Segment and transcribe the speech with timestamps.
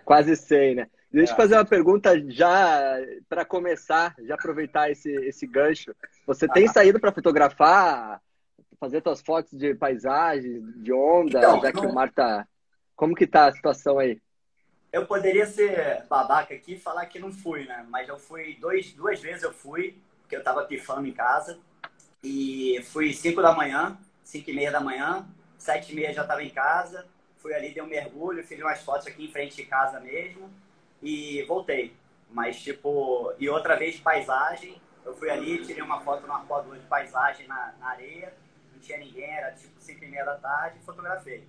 [0.05, 0.91] Quase 100, né?
[1.13, 1.37] Deixa eu é.
[1.37, 2.97] fazer uma pergunta já
[3.29, 5.95] para começar, já aproveitar esse, esse gancho.
[6.27, 8.21] Você tem saído para fotografar,
[8.81, 11.91] fazer suas fotos de paisagem, de onda, então, já que não...
[11.91, 12.47] o mar tá...
[12.95, 14.19] Como que tá a situação aí?
[14.97, 17.85] Eu poderia ser babaca aqui e falar que não fui, né?
[17.91, 21.59] Mas eu fui dois, duas vezes eu fui, porque eu tava pifando em casa.
[22.25, 26.43] E fui 5 da manhã, 5 e meia da manhã, 7 e meia já tava
[26.43, 27.07] em casa.
[27.37, 30.51] Fui ali, dei um mergulho, fiz umas fotos aqui em frente de casa mesmo
[31.03, 31.95] e voltei.
[32.31, 36.87] Mas, tipo, e outra vez paisagem, eu fui ali, tirei uma foto numa arpoadora de
[36.87, 38.33] paisagem na, na areia,
[38.73, 41.47] não tinha ninguém, era tipo 5 e meia da tarde, e fotografei.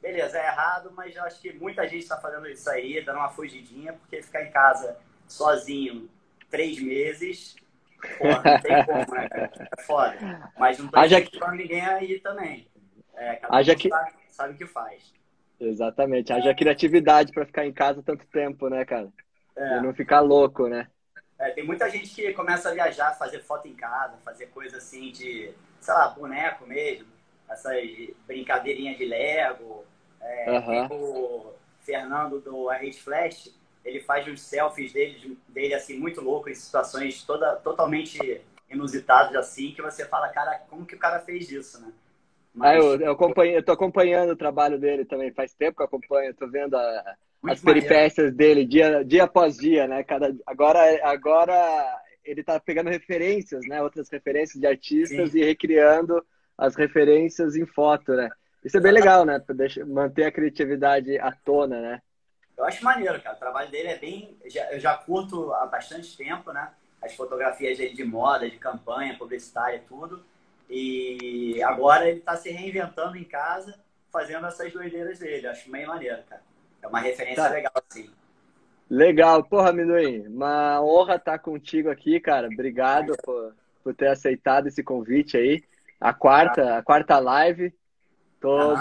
[0.00, 3.30] Beleza, é errado, mas eu acho que muita gente está fazendo isso aí, dando uma
[3.30, 4.96] fugidinha, porque ficar em casa
[5.26, 6.08] sozinho
[6.50, 7.56] três meses,
[8.18, 9.28] porra, não tem como, né?
[9.78, 10.50] É foda.
[10.58, 11.50] Mas não tô Haja que...
[11.52, 12.68] ninguém aí também.
[13.14, 13.88] É, cada Haja que...
[13.88, 15.12] sabe, sabe o que faz.
[15.58, 16.32] Exatamente.
[16.32, 19.08] Haja criatividade para ficar em casa tanto tempo, né, cara?
[19.56, 19.78] É.
[19.78, 20.88] E não ficar louco, né?
[21.38, 25.10] É, tem muita gente que começa a viajar, fazer foto em casa, fazer coisa assim
[25.10, 27.06] de, sei lá, boneco mesmo,
[27.48, 27.74] essas
[28.26, 29.84] brincadeirinhas de Lego.
[30.20, 30.86] É, uhum.
[30.90, 36.54] O Fernando do RH Flash, ele faz uns selfies dele, dele assim, muito louco, em
[36.54, 41.80] situações toda, totalmente inusitadas assim, que você fala, cara, como que o cara fez isso,
[41.80, 41.92] né?
[42.52, 42.70] Mas...
[42.70, 45.86] Ah, eu, eu, acompanho, eu tô acompanhando o trabalho dele também, faz tempo que eu
[45.86, 50.02] acompanho, tô vendo a, as peripécias dele dia, dia após dia, né?
[50.02, 53.82] Cada, agora, agora ele tá pegando referências, né?
[53.82, 55.38] Outras referências de artistas Sim.
[55.38, 56.24] e recriando
[56.56, 58.30] as referências em foto, né?
[58.64, 59.38] Isso é bem legal, né?
[59.38, 62.02] Pra deixar, manter a criatividade à tona, né?
[62.56, 63.36] Eu acho maneiro, cara.
[63.36, 64.36] O trabalho dele é bem.
[64.70, 66.70] Eu já curto há bastante tempo, né?
[67.02, 70.24] As fotografias dele de moda, de campanha, publicitária, tudo.
[70.68, 73.78] E agora ele está se reinventando em casa,
[74.10, 75.46] fazendo essas doideiras dele.
[75.46, 76.42] Acho bem maneiro, cara.
[76.82, 77.50] É uma referência tá.
[77.50, 78.10] legal, assim.
[78.90, 79.44] Legal.
[79.44, 82.48] Porra, Amendoim, uma honra estar contigo aqui, cara.
[82.48, 85.62] Obrigado por, por ter aceitado esse convite aí.
[86.00, 87.74] A quarta, a quarta live.
[88.40, 88.74] Tô,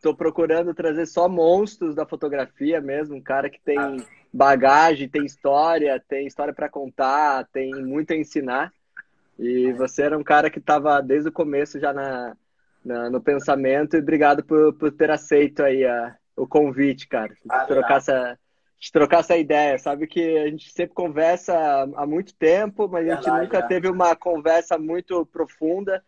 [0.00, 3.16] tô procurando trazer só monstros da fotografia mesmo.
[3.16, 3.78] Um cara que tem
[4.32, 8.72] bagagem, tem história, tem história para contar, tem muito a ensinar.
[9.38, 12.36] E você era um cara que estava desde o começo já na,
[12.84, 17.34] na, no pensamento e obrigado por, por ter aceito aí a, o convite, cara.
[17.34, 18.38] De trocar, essa,
[18.78, 19.78] de trocar essa ideia.
[19.78, 21.54] Sabe que a gente sempre conversa
[21.96, 26.02] há muito tempo, mas a gente nunca teve uma conversa muito profunda,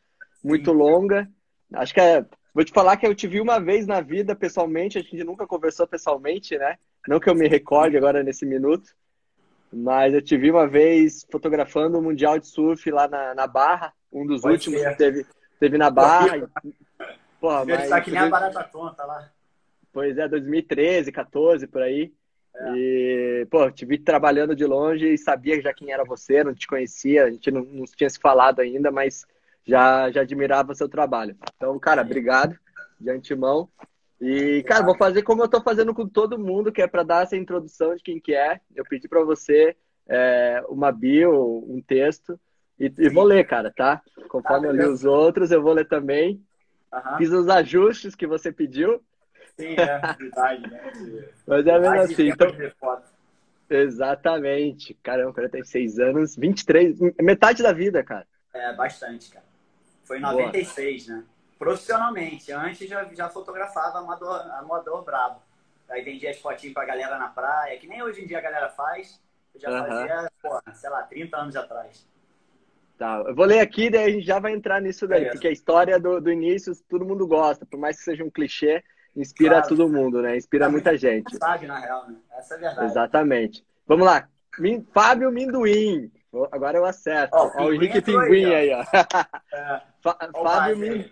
[0.45, 0.77] muito Sim.
[0.77, 1.29] longa.
[1.73, 4.99] Acho que é, vou te falar que eu te vi uma vez na vida pessoalmente,
[4.99, 6.77] a gente nunca conversou pessoalmente, né?
[7.09, 8.95] Não que eu me recorde agora nesse minuto.
[9.73, 13.93] Mas eu te vi uma vez fotografando o Mundial de Surf lá na, na Barra,
[14.13, 14.91] um dos Pode últimos ser.
[14.91, 15.27] que teve,
[15.59, 16.49] teve na Barra.
[17.41, 19.31] Porra, mas, tá que nem a barata tonta lá.
[19.93, 22.13] Pois é, 2013, 14, por aí.
[22.57, 22.73] É.
[22.77, 26.69] E, pô, te vi trabalhando de longe e sabia já quem era você, não te
[26.69, 29.27] conhecia, a gente não, não tinha se falado ainda, mas
[29.67, 31.37] já, já admirava seu trabalho.
[31.57, 32.57] Então, cara, obrigado
[33.01, 33.69] de antemão.
[34.21, 37.25] E, cara, vou fazer como eu tô fazendo com todo mundo, que é para dar
[37.25, 38.61] essa introdução de quem que é.
[38.75, 39.77] Eu pedi para você
[40.09, 42.39] é, uma bio, um texto,
[42.79, 44.03] e, e, vou ler, cara, tá?
[44.29, 46.43] Conforme tá, eu li os outros, eu vou ler também.
[46.93, 47.19] Uhum.
[47.19, 49.01] Fiz os ajustes que você pediu.
[49.57, 51.29] Sim, é verdade, né?
[51.47, 52.29] Mas é mesmo assim.
[52.29, 52.49] Então...
[53.71, 54.95] Exatamente.
[55.03, 58.27] Caramba, 46 anos, 23, metade da vida, cara.
[58.53, 59.54] É, bastante, cara.
[60.05, 61.19] Foi em 96, Boa.
[61.19, 61.25] né?
[61.59, 62.53] Profissionalmente.
[62.53, 65.41] Antes já, já fotografava amador, amador brabo.
[65.89, 68.69] Aí vendia as fotinhas pra galera na praia, que nem hoje em dia a galera
[68.71, 69.21] faz.
[69.55, 69.87] Eu já uhum.
[69.87, 72.07] fazia, porra, sei lá, 30 anos atrás.
[72.99, 75.53] Tá, eu vou ler aqui, daí a gente já vai entrar nisso daí, porque a
[75.53, 78.85] história do, do início todo mundo gosta, por mais que seja um clichê,
[79.17, 79.69] inspira claro.
[79.69, 80.37] todo mundo, né?
[80.37, 81.37] Inspira é muita gente.
[81.37, 82.17] Sabe, na real, né?
[82.37, 82.87] Essa é a verdade.
[82.87, 83.67] Exatamente.
[83.87, 84.29] Vamos lá.
[84.93, 86.11] Fábio Minduim.
[86.51, 87.37] Agora eu acerto.
[87.37, 88.85] Ó, o, o Henrique Pinguim aí, ó.
[89.53, 89.94] É.
[90.13, 91.11] Fábio, Min...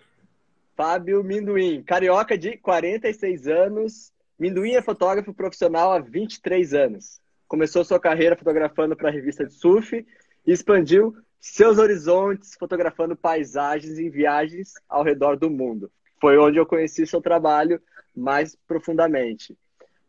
[0.75, 1.81] Fábio Minduim.
[1.83, 4.13] Carioca de 46 anos.
[4.37, 7.19] Minduim é fotógrafo profissional há 23 anos.
[7.47, 10.05] Começou sua carreira fotografando para a revista de surf
[10.45, 15.91] e expandiu seus horizontes fotografando paisagens em viagens ao redor do mundo.
[16.21, 17.81] Foi onde eu conheci seu trabalho
[18.15, 19.57] mais profundamente.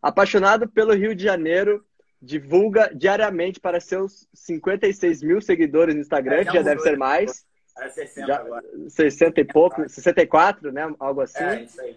[0.00, 1.84] Apaixonado pelo Rio de Janeiro,
[2.20, 7.44] divulga diariamente para seus 56 mil seguidores no Instagram, é, já, já deve ser mais.
[7.79, 8.65] É 60 já, agora.
[8.88, 10.94] 60 e pouco, 64, né?
[10.99, 11.43] Algo assim.
[11.43, 11.97] É, isso aí.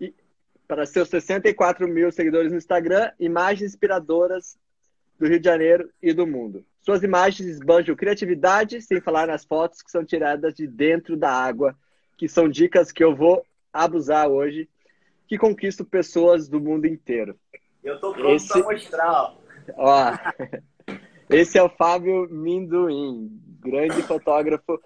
[0.00, 0.14] E
[0.66, 4.58] para seus 64 mil seguidores no Instagram, imagens inspiradoras
[5.18, 6.64] do Rio de Janeiro e do mundo.
[6.80, 11.76] Suas imagens esbanjam criatividade, sem falar nas fotos que são tiradas de dentro da água,
[12.16, 14.68] que são dicas que eu vou abusar hoje,
[15.26, 17.38] que conquistam pessoas do mundo inteiro.
[17.82, 18.48] Eu tô pronto Esse...
[18.48, 19.34] para mostrar.
[19.76, 20.12] Ó,
[21.28, 24.80] esse é o Fábio Minduim, grande fotógrafo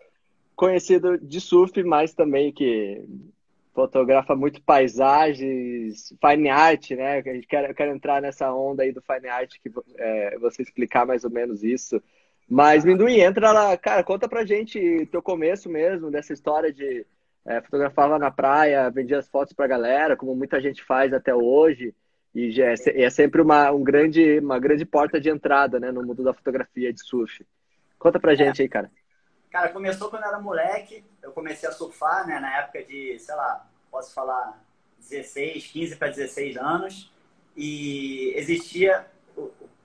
[0.54, 3.02] conhecido de surf, mas também que
[3.74, 7.18] fotografa muito paisagens, fine art, né?
[7.18, 11.06] A gente quer, quer entrar nessa onda aí do fine art, que é, você explicar
[11.06, 12.02] mais ou menos isso.
[12.48, 17.06] Mas, Minduim, entra lá, cara, conta pra gente teu começo mesmo, dessa história de
[17.46, 21.34] é, fotografar lá na praia, vendia as fotos pra galera, como muita gente faz até
[21.34, 21.94] hoje.
[22.34, 22.74] E é,
[23.04, 26.92] é sempre uma, um grande, uma grande porta de entrada né, no mundo da fotografia
[26.92, 27.44] de surf.
[28.02, 28.64] Conta pra gente é.
[28.64, 28.90] aí, cara.
[29.48, 31.04] Cara, começou quando eu era moleque.
[31.22, 32.40] Eu comecei a surfar, né?
[32.40, 34.60] Na época de, sei lá, posso falar
[34.98, 37.12] 16, 15 para 16 anos.
[37.56, 39.06] E existia.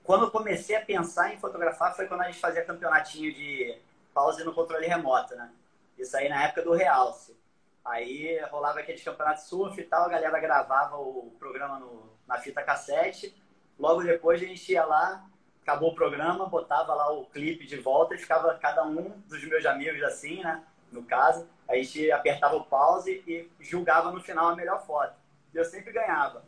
[0.02, 3.78] Quando eu comecei a pensar em fotografar foi quando a gente fazia campeonatinho de
[4.12, 5.52] pause no controle remoto, né?
[5.96, 7.36] Isso aí na época do Realce.
[7.84, 12.64] Aí rolava aqueles campeonatos surf e tal, a galera gravava o programa no, na fita
[12.64, 13.32] cassete.
[13.78, 15.24] Logo depois a gente ia lá,
[15.68, 19.66] acabou o programa, botava lá o clipe de volta e ficava cada um dos meus
[19.66, 20.62] amigos assim, né?
[20.90, 25.14] No caso, a gente apertava o pause e julgava no final a melhor foto.
[25.52, 26.42] E eu sempre ganhava.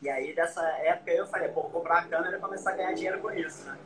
[0.00, 2.92] E aí, dessa época, eu falei, pô, vou comprar uma câmera e começar a ganhar
[2.92, 3.76] dinheiro com isso, né?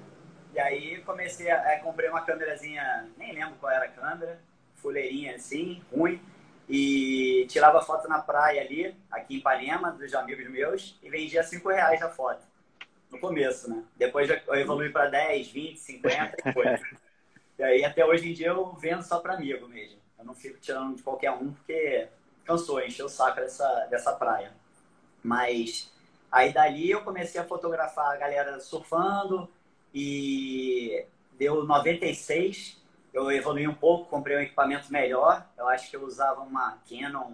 [0.53, 1.81] E aí, comecei a...
[1.81, 4.39] comprei uma câmerazinha, nem lembro qual era a câmera,
[4.75, 6.21] fuleirinha assim, ruim.
[6.69, 11.67] E tirava foto na praia ali, aqui em Ipanema, dos amigos meus, e vendia 5
[11.71, 12.50] reais a foto
[13.11, 13.83] no começo, né?
[13.97, 16.67] Depois eu evolui para 10, 20, 50 e foi.
[17.59, 19.99] e aí até hoje em dia eu vendo só para amigo mesmo.
[20.19, 22.09] Eu não fico tirando de qualquer um porque
[22.45, 24.53] cansou, encheu o saco dessa, dessa praia.
[25.23, 25.93] Mas
[26.31, 29.49] aí dali eu comecei a fotografar a galera surfando
[29.95, 31.05] e
[31.39, 32.79] deu 96.
[33.13, 35.47] Eu evolui um pouco, comprei um equipamento melhor.
[35.59, 37.33] Eu acho que eu usava uma Canon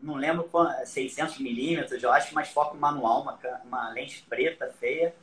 [0.00, 5.14] não lembro quanto, 600 milímetros, eu acho, mas foco manual, uma, uma lente preta, feia,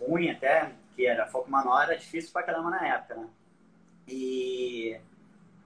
[0.00, 3.28] ruim até, que era foco manual, era difícil pra caramba na época, né?
[4.06, 4.98] E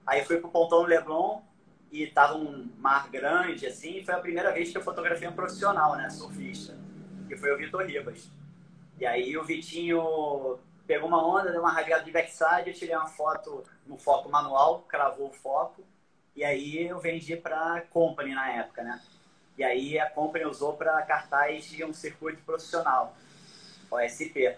[0.05, 1.41] aí fui pro Pontão do Leblon
[1.91, 5.95] e tava um mar grande, assim, foi a primeira vez que eu fotografei um profissional,
[5.95, 6.77] né, surfista,
[7.27, 8.29] que foi o Vitor Ribas.
[8.99, 13.07] E aí o Vitinho pegou uma onda, deu uma rasgada de backside, eu tirei uma
[13.07, 15.83] foto no foco manual, cravou o foco,
[16.35, 19.01] e aí eu vendi para Company na época, né?
[19.57, 23.15] E aí a Company usou para cartaz de um circuito profissional,
[23.89, 24.55] OSP.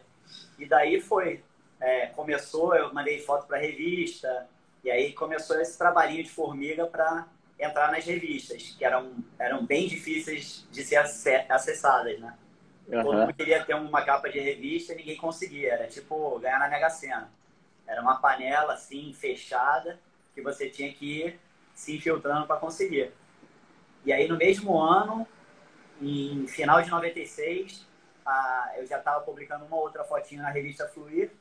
[0.57, 1.43] E daí foi.
[1.79, 4.47] É, começou, eu mandei foto para revista,
[4.83, 7.27] e aí começou esse trabalhinho de formiga para
[7.59, 10.97] entrar nas revistas, que eram, eram bem difíceis de ser
[11.47, 12.35] acessadas, né?
[12.87, 13.03] Uhum.
[13.03, 15.73] Todo mundo queria ter uma capa de revista e ninguém conseguia.
[15.73, 17.29] Era tipo ganhar na Mega Sena.
[17.85, 19.99] Era uma panela assim, fechada,
[20.33, 21.39] que você tinha que ir
[21.77, 23.13] se infiltrando para conseguir.
[24.03, 25.27] E aí, no mesmo ano,
[26.01, 27.85] em final de 96,
[28.25, 31.31] a, eu já estava publicando uma outra fotinha na revista Fluir,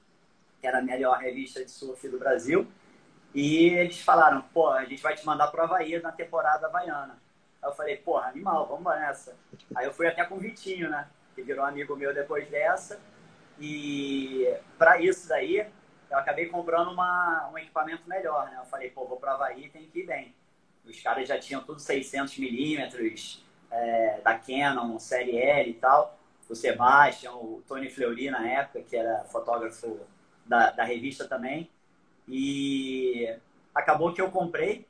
[0.60, 2.66] que era a melhor revista de surf do Brasil.
[3.34, 7.18] E eles falaram, pô, a gente vai te mandar para o Havaí na temporada havaiana.
[7.62, 9.34] Aí eu falei, porra, animal, vamos nessa.
[9.74, 11.08] Aí eu fui até com o Vitinho, né?
[11.34, 13.00] Que virou amigo meu depois dessa.
[13.58, 15.66] E para isso daí,
[16.10, 18.58] eu acabei comprando uma, um equipamento melhor, né?
[18.58, 20.34] Eu falei, pô, vou para Havaí, tem que ir bem.
[20.84, 26.18] Os caras já tinham tudo 600 milímetros, é, da Canon, série L e tal.
[26.48, 30.00] O Sebastian, o Tony Fleury na época, que era fotógrafo
[30.44, 31.68] da, da revista também.
[32.28, 33.36] E
[33.74, 34.86] acabou que eu comprei,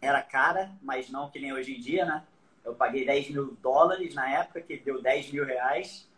[0.00, 2.24] era cara, mas não que nem hoje em dia, né?
[2.64, 6.08] Eu paguei 10 mil dólares na época, que deu 10 mil reais,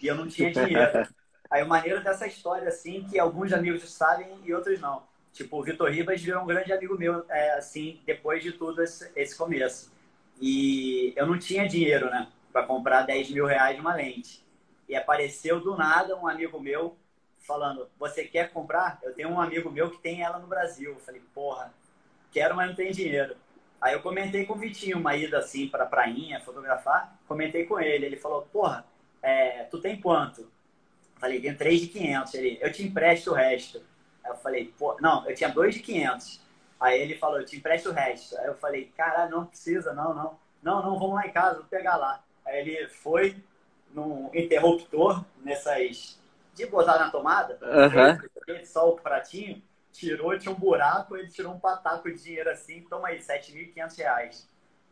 [0.00, 1.08] e eu não tinha dinheiro.
[1.50, 5.02] Aí o maneiro dessa história, assim, que alguns amigos sabem e outros não.
[5.32, 9.10] Tipo, o Vitor Ribas virou um grande amigo meu, é, assim, depois de tudo esse,
[9.14, 9.92] esse começo.
[10.40, 12.28] E eu não tinha dinheiro, né?
[12.52, 14.44] Para comprar 10 mil reais de uma lente.
[14.88, 16.96] E apareceu do nada um amigo meu
[17.38, 18.98] falando: Você quer comprar?
[19.02, 20.92] Eu tenho um amigo meu que tem ela no Brasil.
[20.92, 21.72] Eu falei: Porra,
[22.30, 23.36] quero, mas não tem dinheiro.
[23.80, 27.16] Aí eu comentei com o Vitinho uma ida assim para prainha, fotografar.
[27.26, 28.06] Comentei com ele.
[28.06, 28.84] Ele falou: Porra,
[29.22, 30.50] é, tu tem quanto?
[31.18, 32.34] Falei: Tenho 3 de 500.
[32.34, 33.82] Ele: Eu te empresto o resto.
[34.24, 36.40] Aí eu falei: Pô, não, eu tinha 2 de 500.
[36.80, 38.38] Aí ele falou: Eu te empresto o resto.
[38.38, 40.38] Aí eu falei: Caralho, não precisa, não, não.
[40.62, 42.22] Não, não, vamos lá em casa, vou pegar lá.
[42.44, 43.36] Aí ele foi
[43.92, 46.18] num interruptor, nessas
[46.58, 48.64] de botar na tomada, uhum.
[48.64, 53.08] só o pratinho, tirou, tinha um buraco, ele tirou um pataco de dinheiro assim, toma
[53.08, 54.48] aí, 7.500 reais.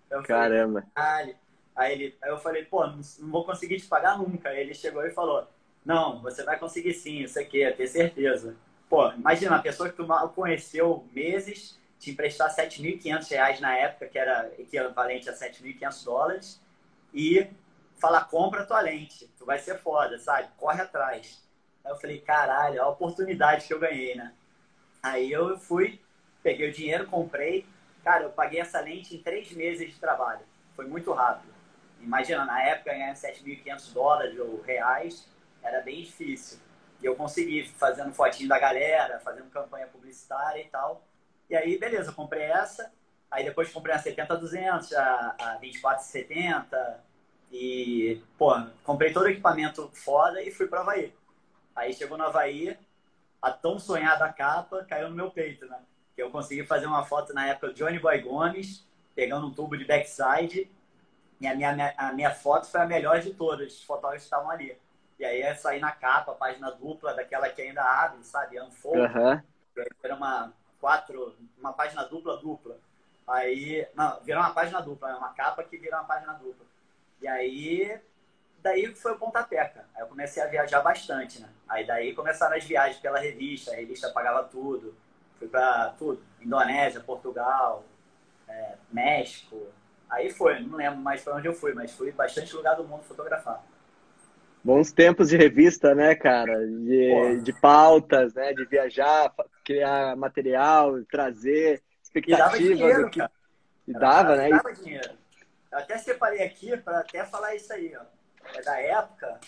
[0.08, 0.84] Eu Caramba.
[0.94, 1.36] Falei,
[1.74, 4.48] aí, ele, aí eu falei, pô, não, não, vou conseguir te pagar nunca.
[4.48, 5.48] Aí ele chegou e falou,
[5.86, 8.56] não, você vai conseguir sim, isso aqui, ter certeza.
[8.90, 14.18] Pô, imagina, a pessoa que tu conheceu meses, te emprestar 7.500 reais na época, que
[14.18, 16.60] era equivalente a 7.500 dólares,
[17.14, 17.46] e
[18.00, 20.48] falar, compra tua lente, tu vai ser foda, sabe?
[20.56, 21.40] Corre atrás.
[21.84, 24.32] Aí eu falei, caralho, a oportunidade que eu ganhei, né?
[25.00, 26.00] Aí eu fui,
[26.42, 27.64] peguei o dinheiro, comprei.
[28.02, 30.40] Cara, eu paguei essa lente em três meses de trabalho.
[30.74, 31.54] Foi muito rápido.
[32.00, 35.35] Imagina, na época, ganhar 7.500 dólares ou reais
[35.66, 36.58] era bem difícil.
[37.02, 41.02] E eu consegui, fazendo fotinho da galera, fazendo campanha publicitária e tal.
[41.48, 42.92] E aí, beleza, comprei essa.
[43.30, 46.96] Aí depois comprei a 70-200, a, a 24-70.
[47.52, 51.14] E, pô, comprei todo o equipamento foda e fui para Havaí.
[51.74, 52.76] Aí chegou no Havaí,
[53.40, 55.78] a tão sonhada capa caiu no meu peito, né?
[56.14, 59.76] Que eu consegui fazer uma foto na época do Johnny Boy Gomes, pegando um tubo
[59.76, 60.70] de backside.
[61.40, 64.76] E a minha, a minha foto foi a melhor de todas, os fotógrafos estavam ali.
[65.18, 68.60] E aí é sair na capa, página dupla, daquela que ainda abre, sabe?
[68.60, 69.00] Unfold.
[69.00, 69.42] Uhum.
[70.02, 72.78] Era uma quatro, uma página dupla, dupla.
[73.26, 76.64] Aí, não, virou uma página dupla, é uma capa que vira uma página dupla.
[77.20, 78.00] E aí
[78.66, 79.86] daí foi o pontapé, cara.
[79.94, 81.48] Aí eu comecei a viajar bastante, né?
[81.68, 84.94] Aí daí começaram as viagens pela revista, a revista pagava tudo.
[85.38, 86.22] Fui pra tudo.
[86.40, 87.84] Indonésia, Portugal,
[88.48, 89.68] é, México.
[90.08, 93.02] Aí foi, não lembro mais pra onde eu fui, mas fui bastante lugar do mundo
[93.02, 93.62] fotografar.
[94.66, 96.66] Bons tempos de revista, né, cara?
[96.66, 98.52] De, de pautas, né?
[98.52, 99.32] De viajar,
[99.64, 102.36] criar material, trazer expectativa.
[102.36, 103.18] E dava dinheiro, que...
[103.20, 103.30] cara.
[103.86, 104.50] E dava, né?
[104.50, 105.10] Dava dinheiro.
[105.70, 108.16] Eu até separei aqui para até falar isso aí, ó
[108.54, 109.40] é da época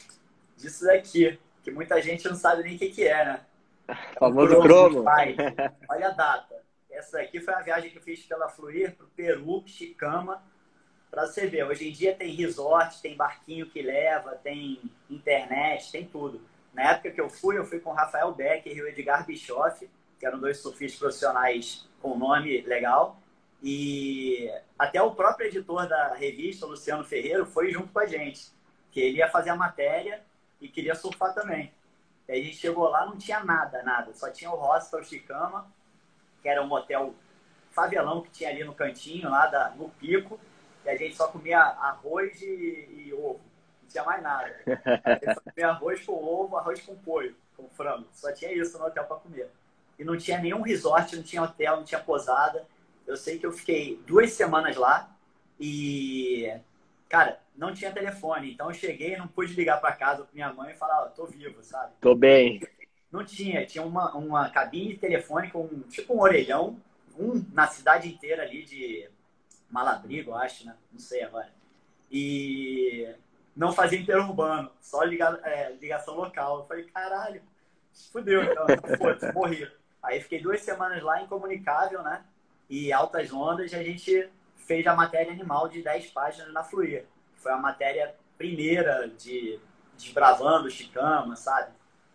[0.57, 3.41] disso daqui, que muita gente não sabe nem o que, que é, né?
[3.89, 5.05] É famoso cromo.
[5.89, 6.63] Olha a data.
[6.91, 10.43] Essa aqui foi a viagem que eu fiz pela Fluir para o Peru, Chicama,
[11.11, 11.65] para você ver.
[11.65, 16.41] Hoje em dia tem resort, tem barquinho que leva, tem internet, tem tudo.
[16.73, 19.89] Na época que eu fui, eu fui com Rafael Becker e o Edgar Bischoff,
[20.19, 23.21] que eram dois surfistas profissionais com nome legal.
[23.63, 24.49] E
[24.79, 28.53] até o próprio editor da revista, Luciano Ferreiro, foi junto com a gente
[28.93, 30.23] que ele ia fazer a matéria
[30.61, 31.73] e queria surfar também.
[32.29, 34.13] E a gente chegou lá, não tinha nada, nada.
[34.15, 35.67] Só tinha o Hostel Chicama,
[36.43, 37.15] que era um hotel
[37.71, 40.39] favelão que tinha ali no cantinho, lá da, no pico.
[40.89, 43.43] E a gente só comia arroz e, e ovo.
[43.83, 44.57] Não tinha mais nada.
[45.05, 48.09] A gente só comia arroz com ovo, arroz com polho, com frango.
[48.11, 49.51] Só tinha isso no hotel para comer.
[49.99, 52.67] E não tinha nenhum resort, não tinha hotel, não tinha posada.
[53.07, 55.15] Eu sei que eu fiquei duas semanas lá
[55.61, 56.51] e,
[57.07, 58.53] cara, não tinha telefone.
[58.53, 61.27] Então eu cheguei não pude ligar para casa para minha mãe e falar, oh, tô
[61.27, 61.93] vivo, sabe?
[62.01, 62.63] Tô bem.
[63.13, 66.81] Não tinha, tinha uma, uma cabine telefônica, um, tipo um orelhão,
[67.19, 69.11] um na cidade inteira ali de
[69.71, 70.75] Malabrigo, acho, né?
[70.93, 71.53] Não sei agora.
[72.11, 73.15] E
[73.55, 76.61] não fazia interurbano, só liga, é, ligação local.
[76.61, 77.43] Eu falei, caralho,
[78.13, 79.71] fudeu, então, foda morri.
[80.03, 82.25] Aí fiquei duas semanas lá, incomunicável, né?
[82.71, 87.07] E altas ondas, a gente fez a matéria animal de 10 páginas na Fluir
[87.39, 89.59] foi a matéria primeira de
[89.97, 91.73] desbravando Chicama, sabe?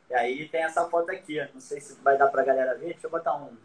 [0.09, 3.07] E aí tem essa foto aqui, não sei se vai dar pra galera ver, deixa
[3.07, 3.57] eu botar um...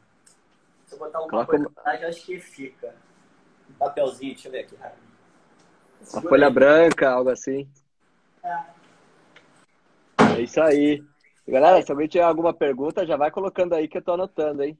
[0.86, 1.86] Se eu botar alguma coisa como...
[1.86, 2.94] acho que fica.
[3.78, 4.76] Papelzinho, deixa eu ver aqui.
[6.12, 6.52] Uma folha aí.
[6.52, 7.68] branca, algo assim.
[8.42, 8.78] É.
[10.36, 11.04] É isso aí.
[11.46, 14.78] Galera, se alguém tiver alguma pergunta, já vai colocando aí que eu tô anotando, hein?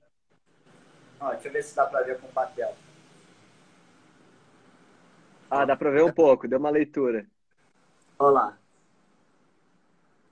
[1.21, 2.75] Ó, deixa eu ver se dá pra ver com papel.
[5.50, 7.26] Ah, dá pra ver um pouco, deu uma leitura.
[8.19, 8.59] Olha lá.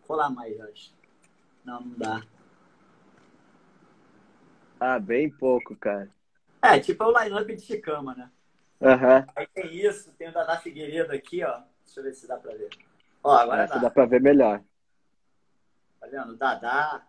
[0.06, 0.92] Rolar mais, acho.
[1.64, 2.22] Não, não dá.
[4.78, 6.10] Ah, bem pouco, cara.
[6.62, 8.30] É, tipo é o line-up de Chicama, né?
[8.86, 9.26] Uhum.
[9.34, 11.60] Aí tem isso, tem o Dadá Figueiredo aqui, ó.
[11.84, 12.68] Deixa eu ver se dá pra ver.
[13.22, 13.80] Ó, agora Essa dá.
[13.82, 14.62] dá pra ver melhor.
[16.00, 16.36] Tá vendo?
[16.36, 17.02] Dadá.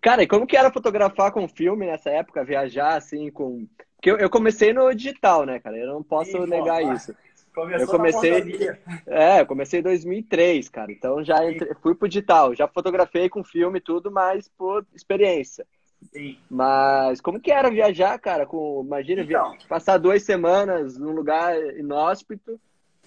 [0.00, 2.44] Cara, e como que era fotografar com filme nessa época?
[2.44, 3.66] Viajar, assim, com...
[3.96, 5.76] Porque eu, eu comecei no digital, né, cara?
[5.76, 7.14] Eu não posso Sim, negar isso.
[7.54, 8.78] Começou Eu comecei-.
[9.06, 10.90] É, eu comecei em 2003, cara.
[10.90, 12.54] Então já entre- fui pro digital.
[12.54, 15.66] Já fotografei com filme e tudo, mas por experiência.
[16.02, 16.38] Sim.
[16.50, 18.46] Mas como que era viajar, cara?
[18.46, 19.56] Com, imagina, Então.
[19.68, 22.60] passar duas semanas num lugar inóspito,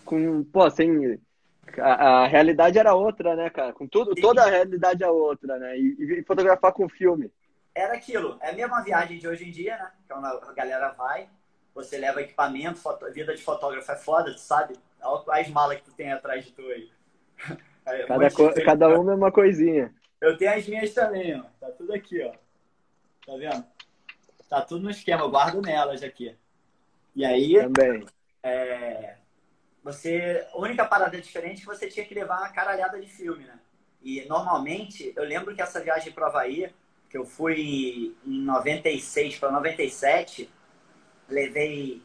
[0.06, 1.20] com, pô, assim,
[1.78, 3.74] a, a realidade era outra, né, cara?
[3.74, 4.22] Com tudo, Sim.
[4.22, 5.78] toda a realidade é outra, né?
[5.78, 7.32] E, e fotografar com filme.
[7.76, 8.38] Era aquilo.
[8.42, 9.92] É a mesma viagem de hoje em dia, né?
[10.06, 11.28] Então a galera vai,
[11.74, 13.12] você leva equipamento, foto...
[13.12, 14.76] vida de fotógrafo é foda, tu sabe?
[15.02, 16.90] Olha as malas que tu tem atrás de tu aí.
[17.86, 19.94] Aí, um Cada, co- cada uma é uma coisinha.
[20.22, 21.44] Eu tenho as minhas também, ó.
[21.60, 22.32] Tá tudo aqui, ó.
[23.26, 23.66] Tá vendo?
[24.50, 26.36] Tá tudo no esquema, eu guardo nelas aqui.
[27.16, 28.06] E aí, Também.
[28.42, 29.18] é,
[29.84, 30.48] você.
[30.52, 33.60] A única parada diferente é que você tinha que levar uma caralhada de filme, né?
[34.02, 36.74] E normalmente, eu lembro que essa viagem para Havaí,
[37.10, 40.50] que eu fui em 96 para 97,
[41.30, 42.02] levei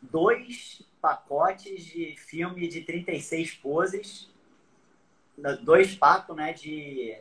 [0.00, 4.30] dois pacotes de filme de 36 poses,
[5.62, 7.18] dois pacos, né, de...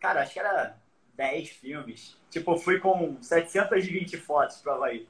[0.00, 0.78] Cara, acho que era
[1.16, 2.16] 10 filmes.
[2.30, 5.06] Tipo, eu fui com 720 fotos para Havaí.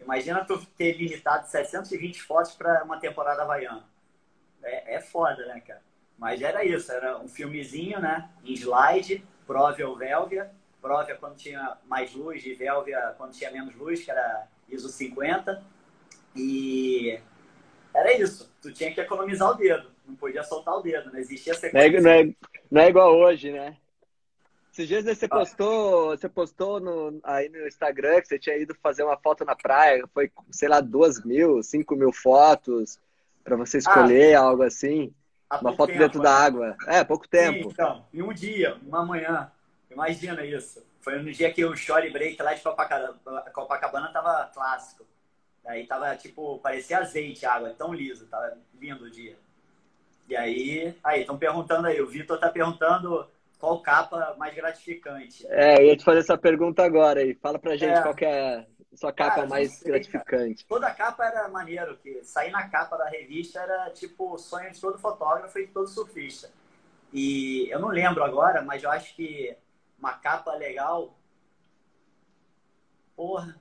[0.00, 3.84] Imagina tu ter limitado 720 fotos para uma temporada havaiana.
[4.62, 5.82] É, é foda, né, cara?
[6.18, 8.28] Mas era isso, era um filmezinho, né?
[8.44, 10.50] Em slide, Provia ou Velvia.
[10.80, 15.62] Provia quando tinha mais luz e Velvia quando tinha menos luz, que era ISO 50.
[16.36, 17.18] E
[17.94, 18.50] era isso.
[18.62, 19.90] Tu tinha que economizar o dedo.
[20.06, 22.00] Não podia soltar o dedo, não existia Não é, sequência.
[22.00, 22.34] não é-
[22.70, 23.76] não é igual hoje, né?
[24.72, 29.02] Esses dias você postou, você postou no, aí no Instagram que você tinha ido fazer
[29.02, 32.98] uma foto na praia, foi, sei lá, duas mil, cinco mil fotos
[33.42, 35.12] para você escolher algo assim.
[35.60, 36.24] Uma foto tempo, dentro né?
[36.24, 36.76] da água.
[36.86, 37.70] É, pouco Sim, tempo.
[37.72, 39.50] então, em um dia, uma manhã.
[39.90, 40.80] Imagina isso.
[41.00, 45.04] Foi no dia que o Shore Break lá de Copacabana, Copacabana tava clássico.
[45.66, 49.36] Aí tava, tipo, parecia azeite a água, tão liso, tava lindo o dia.
[50.28, 53.26] E aí, aí, estão perguntando aí, o Vitor tá perguntando
[53.60, 55.46] qual capa mais gratificante.
[55.48, 57.34] É, eu ia te fazer essa pergunta agora aí.
[57.34, 58.02] Fala pra gente É.
[58.02, 60.66] qual que é a sua capa Cara, mais sei, gratificante.
[60.66, 64.80] Toda capa era maneiro, que sair na capa da revista era tipo o sonho de
[64.80, 66.50] todo fotógrafo e de todo surfista.
[67.12, 69.54] E eu não lembro agora, mas eu acho que
[69.98, 71.14] uma capa legal.
[73.14, 73.54] Porra.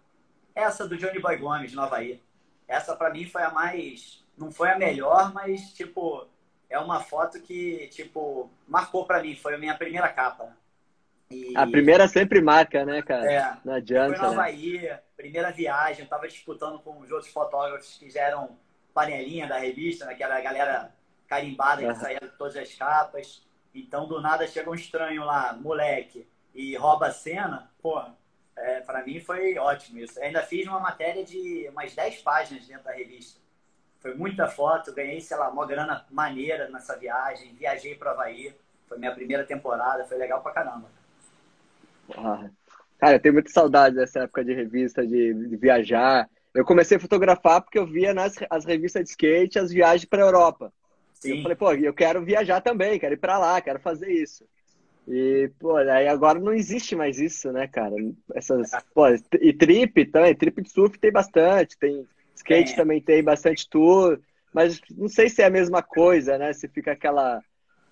[0.55, 2.21] Essa do Johnny Boy Gomes, no Havaí.
[2.67, 4.23] Essa pra mim foi a mais.
[4.37, 6.25] Não foi a melhor, mas tipo.
[6.69, 9.35] É uma foto que, tipo, marcou pra mim.
[9.35, 10.55] Foi a minha primeira capa.
[11.31, 13.31] E- A primeira sempre marca, né, cara?
[13.31, 13.43] É.
[13.43, 14.27] Não Foi adianta, no né?
[14.27, 18.57] Havaí, primeira viagem, eu tava disputando com os outros fotógrafos que já eram
[18.93, 20.15] panelinha da revista, né?
[20.15, 20.93] Que era a galera
[21.27, 23.47] carimbada que saía de todas as capas.
[23.73, 27.71] Então, do nada, chega um estranho lá, moleque, e rouba a cena.
[27.81, 28.03] Pô,
[28.55, 30.19] é, pra mim foi ótimo isso.
[30.19, 33.39] Eu ainda fiz uma matéria de umas 10 páginas dentro da revista.
[34.01, 37.53] Foi muita foto, ganhei, sei lá, uma grana maneira nessa viagem.
[37.55, 38.55] Viajei pro Havaí.
[38.87, 40.89] Foi minha primeira temporada, foi legal pra caramba.
[42.15, 42.49] Ah,
[42.99, 46.29] Cara, eu tenho muita saudade dessa época de revista, de, de viajar.
[46.53, 50.21] Eu comecei a fotografar porque eu via nas as revistas de skate as viagens para
[50.23, 50.73] Europa.
[51.23, 54.11] E Eu Sim, falei, pô, eu quero viajar também, quero ir para lá, quero fazer
[54.11, 54.45] isso.
[55.07, 57.95] E, pô, aí agora não existe mais isso, né, cara?
[58.35, 59.05] Essas, pô,
[59.41, 62.07] e trip também, trip de surf tem bastante, tem
[62.39, 62.75] skate Tem.
[62.75, 64.19] também tem bastante tour,
[64.53, 66.51] mas não sei se é a mesma coisa, né?
[66.53, 67.41] Se fica aquela,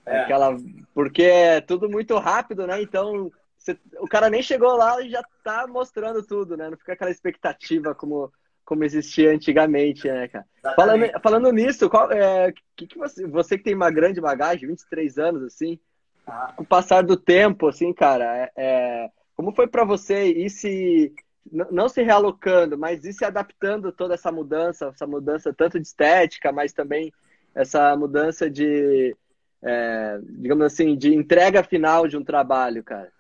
[0.05, 0.21] É.
[0.21, 0.57] aquela,
[0.93, 2.81] porque é tudo muito rápido, né?
[2.81, 6.69] Então você- o cara nem chegou lá e já tá mostrando tudo, né?
[6.69, 8.31] Não fica aquela expectativa como
[8.65, 10.45] como existia antigamente, né, cara?
[10.75, 11.23] Falando, exatamente.
[11.23, 15.41] falando nisso, qual, é, que, que você, você que tem uma grande bagagem, 23 anos,
[15.41, 15.79] assim,
[16.27, 16.51] Ah.
[16.53, 21.13] com o passar do tempo, assim, cara, é, é, como foi para você ir se,
[21.51, 26.51] não se realocando, mas ir se adaptando toda essa mudança, essa mudança tanto de estética,
[26.51, 27.13] mas também
[27.53, 29.15] essa mudança de,
[29.61, 33.11] é, digamos assim, de entrega final de um trabalho, cara?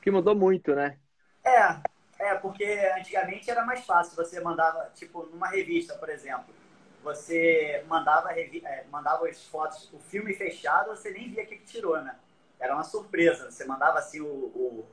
[0.00, 0.96] Que mudou muito, né?
[1.44, 1.80] É,
[2.18, 2.64] é, porque
[2.96, 4.14] antigamente era mais fácil.
[4.16, 6.54] Você mandava, tipo, numa revista, por exemplo.
[7.02, 11.64] você mandava, é, mandava as fotos, o filme fechado, você nem via o que, que
[11.64, 12.16] tirou, né?
[12.58, 13.50] Era uma surpresa.
[13.50, 14.86] Você mandava assim o, o,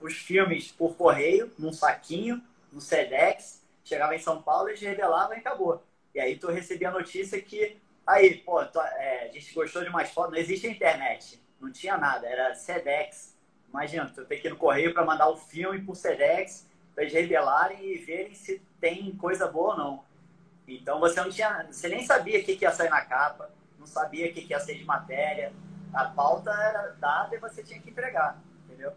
[0.00, 5.40] os filmes por correio, num saquinho, no SEDEX, chegava em São Paulo, eles revelavam e
[5.40, 5.82] acabou.
[6.14, 9.88] E aí tu recebia a notícia que, aí, pô, tu, é, a gente gostou de
[9.88, 13.36] umas fotos, não existe internet, não tinha nada, era SEDEX.
[13.68, 17.14] Imagina, tu tem que ir no correio para mandar o filme por SEDEX, para eles
[17.14, 20.04] revelarem e verem se tem coisa boa ou não.
[20.66, 23.86] Então você não tinha, você nem sabia o que, que ia sair na capa, não
[23.86, 25.52] sabia o que, que ia ser de matéria.
[25.92, 28.92] A pauta era dada e você tinha que entregar, entendeu?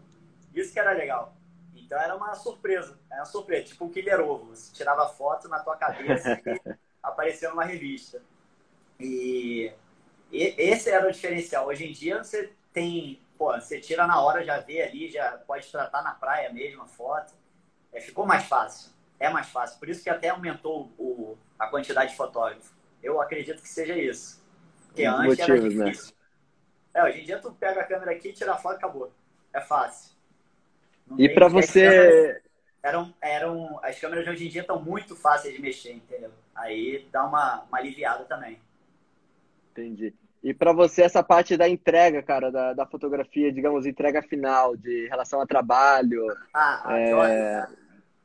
[0.54, 1.34] Isso que era legal.
[1.74, 4.54] Então era uma surpresa, era uma surpresa, tipo um Killer Ovo.
[4.54, 8.22] Você tirava foto na tua cabeça e apareceu numa revista.
[8.98, 9.72] E,
[10.30, 11.66] e esse era o diferencial.
[11.66, 15.70] Hoje em dia você tem, pô, você tira na hora, já vê ali, já pode
[15.70, 17.34] tratar na praia mesmo a foto.
[17.92, 19.78] É, ficou mais fácil, é mais fácil.
[19.78, 22.72] Por isso que até aumentou o, a quantidade de fotógrafos.
[23.02, 24.42] Eu acredito que seja isso.
[24.86, 25.68] Porque antes Motivos, era né?
[25.68, 26.14] difícil.
[26.14, 27.00] Né?
[27.00, 29.12] É, hoje em dia tu pega a câmera aqui, tira a foto e acabou.
[29.52, 30.13] É fácil.
[31.06, 32.40] Não e para você.
[32.82, 36.30] Eram, eram, as câmeras de hoje em dia estão muito fáceis de mexer, entendeu?
[36.54, 38.58] Aí dá uma, uma aliviada também.
[39.72, 40.14] Entendi.
[40.42, 45.08] E para você, essa parte da entrega, cara, da, da fotografia, digamos, entrega final, de
[45.08, 47.78] relação a trabalho, ah, a, é, jobs,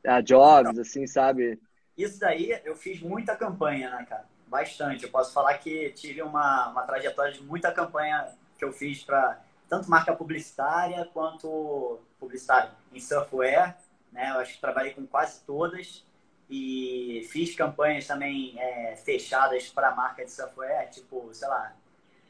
[0.04, 1.58] a jobs então, assim, sabe?
[1.96, 4.26] Isso daí eu fiz muita campanha, né, cara?
[4.46, 5.04] Bastante.
[5.04, 8.26] Eu posso falar que tive uma, uma trajetória de muita campanha
[8.58, 13.76] que eu fiz para tanto marca publicitária quanto publicitário em software,
[14.12, 14.30] né?
[14.30, 16.04] Eu acho que trabalhei com quase todas
[16.48, 21.72] e fiz campanhas também é, fechadas para marca de software, tipo, sei lá,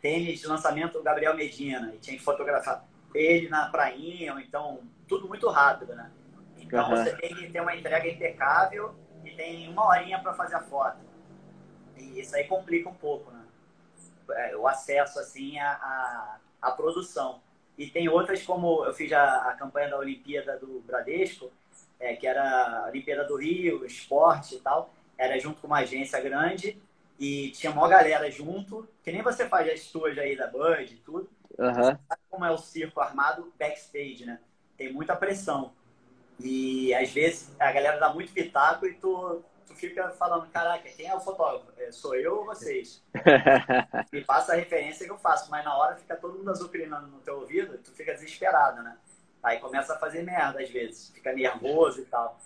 [0.00, 4.80] tênis de lançamento do Gabriel Medina e tinha que fotografar ele na prainha, ou então
[5.08, 6.10] tudo muito rápido, né?
[6.58, 6.96] Então uhum.
[6.96, 10.98] você tem que ter uma entrega impecável e tem uma horinha para fazer a foto.
[11.96, 13.44] E isso aí complica um pouco, né?
[14.32, 17.40] É, o acesso assim à, à, à produção.
[17.80, 21.50] E tem outras, como eu fiz a, a campanha da Olimpíada do Bradesco,
[21.98, 24.92] é, que era a Olimpíada do Rio, esporte e tal.
[25.16, 26.78] Era junto com uma agência grande
[27.18, 30.96] e tinha uma galera junto, que nem você faz as tuas aí da Bud e
[30.98, 31.30] tudo.
[31.58, 31.72] Uhum.
[31.72, 34.38] Sabe como é o circo armado backstage, né?
[34.76, 35.72] Tem muita pressão.
[36.38, 41.06] E às vezes a galera dá muito pitaco e tu tu fica falando, caraca, quem
[41.06, 41.72] é o fotógrafo?
[41.78, 43.00] É, sou eu ou vocês?
[44.12, 47.20] Me passa a referência que eu faço, mas na hora fica todo mundo azucrinando no
[47.20, 48.98] teu ouvido, tu fica desesperado, né?
[49.40, 52.38] Aí começa a fazer merda às vezes, fica nervoso e tal.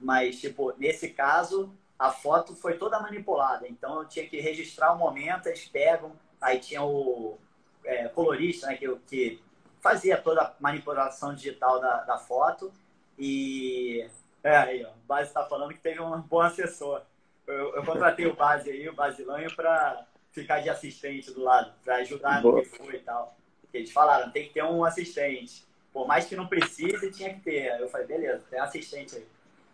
[0.00, 4.98] Mas, tipo, nesse caso, a foto foi toda manipulada, então eu tinha que registrar o
[4.98, 7.38] momento, eles pegam, aí tinha o
[7.84, 9.40] é, colorista, né, que, que
[9.80, 12.72] fazia toda a manipulação digital da, da foto
[13.16, 14.10] e
[14.44, 14.90] é, aí, ó.
[14.90, 17.02] O Base está falando que teve um bom assessor.
[17.46, 21.96] Eu, eu contratei o Base aí, o Basilanho, para ficar de assistente do lado, para
[21.96, 23.36] ajudar no que foi e tal.
[23.72, 25.64] Eles falaram, tem que ter um assistente.
[25.92, 27.80] Por mais que não precise, tinha que ter.
[27.80, 29.26] Eu falei, beleza, tem um assistente aí.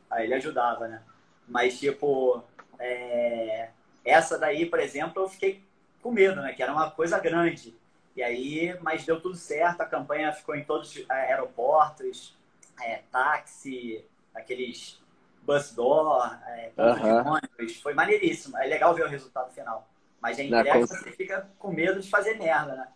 [0.09, 1.03] Aí ele ajudava, né?
[1.49, 2.43] Mas, tipo,
[2.79, 3.71] é...
[4.05, 5.65] essa daí, por exemplo, eu fiquei
[6.01, 6.53] com medo, né?
[6.53, 7.75] Que era uma coisa grande.
[8.15, 12.37] E aí, mas deu tudo certo, a campanha ficou em todos os aeroportos,
[12.83, 14.05] é, táxi,
[14.35, 15.01] aqueles
[15.43, 17.81] bus door, é, ônibus.
[17.81, 18.57] Foi maneiríssimo.
[18.59, 19.89] É legal ver o resultado final.
[20.21, 22.89] Mas a entrega você fica com medo de fazer merda, né?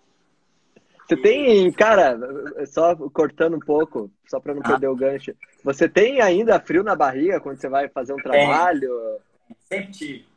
[1.06, 1.22] Você e...
[1.22, 2.18] tem, cara,
[2.66, 4.68] só cortando um pouco, só para não ah.
[4.68, 5.34] perder o gancho.
[5.62, 9.20] Você tem ainda frio na barriga quando você vai fazer um trabalho?
[9.66, 10.28] Sempre tive.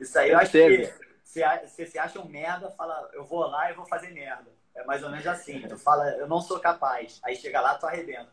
[0.00, 0.86] Isso aí Sempre eu acho teve.
[0.86, 4.46] que você se acha um merda, fala, eu vou lá e vou fazer merda.
[4.74, 5.60] É mais ou menos assim.
[5.60, 7.20] Tu fala, eu não sou capaz.
[7.24, 8.30] Aí chega lá, tu arrebenta.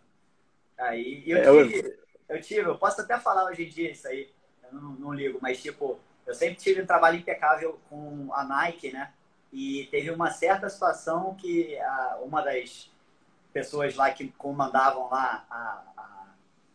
[0.78, 4.29] Aí eu, é, tive, eu tive, eu posso até falar hoje em dia isso aí,
[4.63, 8.91] eu não, não ligo, mas tipo, eu sempre tive um trabalho impecável com a Nike,
[8.91, 9.13] né?
[9.53, 12.91] E teve uma certa situação que a, uma das
[13.53, 15.83] pessoas lá que comandavam lá a,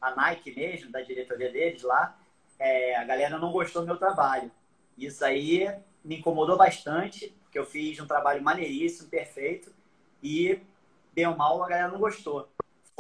[0.01, 2.17] a, a Nike mesmo, da diretoria deles lá,
[2.59, 4.51] é, a galera não gostou do meu trabalho.
[4.97, 5.69] Isso aí
[6.05, 9.75] me incomodou bastante, porque eu fiz um trabalho maneiríssimo, perfeito,
[10.23, 10.61] e
[11.13, 12.49] deu mal, a galera não gostou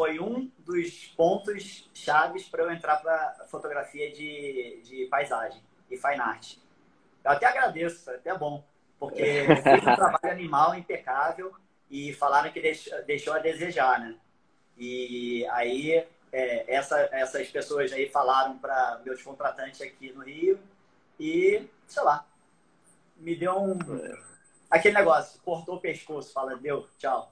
[0.00, 6.18] foi um dos pontos chaves para eu entrar para fotografia de, de paisagem e fine
[6.18, 6.56] art.
[7.22, 8.64] Eu até agradeço, é até bom,
[8.98, 11.54] porque fiz um trabalho animal impecável
[11.90, 14.16] e falaram que deixou, deixou a desejar, né?
[14.78, 15.92] E aí
[16.32, 20.58] é, essa, essas pessoas aí falaram para meus contratantes aqui no Rio
[21.18, 22.24] e, sei lá,
[23.18, 23.78] me deu um...
[24.70, 27.30] Aquele negócio, cortou o pescoço, fala, deu, tchau.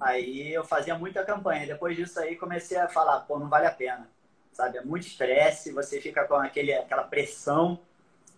[0.00, 1.66] Aí eu fazia muita campanha.
[1.66, 4.08] Depois disso aí comecei a falar, pô, não vale a pena.
[4.52, 4.78] Sabe?
[4.78, 7.80] É muito estresse, você fica com aquele, aquela pressão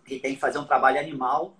[0.07, 1.55] e tem que fazer um trabalho animal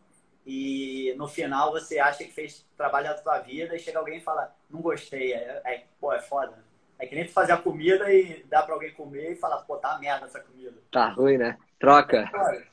[0.46, 4.24] e no final você acha que fez trabalho da tua vida e chega alguém e
[4.24, 6.64] fala, não gostei, é, é pô, é foda.
[7.00, 9.78] É que nem tu fazer a comida e dá pra alguém comer e falar, pô,
[9.78, 10.78] tá merda essa comida.
[10.92, 11.58] Tá ruim, né?
[11.80, 12.30] Troca.
[12.34, 12.64] É,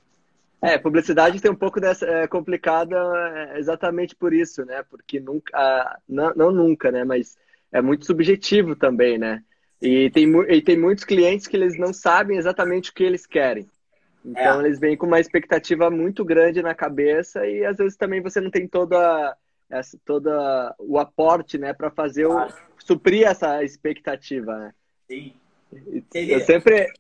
[0.79, 4.83] publicidade tem um pouco dessa é, complicada é, exatamente por isso, né?
[4.89, 7.05] Porque nunca, ah, não, não, nunca, né?
[7.05, 7.39] Mas
[7.73, 9.43] é muito subjetivo também, né?
[9.81, 13.67] E tem, e tem muitos clientes que eles não sabem exatamente o que eles querem.
[14.23, 14.67] Então é.
[14.67, 18.51] eles vêm com uma expectativa muito grande na cabeça e às vezes também você não
[18.51, 19.35] tem toda
[19.71, 22.53] essa toda o aporte, né, para fazer claro.
[22.53, 24.75] o suprir essa expectativa, né?
[25.09, 25.33] Sim.
[26.13, 26.93] Eu sempre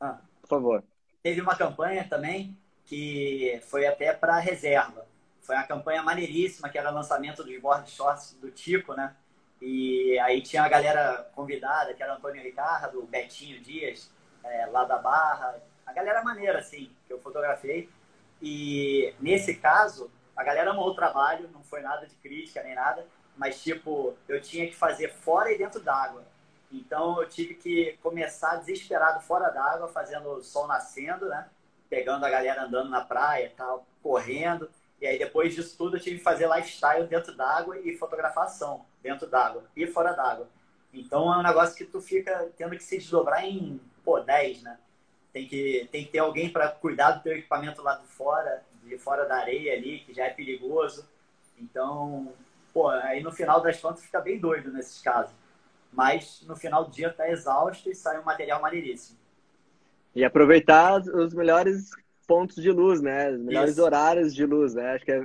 [0.00, 0.18] ah.
[0.40, 0.84] Por favor.
[1.22, 5.06] Teve uma campanha também que foi até para reserva.
[5.42, 9.14] Foi uma campanha maneiríssima, que era lançamento dos board shorts do Tico, né?
[9.60, 14.10] E aí tinha a galera convidada, que era Antônio Ricardo, Betinho Dias,
[14.44, 17.88] é, lá da Barra, a galera maneira, assim, que eu fotografei.
[18.42, 23.06] E nesse caso, a galera amou o trabalho, não foi nada de crítica nem nada,
[23.36, 26.24] mas tipo, eu tinha que fazer fora e dentro d'água.
[26.70, 31.48] Então eu tive que começar desesperado fora d'água, fazendo o sol nascendo, né?
[31.88, 34.70] Pegando a galera andando na praia tal, correndo.
[35.00, 39.26] E aí depois disso tudo eu tive que fazer lifestyle dentro d'água e fotografação dentro
[39.26, 40.48] d'água e fora d'água.
[40.92, 44.78] Então é um negócio que tu fica tendo que se desdobrar em, pô, 10, né?
[45.36, 48.96] tem que, tem que ter alguém para cuidar do teu equipamento lá de fora, de
[48.96, 51.06] fora da areia ali, que já é perigoso.
[51.58, 52.32] Então,
[52.72, 55.34] pô, aí no final das contas fica bem doido nesses casos.
[55.92, 59.18] Mas no final do dia tá exausto e sai um material maneiríssimo.
[60.16, 61.90] E aproveitar os melhores
[62.26, 63.30] pontos de luz, né?
[63.30, 63.84] Os melhores Isso.
[63.84, 64.94] horários de luz, né?
[64.94, 65.24] Acho que é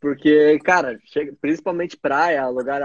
[0.00, 2.80] porque, cara, chega, principalmente praia, lugar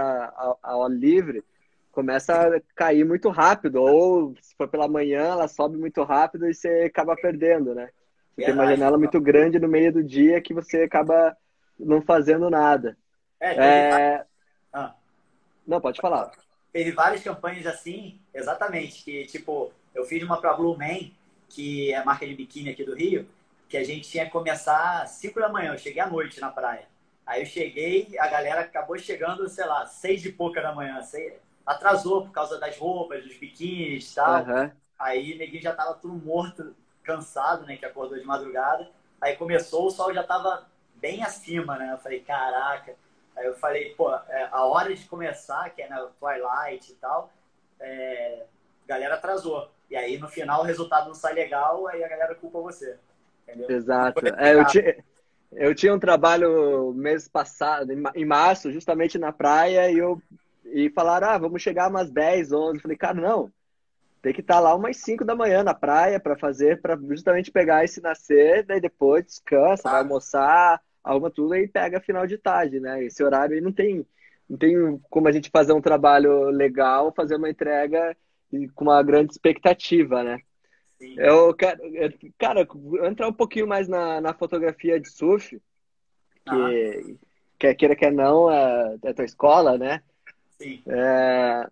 [0.62, 1.42] ao livre,
[1.90, 6.52] começa a cair muito rápido, ou se for pela manhã, ela sobe muito rápido e
[6.52, 7.88] você acaba perdendo, né?
[8.36, 11.36] Você tem uma janela muito grande no meio do dia que você acaba
[11.78, 12.96] não fazendo nada.
[13.40, 14.24] É, é...
[14.72, 14.94] Ah.
[15.66, 16.30] Não, pode falar.
[16.72, 21.10] Teve várias campanhas assim, exatamente, que tipo, eu fiz uma para Blue Man,
[21.48, 23.28] que é a marca de biquíni aqui do Rio,
[23.68, 26.50] que a gente tinha que começar às 5 da manhã, eu cheguei à noite na
[26.50, 26.86] praia.
[27.26, 31.34] Aí eu cheguei, a galera acabou chegando, sei lá, seis e pouca da manhã, seis,
[31.64, 34.44] atrasou por causa das roupas, dos biquínis e tal.
[34.44, 34.70] Uhum.
[34.98, 37.76] Aí o neguinho já tava tudo morto, cansado, né?
[37.76, 38.90] Que acordou de madrugada.
[39.20, 41.92] Aí começou, o sol já tava bem acima, né?
[41.92, 42.94] Eu falei, caraca.
[43.36, 47.30] Aí eu falei, pô, é, a hora de começar, que é na Twilight e tal,
[47.80, 48.44] é,
[48.84, 49.70] a galera atrasou.
[49.92, 52.96] E aí no final o resultado não sai legal, aí a galera culpa você.
[53.42, 53.70] Entendeu?
[53.70, 54.26] Exato.
[54.38, 54.96] É, eu, tinha,
[55.52, 60.18] eu tinha um trabalho mês passado, em março, justamente na praia, e eu
[60.64, 62.80] e falaram, ah, vamos chegar umas 10, 11.
[62.80, 63.52] falei, cara, não.
[64.22, 67.50] Tem que estar tá lá umas 5 da manhã na praia para fazer, para justamente
[67.50, 72.80] pegar esse nascer, daí depois descansa, vai almoçar, arruma tudo e pega final de tarde,
[72.80, 73.04] né?
[73.04, 74.06] Esse horário aí não tem,
[74.48, 78.16] não tem como a gente fazer um trabalho legal, fazer uma entrega
[78.74, 80.38] com uma grande expectativa, né?
[80.98, 81.14] Sim.
[81.18, 81.80] Eu quero,
[82.38, 82.66] cara,
[83.08, 85.60] entrar um pouquinho mais na, na fotografia de surf,
[86.44, 87.16] que,
[87.58, 90.02] quer queira, quer não, é, é tua escola, né?
[90.58, 90.82] Sim.
[90.86, 91.68] É...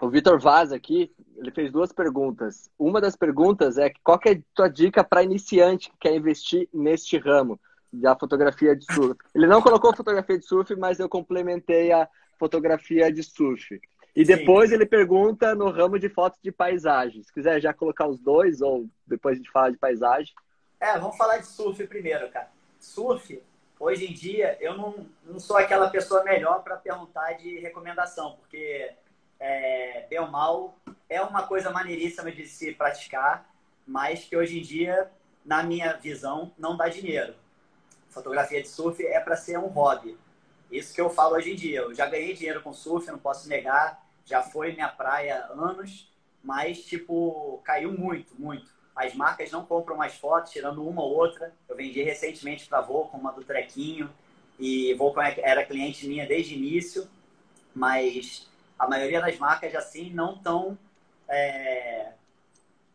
[0.00, 2.68] O Vitor Vaz aqui, ele fez duas perguntas.
[2.76, 6.68] Uma das perguntas é qual que é a tua dica para iniciante que quer investir
[6.74, 7.60] neste ramo
[7.92, 9.16] da fotografia de surf?
[9.32, 13.80] Ele não colocou fotografia de surf, mas eu complementei a fotografia de surf.
[14.14, 14.76] E depois Sim.
[14.76, 17.22] ele pergunta no ramo de fotos de paisagem.
[17.22, 20.34] Se quiser já colocar os dois, ou depois a gente fala de paisagem.
[20.78, 22.50] É, vamos falar de surf primeiro, cara.
[22.78, 23.40] Surf
[23.82, 28.92] hoje em dia eu não, não sou aquela pessoa melhor para perguntar de recomendação, porque
[29.40, 30.76] é, bem ou mal
[31.08, 33.50] é uma coisa maneiríssima de se praticar,
[33.86, 35.10] mas que hoje em dia,
[35.44, 37.34] na minha visão, não dá dinheiro.
[38.08, 40.16] Fotografia de surf é para ser um hobby.
[40.72, 41.80] Isso que eu falo hoje em dia.
[41.80, 44.02] Eu já ganhei dinheiro com surf, não posso negar.
[44.24, 46.10] Já foi minha praia anos,
[46.42, 48.72] mas, tipo, caiu muito, muito.
[48.96, 51.52] As marcas não compram mais fotos, tirando uma ou outra.
[51.68, 54.10] Eu vendi recentemente para a Volcom, uma do Trequinho,
[54.58, 57.08] e é, era cliente minha desde o início,
[57.74, 60.78] mas a maioria das marcas assim não estão,
[61.28, 62.12] é,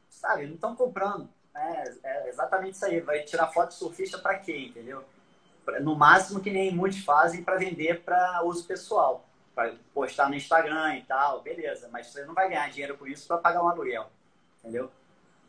[0.09, 1.29] sabe, não estão comprando.
[1.55, 2.99] É, é, exatamente isso aí.
[3.01, 5.03] Vai tirar foto de surfista para quê, entendeu?
[5.81, 10.97] No máximo que nem muitos fazem para vender para uso pessoal, para postar no Instagram
[10.97, 11.89] e tal, beleza.
[11.91, 14.09] Mas você não vai ganhar dinheiro com isso para pagar um aluguel,
[14.59, 14.89] entendeu?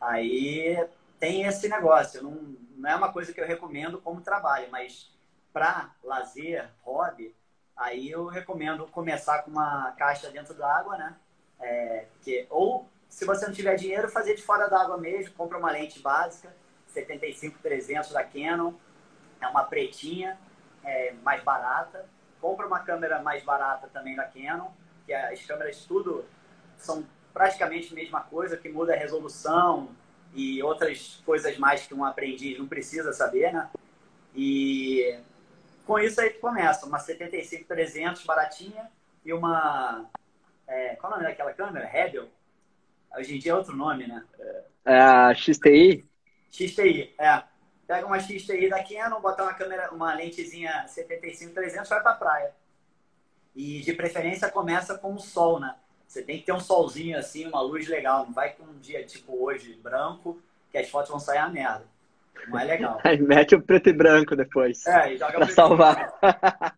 [0.00, 0.86] Aí
[1.20, 2.22] tem esse negócio.
[2.22, 5.10] Não, não é uma coisa que eu recomendo como trabalho, mas
[5.52, 7.34] para lazer, hobby,
[7.76, 11.16] aí eu recomendo começar com uma caixa dentro da água, né?
[11.60, 15.58] É, que, ou se você não tiver dinheiro, fazer de fora da água mesmo, compra
[15.58, 16.54] uma lente básica,
[16.94, 18.72] 75-300 da Canon,
[19.40, 20.38] é uma pretinha,
[20.84, 22.06] é, mais barata.
[22.40, 24.70] Compra uma câmera mais barata também da Canon,
[25.06, 26.24] que as câmeras tudo
[26.76, 29.90] são praticamente a mesma coisa, que muda a resolução
[30.34, 33.68] e outras coisas mais que um aprendiz não precisa saber, né?
[34.34, 35.18] E
[35.86, 38.90] com isso aí começa, uma 75-300 baratinha
[39.24, 40.04] e uma...
[40.66, 41.86] É, qual é o nome daquela câmera?
[41.86, 42.28] Rebel?
[43.16, 44.22] Hoje em dia é outro nome, né?
[44.84, 46.06] É a XTI?
[46.50, 47.42] XTI, é.
[47.88, 52.52] Pega uma XTI da Canon, bota uma câmera, uma lentezinha 75-300, vai pra praia.
[53.56, 55.74] E de preferência começa com o sol, né?
[56.06, 58.26] Você tem que ter um solzinho assim, uma luz legal.
[58.26, 60.38] Não vai com um dia tipo hoje, branco,
[60.70, 61.86] que as fotos vão sair a merda.
[62.46, 63.00] Não é legal.
[63.02, 64.86] Aí mete o preto e branco depois.
[64.86, 66.18] É, e joga pra salvar.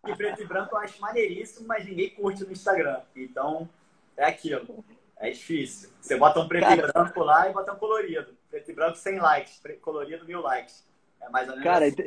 [0.07, 3.01] E, e preto e branco eu acho maneiríssimo, mas ninguém curte no Instagram.
[3.13, 3.67] Então,
[4.15, 4.81] é aquilo.
[5.17, 5.89] É difícil.
[5.99, 6.87] Você bota um preto Cara...
[6.87, 8.33] e branco lá e bota um colorido.
[8.49, 10.89] Preto e branco sem likes, colorido mil likes.
[11.21, 12.01] É mais ou menos Cara, assim.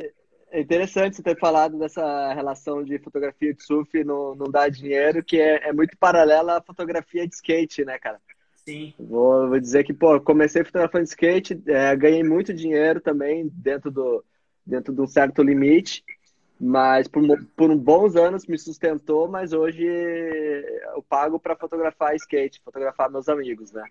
[0.50, 5.22] é interessante você ter falado dessa relação de fotografia de surf não, não dar dinheiro,
[5.22, 8.20] que é, é muito paralela à fotografia de skate, né, cara?
[8.64, 8.94] Sim.
[8.98, 14.24] Vou, vou dizer que, pô, comecei fotografando skate, é, ganhei muito dinheiro também dentro, do,
[14.64, 16.03] dentro de um certo limite,
[16.59, 17.22] mas por,
[17.55, 23.70] por bons anos me sustentou, mas hoje eu pago para fotografar skate, fotografar meus amigos,
[23.70, 23.85] né?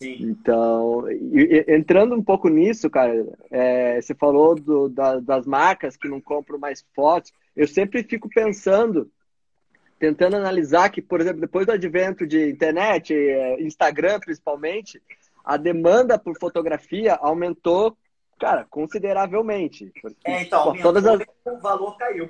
[0.00, 0.16] Sim.
[0.20, 5.96] Então, e, e, entrando um pouco nisso, cara, é, você falou do, da, das marcas
[5.96, 7.32] que não compram mais fotos.
[7.54, 9.10] Eu sempre fico pensando,
[9.98, 15.00] tentando analisar que, por exemplo, depois do advento de internet, é, Instagram principalmente,
[15.42, 17.96] a demanda por fotografia aumentou,
[18.38, 19.90] cara, consideravelmente.
[20.02, 21.22] Porque, é, então, pô, todas as...
[21.46, 22.28] o valor caiu.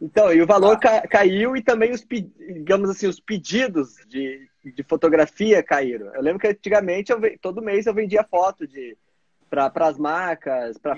[0.00, 0.78] Então, e o valor ah.
[0.78, 6.14] ca caiu e também os, digamos assim, os pedidos de, de fotografia caíram.
[6.14, 8.96] Eu lembro que antigamente, eu, todo mês eu vendia foto de
[9.48, 10.94] para as marcas, para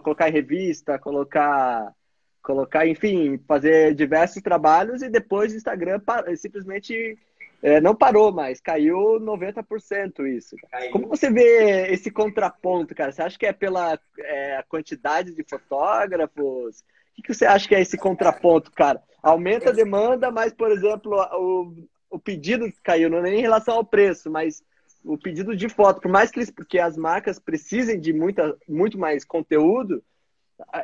[0.00, 1.92] colocar em revista, colocar,
[2.40, 6.00] colocar, enfim, fazer diversos trabalhos e depois o Instagram
[6.36, 7.18] simplesmente
[7.62, 10.54] é, não parou mais, caiu 90% isso.
[10.70, 10.92] Caiu.
[10.92, 13.10] Como você vê esse contraponto, cara?
[13.10, 16.84] Você acha que é pela é, quantidade de fotógrafos?
[17.18, 19.02] O que, você acha que é esse contraponto, cara?
[19.22, 23.74] Aumenta a demanda, mas, por exemplo, o, o pedido caiu, não é nem em relação
[23.74, 24.62] ao preço, mas
[25.04, 28.98] o pedido de foto, por mais que, eles, que as marcas precisem de muita, muito
[28.98, 30.02] mais conteúdo,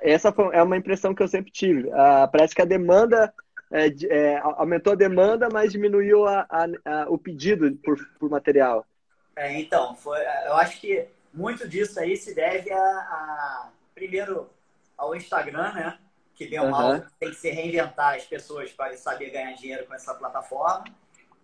[0.00, 1.88] essa é uma impressão que eu sempre tive.
[1.88, 3.32] Uh, parece que a demanda
[3.72, 8.86] é, é, aumentou a demanda, mas diminuiu a, a, a, o pedido por, por material.
[9.34, 14.50] É, então, foi, eu acho que muito disso aí se deve a, primeiro
[14.96, 15.98] ao Instagram, né?
[16.34, 16.70] Que deu uhum.
[16.70, 20.84] mal, tem que se reinventar as pessoas para saber ganhar dinheiro com essa plataforma.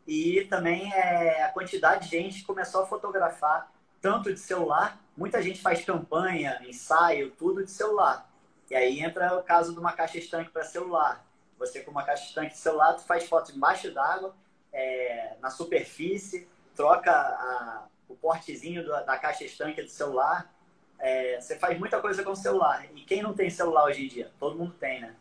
[0.08, 4.98] E também é, a quantidade de gente começou a fotografar tanto de celular.
[5.14, 8.26] Muita gente faz campanha, ensaio, tudo de celular.
[8.70, 11.22] E aí entra o caso de uma caixa estanque para celular.
[11.58, 14.34] Você com uma caixa estanque de celular, tu faz foto embaixo d'água,
[14.72, 20.50] é, na superfície, troca a, o portezinho do, da caixa estanque do celular.
[20.98, 22.86] É, você faz muita coisa com o celular.
[22.96, 24.30] E quem não tem celular hoje em dia?
[24.40, 25.14] Todo mundo tem, né?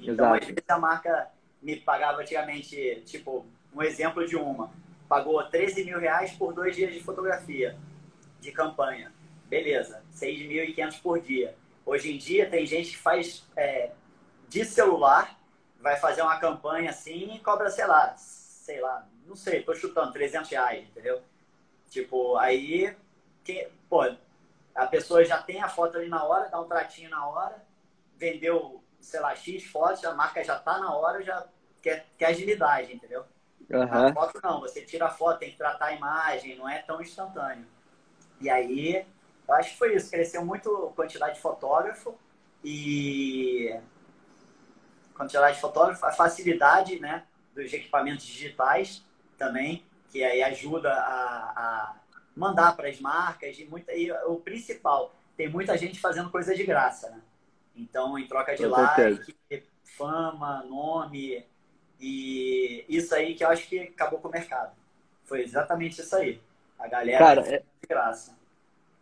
[0.00, 0.34] Então, Exato.
[0.34, 1.30] às vezes a marca
[1.62, 4.70] me pagava antigamente, tipo, um exemplo de uma.
[5.08, 7.76] Pagou 13 mil reais por dois dias de fotografia,
[8.40, 9.12] de campanha.
[9.46, 11.54] Beleza, 6.500 por dia.
[11.84, 13.90] Hoje em dia tem gente que faz é,
[14.48, 15.38] de celular,
[15.80, 20.12] vai fazer uma campanha assim e cobra, sei lá, sei lá, não sei, tô chutando,
[20.12, 21.22] 300 reais, entendeu?
[21.90, 22.96] Tipo, aí,
[23.44, 24.02] que, pô,
[24.74, 27.62] a pessoa já tem a foto ali na hora, dá um tratinho na hora,
[28.16, 31.46] vendeu, sei lá, X fotos, a marca já tá na hora, já
[31.82, 33.24] quer, quer agilidade, entendeu?
[33.70, 33.82] Uhum.
[33.82, 37.00] A foto não, você tira a foto, tem que tratar a imagem, não é tão
[37.00, 37.66] instantâneo.
[38.40, 39.06] E aí,
[39.48, 42.14] eu acho que foi isso, cresceu muito a quantidade de fotógrafo
[42.62, 43.74] e
[45.14, 47.24] quantidade de fotógrafo, a facilidade né,
[47.54, 49.04] dos equipamentos digitais
[49.38, 51.96] também, que aí ajuda a, a
[52.36, 56.64] mandar para as marcas e, muita, e o principal, tem muita gente fazendo coisa de
[56.64, 57.20] graça, né?
[57.76, 59.66] Então, em troca de Com like, certeza.
[59.96, 61.44] fama, nome,
[62.00, 64.72] e isso aí que eu acho que acabou com o mercado.
[65.24, 66.40] Foi exatamente isso aí.
[66.78, 67.58] A galera Cara, é...
[67.58, 68.36] de graça.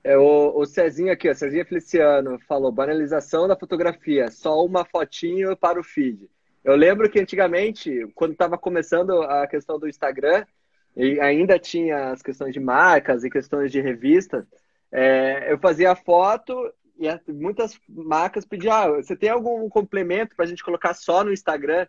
[0.05, 5.57] É, o, o Cezinho aqui, o Cezinho Feliciano, falou banalização da fotografia, só uma fotinho
[5.57, 6.29] para o feed.
[6.65, 10.45] Eu lembro que antigamente, quando estava começando a questão do Instagram,
[10.97, 14.47] e ainda tinha as questões de marcas e questões de revista,
[14.91, 20.45] é, eu fazia a foto e muitas marcas pediam, ah, você tem algum complemento para
[20.45, 21.87] a gente colocar só no Instagram?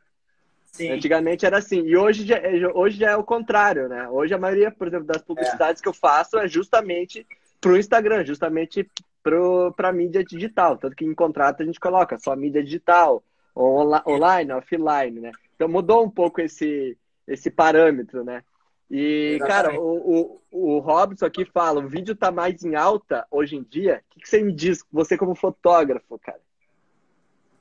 [0.73, 0.89] Sim.
[0.91, 1.81] Antigamente era assim.
[1.85, 4.09] E hoje já, é, hoje já é o contrário, né?
[4.09, 5.83] Hoje a maioria, por exemplo, das publicidades é.
[5.83, 7.25] que eu faço é justamente
[7.61, 8.89] para o Instagram, justamente
[9.21, 10.75] para mídia digital.
[10.77, 13.23] Tanto que em contrato a gente coloca só mídia digital,
[13.55, 15.31] online, offline, né?
[15.55, 16.97] Então mudou um pouco esse,
[17.27, 18.43] esse parâmetro, né?
[18.89, 19.47] E, Exatamente.
[19.47, 23.63] cara, o, o, o Robson aqui fala, o vídeo tá mais em alta hoje em
[23.63, 24.03] dia.
[24.09, 26.41] O que, que você me diz, você como fotógrafo, cara?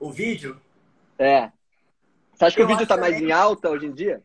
[0.00, 0.58] O vídeo?
[1.18, 1.52] É.
[2.42, 4.20] Você acha que o vídeo tá mais em alta hoje em dia?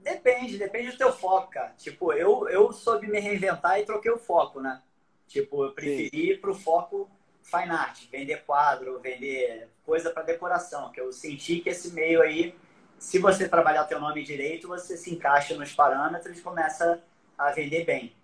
[0.00, 1.74] Depende, depende do teu foco, cara.
[1.76, 4.80] Tipo, eu, eu soube me reinventar e troquei o foco, né?
[5.28, 7.10] Tipo, eu preferi ir pro foco
[7.42, 12.54] fine art, vender quadro, vender coisa para decoração, que eu senti que esse meio aí,
[12.98, 17.02] se você trabalhar teu nome direito, você se encaixa nos parâmetros e começa
[17.36, 18.14] a vender bem.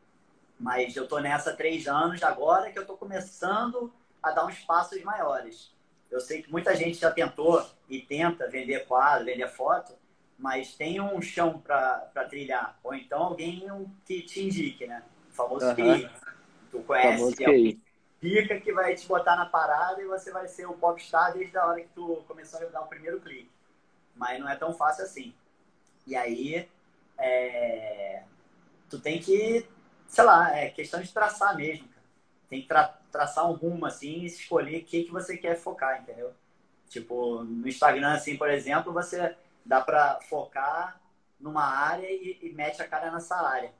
[0.59, 4.59] Mas eu tô nessa há três anos agora que eu tô começando a dar uns
[4.61, 5.77] passos maiores.
[6.11, 9.93] Eu sei que muita gente já tentou e tenta vender quadro, vender foto,
[10.39, 12.79] mas tem um chão para trilhar.
[12.83, 13.67] Ou então alguém
[14.07, 15.03] que te indique, né?
[15.31, 15.75] O famoso uhum.
[15.75, 16.11] QI.
[16.71, 17.89] Tu conhece que é o
[18.21, 21.67] pica que vai te botar na parada e você vai ser o popstar desde a
[21.67, 23.51] hora que tu começou a dar o primeiro clique.
[24.15, 25.35] Mas não é tão fácil assim.
[26.07, 26.69] E aí,
[27.19, 28.23] é...
[28.89, 29.67] tu tem que,
[30.07, 31.89] sei lá, é questão de traçar mesmo.
[32.49, 36.01] Tem que tra traçar um rumo, assim, e escolher o que, que você quer focar,
[36.01, 36.33] entendeu?
[36.89, 39.35] Tipo, no Instagram, assim, por exemplo, você
[39.65, 41.01] dá para focar
[41.39, 43.73] numa área e, e, mete a cara nessa área.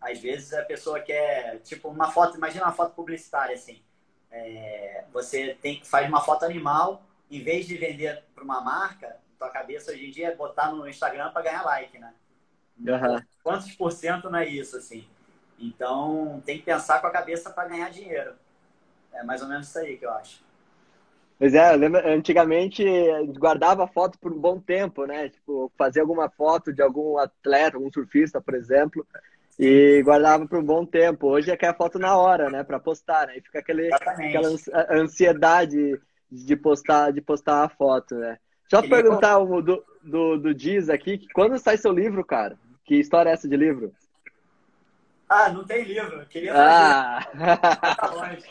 [0.00, 3.82] Às vezes a pessoa quer, tipo, uma foto, imagina uma foto publicitária, assim.
[4.30, 9.50] É, você tem faz uma foto animal, em vez de vender para uma marca, tua
[9.50, 12.14] cabeça hoje em dia é botar no Instagram para ganhar like, né?
[12.78, 13.22] Uhum.
[13.42, 15.06] Quantos por cento não é isso, assim?
[15.60, 18.32] Então, tem que pensar com a cabeça para ganhar dinheiro.
[19.12, 20.42] É mais ou menos isso aí que eu acho.
[21.38, 22.84] Pois é, eu lembro, antigamente
[23.38, 25.30] guardava foto por um bom tempo, né?
[25.30, 29.06] Tipo, fazia alguma foto de algum atleta, algum surfista, por exemplo,
[29.58, 31.28] e guardava por um bom tempo.
[31.28, 32.62] Hoje é que é a foto na hora, né?
[32.62, 33.38] Para postar, né?
[33.38, 34.48] E fica aquele, aquela
[34.90, 35.98] ansiedade
[36.30, 38.38] de postar, de postar a foto, né?
[38.70, 42.58] Deixa eu perguntar o do, do, do Diz aqui, quando sai seu livro, cara?
[42.84, 43.92] Que história é essa de livro?
[45.30, 46.26] Ah, não tem livro.
[46.26, 46.52] Queria.
[46.56, 47.20] Ah.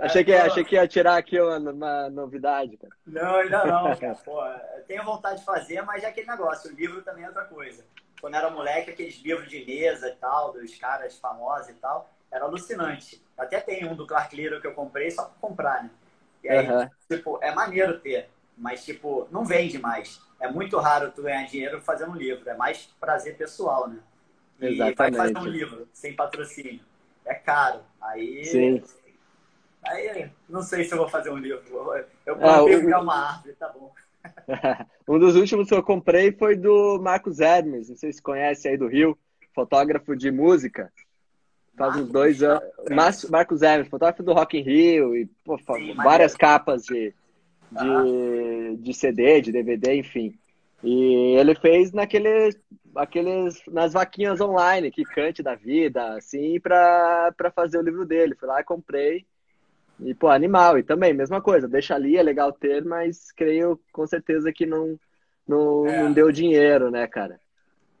[0.00, 2.92] Achei que, achei que ia tirar aqui uma, uma novidade, cara.
[3.04, 3.96] Não, ainda não.
[4.24, 4.40] Pô,
[4.86, 6.70] tenho vontade de fazer, mas é aquele negócio.
[6.70, 7.84] O livro também é outra coisa.
[8.20, 12.44] Quando era moleque, aqueles livros de mesa e tal, dos caras famosos e tal, era
[12.44, 13.20] alucinante.
[13.36, 15.90] Até tem um do Clark Little que eu comprei só pra comprar, né?
[16.44, 16.88] E aí, uhum.
[17.10, 20.20] tipo, é maneiro ter, mas, tipo, não vende mais.
[20.38, 22.48] É muito raro tu ganhar dinheiro fazendo um livro.
[22.48, 23.98] É mais prazer pessoal, né?
[24.60, 25.16] E Exatamente.
[25.16, 26.80] vai fazer um livro sem patrocínio.
[27.24, 27.80] É caro.
[28.00, 28.82] Aí Sim.
[29.86, 31.62] Aí, não sei se eu vou fazer um livro.
[32.26, 33.92] Eu vou ah, uma árvore, tá bom.
[35.08, 38.76] um dos últimos que eu comprei foi do Marcos Hermes, não sei se conhece aí
[38.76, 39.16] do Rio,
[39.54, 40.92] fotógrafo de música.
[41.76, 42.64] Faz Marcos, uns dois anos.
[43.30, 47.14] Marcos Hermes, fotógrafo do Rock in Rio e pô, Sim, várias capas de,
[47.70, 50.36] de, de CD, de DVD, enfim.
[50.82, 52.56] E ele fez naqueles,
[52.94, 58.36] aqueles, nas vaquinhas online, que cante da vida, assim, para fazer o livro dele.
[58.36, 59.26] Fui lá e comprei.
[60.00, 60.78] E, pô, animal.
[60.78, 64.98] E também, mesma coisa, deixa ali, é legal ter, mas creio com certeza que não,
[65.46, 66.02] não, é.
[66.02, 67.40] não deu dinheiro, né, cara?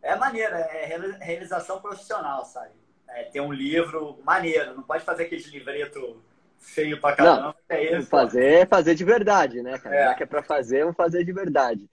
[0.00, 0.84] É maneiro, é
[1.20, 2.70] realização profissional, sabe?
[3.08, 6.22] É, ter um livro maneiro, não pode fazer aquele livreto
[6.58, 7.42] feio pra caramba.
[7.42, 9.96] Não, é isso, fazer, fazer de verdade, né, cara?
[9.96, 10.04] É.
[10.04, 11.88] Já que é pra fazer, vamos fazer de verdade.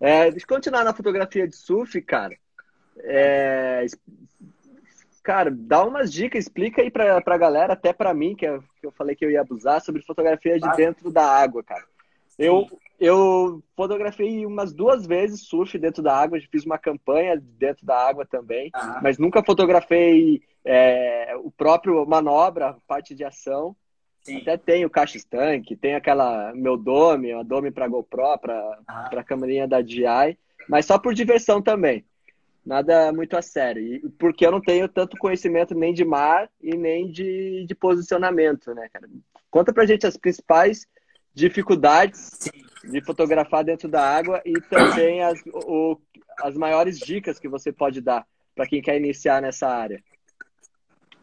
[0.00, 2.36] É, deixa eu continuar na fotografia de surf, cara.
[2.98, 3.84] É,
[5.22, 8.86] Cara, dá umas dicas, explica aí pra, pra galera, até pra mim, que eu, que
[8.86, 11.84] eu falei que eu ia abusar, sobre fotografia de dentro da água, cara.
[12.38, 12.66] Eu,
[12.98, 18.24] eu fotografei umas duas vezes surf dentro da água, fiz uma campanha dentro da água
[18.24, 18.98] também, ah.
[19.02, 23.76] mas nunca fotografei é, o próprio manobra, parte de ação.
[24.22, 24.38] Sim.
[24.38, 29.10] Até tem o caixa estanque, tem aquela meu dome, a dome para GoPro, para ah.
[29.10, 32.04] a câmera da DJI, mas só por diversão também
[32.64, 33.82] nada muito a sério.
[33.82, 38.74] E porque eu não tenho tanto conhecimento nem de mar e nem de, de posicionamento,
[38.74, 39.08] né, cara?
[39.50, 40.86] Conta pra gente as principais
[41.34, 42.38] dificuldades
[42.84, 45.98] de fotografar dentro da água e também as, o,
[46.42, 50.02] as maiores dicas que você pode dar para quem quer iniciar nessa área.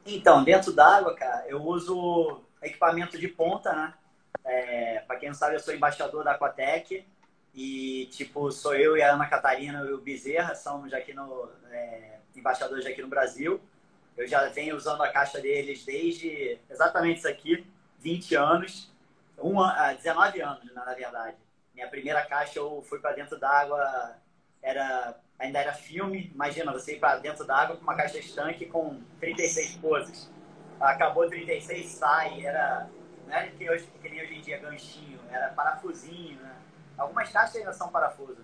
[0.05, 3.93] Então, dentro d'água, cara, eu uso equipamento de ponta, né?
[4.45, 7.05] É, para quem não sabe, eu sou embaixador da Aquatec
[7.53, 12.19] e, tipo, sou eu e a Ana Catarina e o Bezerra, somos aqui no, é,
[12.35, 13.59] embaixadores aqui no Brasil.
[14.15, 17.65] Eu já venho usando a caixa deles desde exatamente isso aqui,
[17.99, 18.91] 20 anos,
[19.37, 19.55] um,
[19.95, 21.37] 19 ah, anos, na verdade.
[21.73, 24.15] Minha primeira caixa eu fui para dentro d'água,
[24.61, 26.31] era, ainda era filme.
[26.33, 30.31] Imagina, você ir para dentro d'água com uma caixa estanque com 36 poses.
[30.79, 32.87] Acabou 36, sai, era
[33.27, 36.55] não era que, hoje, que nem hoje em dia ganchinho, era parafusinho, né?
[36.97, 38.41] Algumas caixas ainda são parafuso.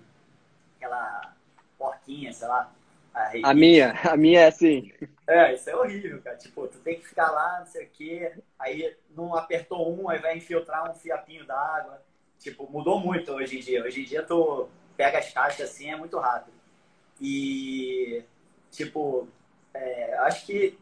[0.76, 1.34] Aquela
[1.78, 2.70] porquinha, sei lá.
[3.14, 4.92] A, a minha, a minha é assim.
[5.26, 6.36] É, isso é horrível, cara.
[6.36, 10.20] Tipo, tu tem que ficar lá, não sei o quê, aí não apertou um, aí
[10.20, 12.02] vai infiltrar um fiapinho d'água.
[12.40, 13.84] Tipo, mudou muito hoje em dia.
[13.84, 14.68] Hoje em dia tu
[14.98, 16.54] pega as caixas assim, é muito rápido.
[17.22, 18.24] E,
[18.70, 19.30] tipo,
[19.74, 20.78] é, acho que.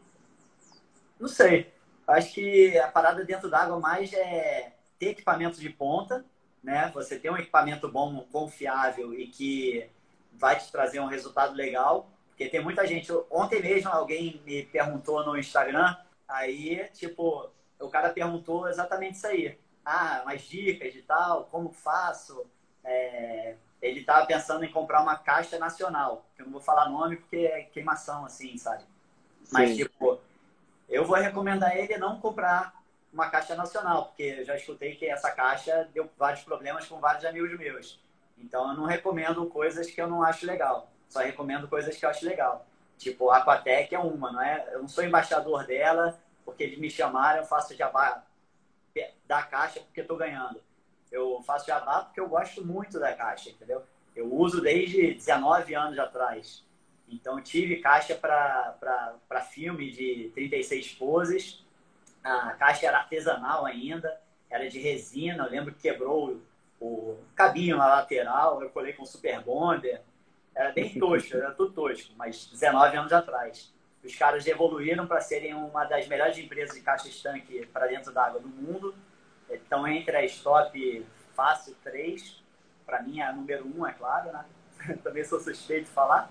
[1.22, 1.72] Não sei.
[2.04, 6.24] Acho que a parada dentro d'água mais é ter equipamento de ponta,
[6.60, 6.90] né?
[6.94, 9.88] Você ter um equipamento bom, confiável e que
[10.32, 12.10] vai te trazer um resultado legal.
[12.26, 13.12] Porque tem muita gente.
[13.30, 15.94] Ontem mesmo alguém me perguntou no Instagram,
[16.26, 17.48] aí, tipo,
[17.78, 19.56] o cara perguntou exatamente isso aí.
[19.84, 22.44] Ah, umas dicas e tal, como faço?
[22.82, 26.26] É, ele estava pensando em comprar uma caixa nacional.
[26.34, 28.82] Que eu não vou falar nome porque é queimação, assim, sabe?
[29.52, 29.76] Mas, Sim.
[29.76, 30.20] tipo,
[30.92, 32.80] eu vou recomendar ele não comprar
[33.12, 37.24] uma caixa nacional, porque eu já escutei que essa caixa deu vários problemas com vários
[37.24, 38.00] amigos meus.
[38.38, 40.90] Então, eu não recomendo coisas que eu não acho legal.
[41.08, 42.66] Só recomendo coisas que eu acho legal.
[42.98, 44.68] Tipo, a Aquatec é uma, não é?
[44.72, 48.22] Eu não sou embaixador dela, porque eles me chamaram, eu faço jabá
[49.26, 50.62] da caixa porque estou ganhando.
[51.10, 53.82] Eu faço jabá porque eu gosto muito da caixa, entendeu?
[54.14, 56.64] Eu uso desde 19 anos atrás.
[57.12, 61.64] Então, tive caixa para filme de 36 poses.
[62.24, 65.44] A caixa era artesanal ainda, era de resina.
[65.44, 66.40] Eu lembro que quebrou
[66.80, 68.62] o, o cabinho na lateral.
[68.62, 70.00] Eu colei com super bonder.
[70.54, 73.72] Era bem tosco, era tudo tosco, mas 19 anos atrás.
[74.02, 78.40] Os caras evoluíram para serem uma das melhores empresas de caixa estanque para dentro d'água
[78.40, 78.94] do mundo
[79.48, 82.42] estão entre as top fácil três.
[82.84, 84.44] Para mim, é a número um, é claro, né?
[85.02, 86.30] Também sou suspeito de falar.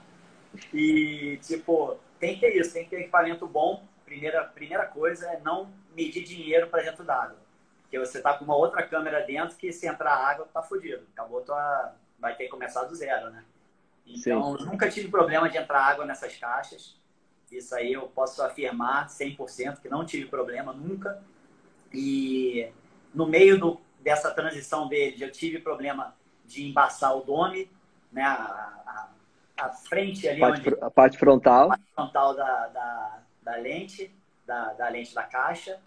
[0.73, 3.83] E, tipo, tem que ter isso, tem que ter equipamento bom.
[4.05, 7.37] Primeira, primeira coisa é não medir dinheiro para dentro d'água.
[7.81, 11.03] Porque você tá com uma outra câmera dentro que se entrar água, tá fodido.
[11.13, 11.93] Acabou tua.
[12.19, 13.43] Vai ter que começar do zero, né?
[14.05, 14.65] Então, Sim.
[14.65, 16.95] nunca tive problema de entrar água nessas caixas.
[17.51, 21.21] Isso aí eu posso afirmar 100% que não tive problema nunca.
[21.93, 22.71] E
[23.13, 27.69] no meio do, dessa transição dele, eu tive problema de embaçar o dome,
[28.11, 28.23] né?
[28.23, 28.35] A,
[28.85, 29.09] a,
[29.65, 33.55] a frente ali, a parte, onde, a parte frontal, a parte frontal da, da, da
[33.55, 34.13] lente,
[34.45, 35.79] da, da, lente da caixa.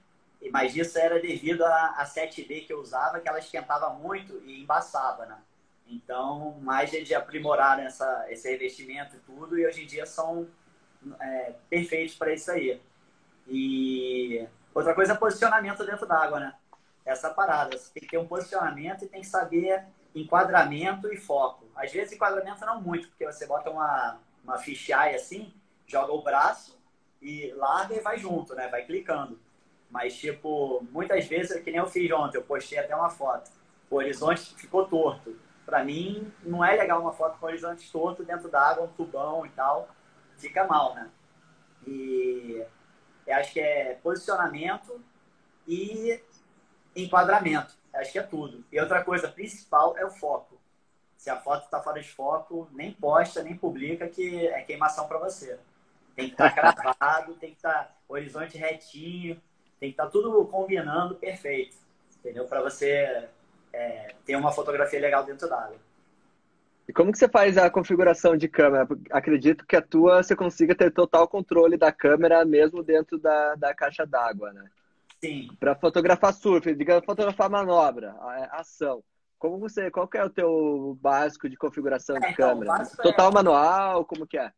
[0.53, 4.63] Mas isso era devido à, à 7D que eu usava, que ela esquentava muito e
[4.63, 5.39] embaçava, né?
[5.87, 10.47] Então, mais eles aprimoraram essa, esse revestimento e tudo, e hoje em dia são
[11.19, 12.79] é, perfeitos para isso aí.
[13.49, 16.55] E outra coisa é posicionamento dentro d'água, né?
[17.05, 17.77] essa parada.
[17.77, 19.85] Você tem que ter um posicionamento e tem que saber
[20.15, 21.67] enquadramento e foco.
[21.75, 25.53] Às vezes enquadramento não muito, porque você bota uma, uma fisheye assim,
[25.87, 26.79] joga o braço
[27.21, 28.69] e larga e vai junto, né?
[28.69, 29.39] Vai clicando.
[29.91, 33.51] Mas, tipo, muitas vezes, que nem eu fiz ontem, eu postei até uma foto.
[33.91, 35.39] O horizonte ficou torto.
[35.65, 38.89] Para mim, não é legal uma foto com o horizonte torto dentro da água, um
[38.89, 39.89] tubão e tal.
[40.37, 41.11] Fica mal, né?
[41.87, 42.65] E
[43.27, 45.01] eu acho que é posicionamento
[45.67, 46.21] e
[46.95, 47.75] enquadramento.
[47.95, 48.65] Acho que é tudo.
[48.71, 50.61] E outra coisa principal é o foco.
[51.17, 55.19] Se a foto está fora de foco, nem posta, nem publica, que é queimação para
[55.19, 55.59] você.
[56.15, 59.41] Tem que estar tá gravado, tem que estar tá horizonte retinho,
[59.81, 61.77] tem que estar tá tudo combinando perfeito.
[62.19, 62.47] Entendeu?
[62.47, 63.29] Para você
[63.73, 65.77] é, ter uma fotografia legal dentro d'água.
[66.87, 68.87] E como que você faz a configuração de câmera?
[69.11, 73.75] Acredito que a tua você consiga ter total controle da câmera mesmo dentro da, da
[73.75, 74.65] caixa d'água, né?
[75.25, 75.49] Sim.
[75.59, 78.15] Para fotografar surf, digamos, fotografar manobra,
[78.53, 79.03] ação.
[79.39, 82.87] Como você, qual que é o teu básico de configuração de é, então, câmera?
[83.03, 83.33] Total é...
[83.33, 84.53] manual, como que é?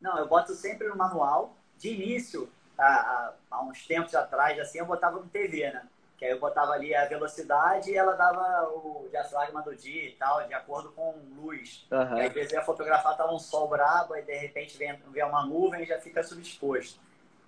[0.00, 1.56] Não, eu boto sempre no manual.
[1.76, 5.86] De início, há, há uns tempos atrás, assim, eu botava no TV, né?
[6.16, 10.12] Que aí eu botava ali a velocidade e ela dava o diafragma do dia e
[10.16, 11.86] tal, de acordo com luz.
[11.92, 12.18] Uhum.
[12.18, 15.24] E às vezes eu ia fotografar, tava um sol brabo, e de repente vem, vem
[15.24, 17.00] uma nuvem e já fica subexposto.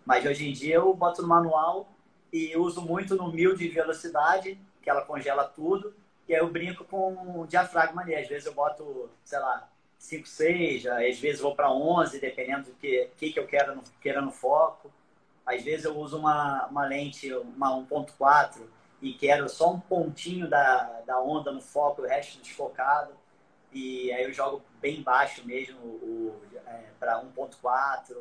[0.06, 1.88] Mas hoje em dia eu boto no manual
[2.33, 5.95] e uso muito no mil de velocidade, que ela congela tudo,
[6.28, 8.14] e aí eu brinco com o diafragma ali.
[8.14, 9.68] Às vezes eu boto, sei lá,
[9.99, 13.83] 5, 6, às vezes vou para 11, dependendo do que, que, que eu quero no,
[14.01, 14.91] queira no foco.
[15.45, 18.61] Às vezes eu uso uma, uma lente, uma 1.4,
[19.03, 23.12] e quero só um pontinho da, da onda no foco, o resto desfocado.
[23.72, 28.16] E aí eu jogo bem baixo mesmo, o, é, para 1.4,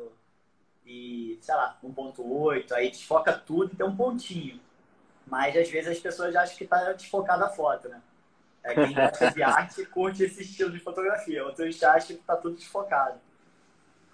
[0.90, 4.60] e, sei lá, 1.8, aí desfoca tudo e tem um pontinho.
[5.24, 8.02] Mas às vezes as pessoas acham que tá desfocada a foto, né?
[8.64, 11.44] É, quem gosta de arte curte esse estilo de fotografia.
[11.46, 13.20] Outros acham que tá tudo desfocado.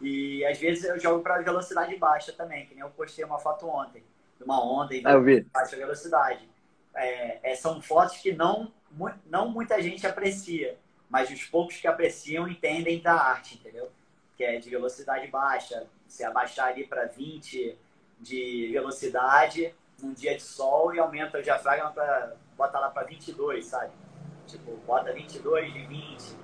[0.03, 3.67] E às vezes eu jogo para velocidade baixa também, que nem eu postei uma foto
[3.67, 4.05] ontem,
[4.37, 5.15] de uma onda em ah,
[5.51, 6.47] baixa velocidade.
[6.95, 8.71] é, é, são fotos que não,
[9.25, 10.77] não muita gente aprecia,
[11.09, 13.91] mas os poucos que apreciam entendem da arte, entendeu?
[14.37, 17.79] Que é de velocidade baixa, você abaixar ali para 20
[18.21, 23.67] de velocidade num dia de sol e aumenta o diafragma para bota lá para 22,
[23.67, 23.93] sabe?
[24.47, 26.37] Tipo, bota 22 de 20.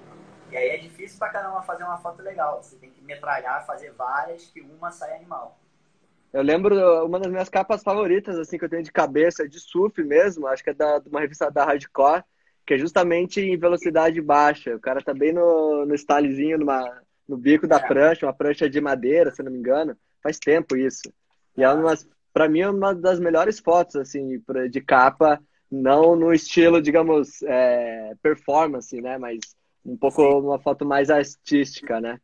[0.50, 2.62] E aí é difícil pra caramba fazer uma foto legal.
[2.62, 5.58] Você tem que metralhar, fazer várias, que uma sai animal.
[6.32, 10.02] Eu lembro uma das minhas capas favoritas, assim, que eu tenho de cabeça, de surf
[10.02, 12.24] mesmo, acho que é da, de uma revista da Hardcore,
[12.66, 14.74] que é justamente em velocidade baixa.
[14.74, 17.02] O cara tá bem no, no stylezinho, numa,
[17.32, 17.80] no bico da é.
[17.80, 19.96] prancha, uma prancha de madeira, se não me engano.
[20.22, 21.10] Faz tempo isso.
[21.56, 21.94] E é uma,
[22.30, 28.12] pra mim, é uma das melhores fotos, assim, de capa, não no estilo, digamos, é,
[28.22, 29.16] performance, né?
[29.16, 29.38] Mas
[29.82, 30.46] um pouco Sim.
[30.46, 32.20] uma foto mais artística, né?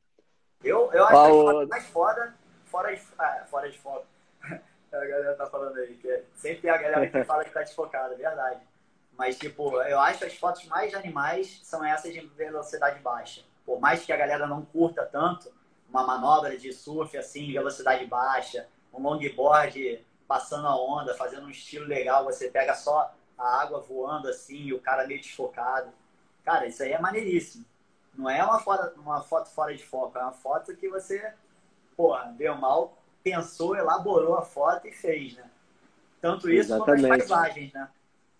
[0.63, 1.33] Eu, eu acho Qual...
[1.33, 2.35] que a foto mais foda
[2.67, 4.07] fora de, ah, fora de foco.
[4.93, 7.61] a galera tá falando aí, que é, sempre tem a galera que fala que tá
[7.61, 8.61] desfocada, é verdade.
[9.17, 13.48] Mas, tipo, eu acho que as fotos mais animais são essas de velocidade baixa.
[13.69, 15.53] Por mais que a galera não curta tanto,
[15.91, 21.85] uma manobra de surf assim, velocidade baixa, um longboard passando a onda, fazendo um estilo
[21.85, 25.93] legal, você pega só a água voando assim e o cara meio desfocado.
[26.43, 27.63] Cara, isso aí é maneiríssimo.
[28.15, 31.35] Não é uma foto, uma foto fora de foco, é uma foto que você
[31.95, 35.45] porra, deu mal, pensou, elaborou a foto e fez, né?
[36.23, 37.03] Tanto isso Exatamente.
[37.03, 37.89] quanto as paisagens, né?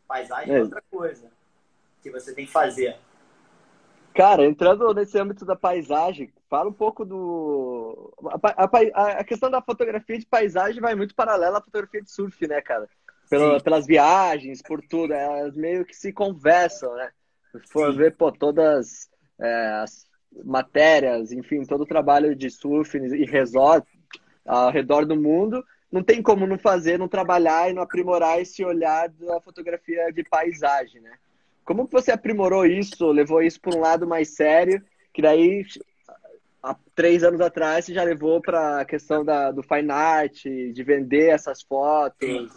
[0.07, 0.59] Paisagem é.
[0.59, 1.31] é outra coisa
[2.03, 2.99] que você tem que fazer.
[4.19, 8.13] Cara, entrando nesse âmbito da paisagem, fala um pouco do.
[8.43, 12.45] A, a, a, questão da fotografia de paisagem vai muito paralela à fotografia de surf,
[12.49, 12.89] né, cara?
[13.31, 15.13] Pelo, pelas viagens, por tudo.
[15.13, 17.13] Elas meio que se conversam, né?
[17.53, 17.99] Se for Sim.
[17.99, 19.09] ver, pô, todas
[19.41, 20.09] é, as
[20.45, 23.87] matérias, enfim, todo o trabalho de surf e resort
[24.45, 28.65] ao redor do mundo, não tem como não fazer, não trabalhar e não aprimorar esse
[28.65, 31.13] olhar da fotografia de paisagem, né?
[31.69, 35.67] Como que você aprimorou isso, levou isso para um lado mais sério, que daí
[36.63, 40.83] há três anos atrás você já levou para a questão da, do fine art, de
[40.83, 42.27] vender essas fotos.
[42.27, 42.49] Sim.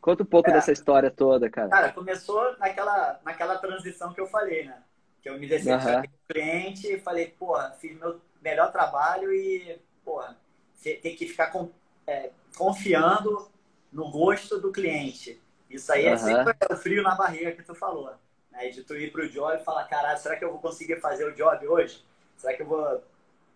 [0.00, 1.68] Conta um pouco é, dessa história toda, cara.
[1.68, 4.82] Cara, começou naquela, naquela transição que eu falei, né?
[5.22, 6.02] Que eu me decepcionei uhum.
[6.02, 10.36] com o cliente e falei, porra, fiz meu melhor trabalho e, porra,
[10.82, 11.70] tem que ficar com,
[12.04, 13.48] é, confiando
[13.92, 15.40] no gosto do cliente.
[15.70, 16.14] Isso aí uhum.
[16.14, 18.12] é sempre o frio na barriga que tu falou.
[18.60, 18.68] Né?
[18.68, 21.34] De tu ir pro job e falar, caralho, será que eu vou conseguir fazer o
[21.34, 22.04] job hoje?
[22.36, 23.02] Será que eu vou,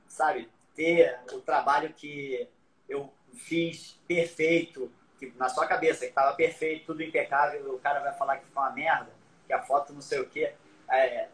[0.09, 2.49] sabe, ter o trabalho que
[2.89, 8.13] eu fiz perfeito, que na sua cabeça, que tava perfeito, tudo impecável, o cara vai
[8.15, 9.11] falar que foi uma merda,
[9.47, 10.53] que a foto não sei o quê.
[10.89, 11.29] É,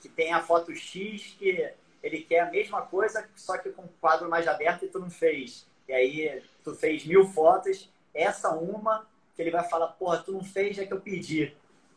[0.00, 1.72] que tem a foto X que
[2.02, 5.10] ele quer a mesma coisa, só que com o quadro mais aberto e tu não
[5.10, 5.66] fez.
[5.88, 10.42] E aí tu fez mil fotos, essa uma que ele vai falar, porra, tu não
[10.42, 11.54] fez, é que eu pedi.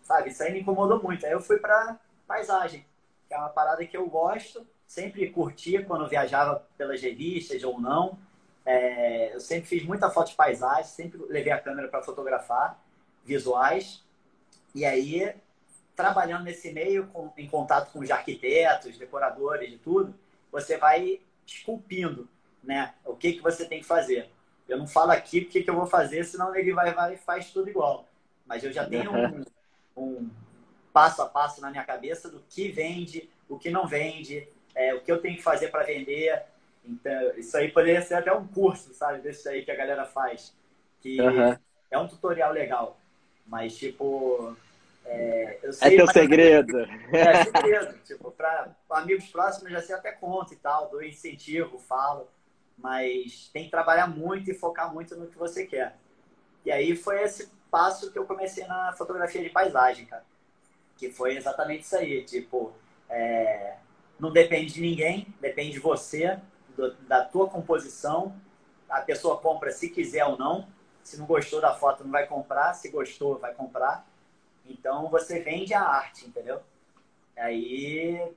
[0.10, 0.30] Sabe?
[0.30, 1.24] Isso aí me incomodou muito.
[1.24, 2.84] Aí eu fui para paisagem,
[3.28, 8.18] que é uma parada que eu gosto, sempre curtia quando viajava pelas revistas ou não.
[8.66, 12.84] É, eu sempre fiz muita foto de paisagem, sempre levei a câmera para fotografar
[13.24, 14.04] visuais.
[14.74, 15.36] E aí
[15.96, 20.16] trabalhando nesse meio, com, em contato com os arquitetos, decoradores, de tudo,
[20.52, 22.28] você vai esculpindo,
[22.64, 22.96] né?
[23.06, 24.28] O que, que você tem que fazer.
[24.68, 27.52] Eu não falo aqui o que, que eu vou fazer, senão ele vai, vai faz
[27.52, 28.08] tudo igual.
[28.48, 29.44] Mas eu já tenho um,
[30.00, 30.30] um
[30.94, 35.02] passo a passo na minha cabeça do que vende, o que não vende, é, o
[35.02, 36.42] que eu tenho que fazer para vender.
[36.86, 39.22] Então, isso aí poderia ser até um curso, sabe?
[39.22, 40.56] Desse aí que a galera faz.
[41.02, 41.58] Que uhum.
[41.92, 43.00] é um tutorial legal.
[43.46, 44.56] Mas, tipo,
[45.06, 46.78] é, é teu segredo.
[47.12, 47.98] É, segredo.
[48.06, 52.28] tipo, para amigos próximos já sei até conta e tal, dou incentivo, falo.
[52.78, 55.98] Mas tem que trabalhar muito e focar muito no que você quer.
[56.66, 60.26] E aí foi esse passo que eu comecei na fotografia de paisagem, cara.
[60.98, 62.24] Que foi exatamente isso aí.
[62.24, 62.74] Tipo,
[63.10, 63.78] é,
[64.20, 66.40] não depende de ninguém, depende de você,
[66.76, 68.36] do, da tua composição.
[68.90, 70.68] A pessoa compra se quiser ou não.
[71.04, 72.74] Se não gostou da foto, não vai comprar.
[72.74, 74.06] Se gostou, vai comprar.
[74.66, 76.62] Então você vende a arte, entendeu?
[77.38, 78.32] Aí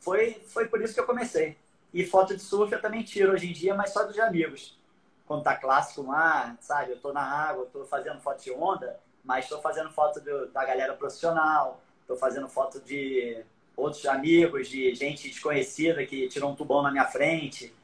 [0.00, 1.56] foi, foi por isso que eu comecei.
[1.94, 4.78] E foto de surf eu também tiro hoje em dia, mas só dos amigos.
[5.26, 6.92] Quando tá clássico mar, sabe?
[6.92, 10.46] Eu tô na água, eu tô fazendo foto de onda, mas estou fazendo foto do,
[10.48, 13.44] da galera profissional, estou fazendo foto de
[13.76, 17.74] outros amigos, de gente desconhecida que tirou um tubão na minha frente.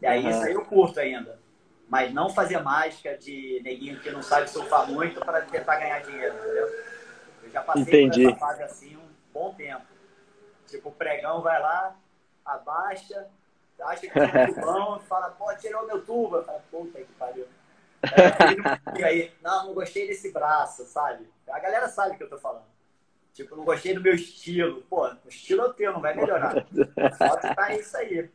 [0.00, 0.30] E aí uhum.
[0.30, 1.38] isso aí eu curto ainda.
[1.88, 6.36] Mas não fazer mágica de neguinho que não sabe surfar muito para tentar ganhar dinheiro,
[6.36, 6.68] entendeu?
[7.42, 8.22] Eu já passei Entendi.
[8.22, 9.86] por essa fase assim um bom tempo.
[10.68, 11.96] Tipo, o pregão vai lá,
[12.44, 13.26] abaixa,
[13.82, 16.36] acha que tem um tubão, fala, pô, tirou meu tubo.
[16.36, 17.46] Eu falo, puta que pariu.
[18.98, 21.28] É, aí, não, não gostei desse braço, sabe?
[21.48, 22.64] A galera sabe o que eu tô falando.
[23.32, 24.82] Tipo, não gostei do meu estilo.
[24.82, 26.66] Pô, o estilo é o teu, não vai melhorar.
[26.96, 28.30] A foto tá isso aí.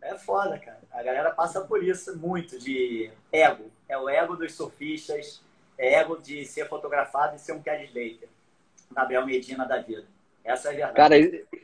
[0.00, 0.80] É foda, cara.
[0.90, 3.70] A galera passa por isso muito, de ego.
[3.88, 5.42] É o ego dos surfistas,
[5.76, 8.28] é ego de ser fotografado e ser um Kelly Slater.
[8.92, 10.06] Gabriel Medina da vida.
[10.44, 10.94] Essa é a verdade.
[10.94, 11.16] Cara,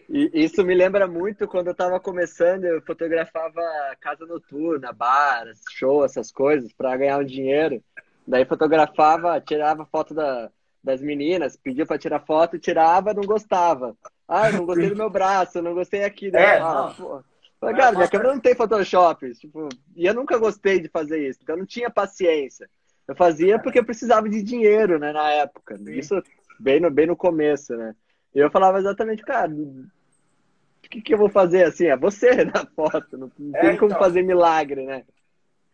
[0.08, 3.60] isso me lembra muito quando eu tava começando, eu fotografava
[4.00, 7.82] casa noturna, bar, show, essas coisas, para ganhar um dinheiro.
[8.26, 10.50] Daí fotografava, tirava foto da,
[10.82, 13.96] das meninas, pedia para tirar foto, tirava, não gostava.
[14.28, 16.30] Ah, não gostei do meu braço, não gostei aqui.
[16.34, 17.24] É, ah, não.
[17.60, 19.32] Falei, cara, minha câmera não tem Photoshop.
[19.34, 22.68] Tipo, e eu nunca gostei de fazer isso, então eu não tinha paciência.
[23.08, 25.78] Eu fazia porque eu precisava de dinheiro, né, na época.
[25.88, 26.20] Isso
[26.58, 27.94] bem no, bem no começo, né?
[28.36, 29.88] E eu falava exatamente, cara, o
[30.82, 31.86] que, que eu vou fazer assim?
[31.86, 35.04] É você na foto, não, não é, tem como então, fazer milagre, né?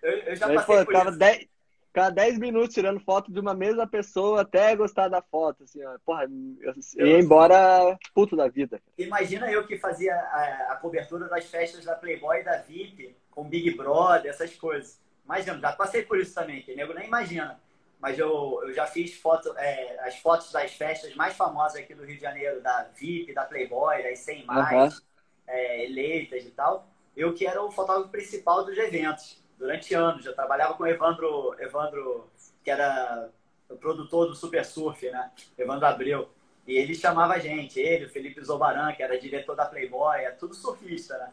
[0.00, 1.18] Eu, eu já Aí, passei pô, por isso.
[1.18, 1.48] Dez,
[1.88, 5.98] ficava 10 minutos tirando foto de uma mesma pessoa até gostar da foto, assim, ó.
[6.06, 6.22] Porra,
[6.60, 8.80] eu, eu ia embora puto da vida.
[8.96, 13.42] Imagina eu que fazia a, a, cobertura das festas da Playboy e da VIP, com
[13.42, 15.00] Big Brother, essas coisas.
[15.24, 17.58] Imagina, já passei por isso também, que nego nem imagina.
[18.03, 22.05] Mas eu, eu já fiz foto, é, as fotos das festas mais famosas aqui do
[22.05, 25.05] Rio de Janeiro, da VIP, da Playboy, das 100 mais, uhum.
[25.46, 26.88] é, eleitas e tal.
[27.16, 30.26] Eu que era o fotógrafo principal dos eventos durante anos.
[30.26, 32.28] Eu trabalhava com o Evandro, Evandro
[32.64, 33.30] que era
[33.68, 35.30] o produtor do Super Surf, né?
[35.57, 36.28] Evandro Abreu.
[36.66, 40.30] E ele chamava a gente, ele, o Felipe Zobaran, que era diretor da Playboy, é
[40.32, 41.32] tudo surfista, né?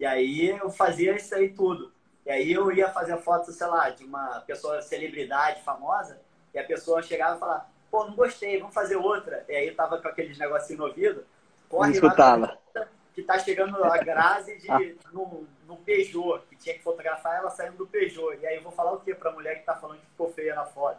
[0.00, 1.92] E aí eu fazia isso aí tudo.
[2.26, 6.20] E aí eu ia fazer foto, sei lá, de uma pessoa, celebridade famosa,
[6.52, 9.44] e a pessoa chegava e falava, pô, não gostei, vamos fazer outra.
[9.48, 11.24] E aí eu tava com aqueles negocinho no ouvido,
[11.68, 12.58] corre lá
[13.16, 17.78] que tá chegando a Grazi de, no, no Peugeot, que tinha que fotografar ela saindo
[17.78, 18.38] do Peugeot.
[18.42, 20.54] E aí eu vou falar o que pra mulher que tá falando que ficou feia
[20.54, 20.98] na foto?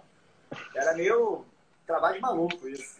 [0.75, 1.45] Era meio
[1.85, 2.99] trabalho de maluco isso.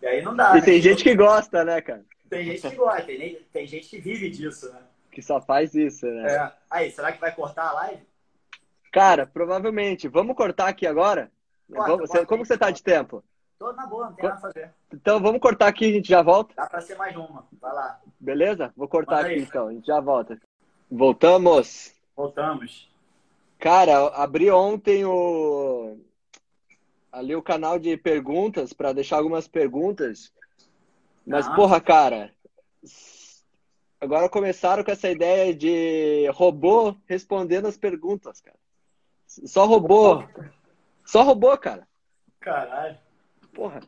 [0.00, 0.52] E aí não dá.
[0.52, 0.60] E né?
[0.62, 2.02] tem gente que gosta, né, cara?
[2.30, 4.80] Tem gente que gosta, tem, tem gente que vive disso, né?
[5.16, 6.30] Que só faz isso, né?
[6.30, 6.52] É.
[6.68, 8.02] Aí, será que vai cortar a live?
[8.92, 10.08] Cara, provavelmente.
[10.08, 11.32] Vamos cortar aqui agora?
[11.72, 13.24] Corta, vamos, corta, como você tá de tempo?
[13.58, 14.74] Tô na boa, não tem nada a fazer.
[14.92, 16.52] Então vamos cortar aqui, a gente já volta?
[16.54, 17.46] Dá pra ser mais uma.
[17.58, 17.98] Vai lá.
[18.20, 18.74] Beleza?
[18.76, 19.42] Vou cortar Manda aqui aí.
[19.42, 20.38] então, a gente já volta.
[20.90, 21.94] Voltamos?
[22.14, 22.90] Voltamos.
[23.58, 25.96] Cara, abri ontem o
[27.10, 30.30] ali o canal de perguntas para deixar algumas perguntas.
[31.26, 31.54] Mas, ah.
[31.54, 32.30] porra, cara,
[34.00, 38.58] agora começaram com essa ideia de robô respondendo as perguntas, cara.
[39.26, 40.24] Só robô.
[41.04, 41.86] Só robô, cara.
[42.40, 42.98] Caralho.
[43.52, 43.80] Porra.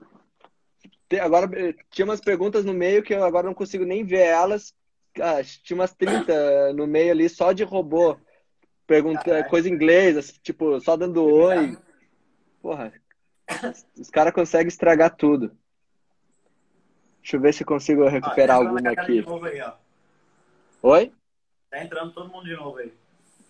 [1.20, 1.48] Agora
[1.90, 4.74] tinha umas perguntas no meio que eu agora não consigo nem ver elas.
[5.20, 8.16] Ah, tinha umas 30 no meio ali só de robô.
[8.86, 11.76] Pergunta coisa em inglês, tipo, só dando oi.
[12.60, 12.92] Porra.
[13.98, 15.56] Os caras conseguem estragar tudo.
[17.20, 19.18] Deixa eu ver se consigo recuperar ah, alguma aqui.
[19.18, 19.72] Aí,
[20.82, 21.12] Oi?
[21.70, 22.92] Tá entrando todo mundo de novo aí.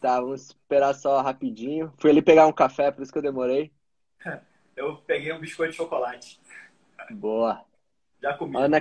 [0.00, 1.92] Tá, vamos esperar só rapidinho.
[1.98, 3.72] Fui ali pegar um café, por isso que eu demorei.
[4.76, 6.40] Eu peguei um biscoito de chocolate.
[7.10, 7.64] Boa.
[8.22, 8.56] Já comi.
[8.56, 8.80] Ana,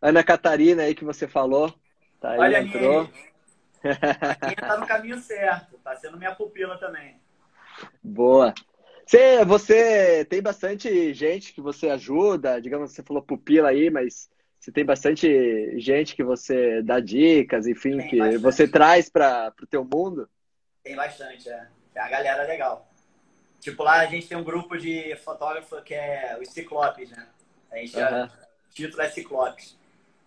[0.00, 1.70] Ana Catarina aí que você falou.
[2.18, 3.10] Tá aí, Olha entrou.
[4.40, 5.76] A tá no caminho certo.
[5.84, 7.20] Tá sendo minha pupila também.
[8.02, 8.54] Boa.
[9.06, 14.30] Você, você tem bastante gente que você ajuda, digamos, você falou pupila aí, mas
[14.64, 18.38] você tem bastante gente que você dá dicas, enfim, tem que bastante.
[18.38, 20.26] você traz para o teu mundo?
[20.82, 21.68] Tem bastante, é.
[21.94, 22.88] A galera legal.
[23.60, 27.26] Tipo, lá a gente tem um grupo de fotógrafo que é os Ciclopes, né?
[27.70, 28.24] A gente uhum.
[28.24, 29.76] o título é Ciclopes.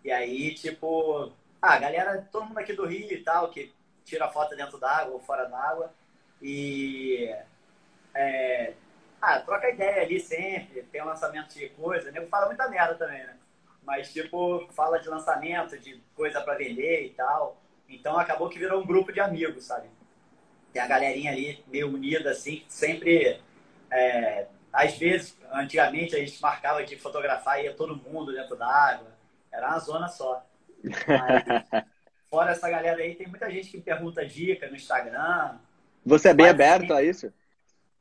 [0.04, 3.74] E aí, tipo, ah, a galera, todo mundo aqui do Rio e tal, que
[4.06, 5.92] tira foto dentro d'água ou fora d'água.
[6.44, 7.36] E.
[8.14, 8.74] É,
[9.20, 12.12] ah, troca ideia ali sempre, tem um lançamento de coisa.
[12.12, 13.36] O nego fala muita merda também, né?
[13.88, 17.60] Mas, tipo, fala de lançamento, de coisa para vender e tal.
[17.90, 19.88] Então acabou que virou um grupo de amigos, sabe?
[20.78, 23.42] tem a galerinha ali meio unida, assim, sempre.
[23.90, 29.08] É, às vezes, antigamente, a gente marcava de fotografar e ia todo mundo dentro d'água.
[29.52, 30.46] Era uma zona só.
[30.84, 31.86] Mas,
[32.30, 35.58] fora essa galera aí, tem muita gente que pergunta dica no Instagram.
[36.06, 37.34] Você é bem aberto a isso?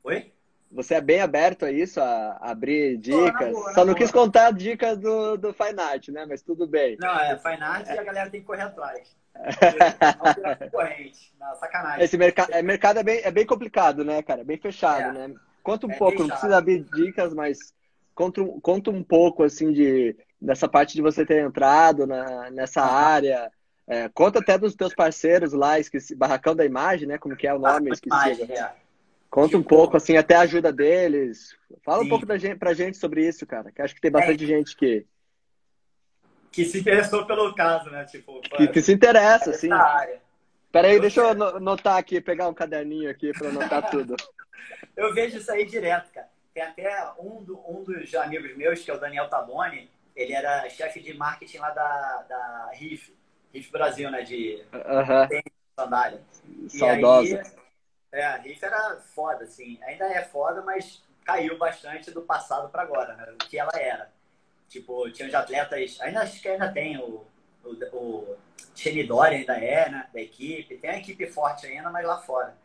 [0.03, 0.31] Oi?
[0.71, 3.51] Você é bem aberto a isso, a abrir dicas?
[3.51, 3.95] Boa, Só não boa.
[3.95, 6.25] quis contar dicas do, do Fine Art, né?
[6.27, 6.97] Mas tudo bem.
[6.99, 7.95] Não, é Fine Art é.
[7.95, 9.15] e a galera tem que correr atrás.
[11.39, 12.03] Não, sacanagem.
[12.03, 14.41] Esse mercado, é, mercado é, bem, é bem complicado, né, cara?
[14.41, 15.27] É bem fechado, é.
[15.27, 15.35] né?
[15.63, 17.73] Conta um é pouco, não precisa abrir dicas, mas
[18.15, 23.51] conta, conta um pouco, assim, de, dessa parte de você ter entrado na, nessa área.
[23.85, 27.17] É, conta até dos teus parceiros lá, esqueci, Barracão da Imagem, né?
[27.17, 27.91] Como que é o nome?
[27.91, 28.15] Esqueci.
[28.15, 28.71] Imagem, é.
[29.29, 31.55] Conta um pouco, assim, até a ajuda deles.
[31.83, 32.05] Fala sim.
[32.05, 33.71] um pouco da gente, pra gente sobre isso, cara.
[33.71, 34.47] Que acho que tem bastante é.
[34.47, 35.05] gente que.
[36.51, 38.05] Que se interessou pelo caso, né?
[38.05, 39.69] Tipo, que, que se interessa, sim.
[40.71, 44.15] Peraí, deixa eu anotar aqui, pegar um caderninho aqui para anotar tudo.
[44.95, 46.27] eu vejo isso aí direto, cara.
[46.53, 50.67] Tem até um, do, um dos amigos meus, que é o Daniel Taboni, ele era
[50.69, 53.13] chefe de marketing lá da, da RIF,
[53.53, 54.23] RIF Brasil, né?
[54.23, 55.41] De uhum.
[55.75, 56.21] sandália.
[56.69, 57.56] Saudosa.
[58.17, 59.77] É, a RIF era foda, assim.
[59.83, 63.31] Ainda é foda, mas caiu bastante do passado para agora, né?
[63.31, 64.11] O que ela era.
[64.67, 66.01] Tipo, tinha os atletas.
[66.01, 67.23] Ainda acho que ainda tem o.
[67.63, 70.09] O, o ainda é, né?
[70.11, 70.77] Da equipe.
[70.77, 72.57] Tem a equipe forte ainda, mas lá fora.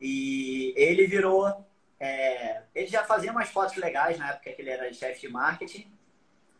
[0.00, 1.66] E ele virou.
[1.98, 5.90] É, ele já fazia umas fotos legais na época que ele era chefe de marketing.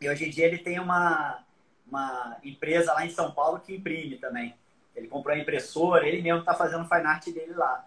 [0.01, 1.41] E hoje em dia ele tem uma,
[1.87, 4.53] uma empresa lá em São Paulo que imprime também.
[4.93, 7.85] Ele comprou a impressora, ele mesmo está fazendo o fine art dele lá.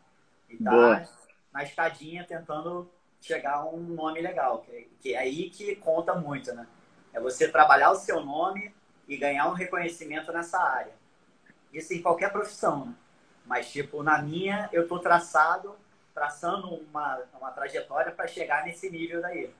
[0.48, 1.08] E tá
[1.52, 2.90] na escadinha tentando
[3.20, 4.60] chegar a um nome legal.
[4.60, 6.66] Que, que é aí que conta muito, né?
[7.12, 8.74] É você trabalhar o seu nome
[9.06, 10.92] e ganhar um reconhecimento nessa área.
[11.72, 12.94] Isso em qualquer profissão, né?
[13.44, 15.74] Mas, tipo, na minha, eu tô traçado,
[16.14, 19.50] traçando uma, uma trajetória para chegar nesse nível daí.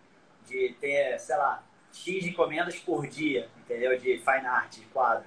[0.47, 1.63] De ter, sei lá,
[1.93, 3.99] X encomendas por dia, entendeu?
[3.99, 5.27] De fine art, de quadro.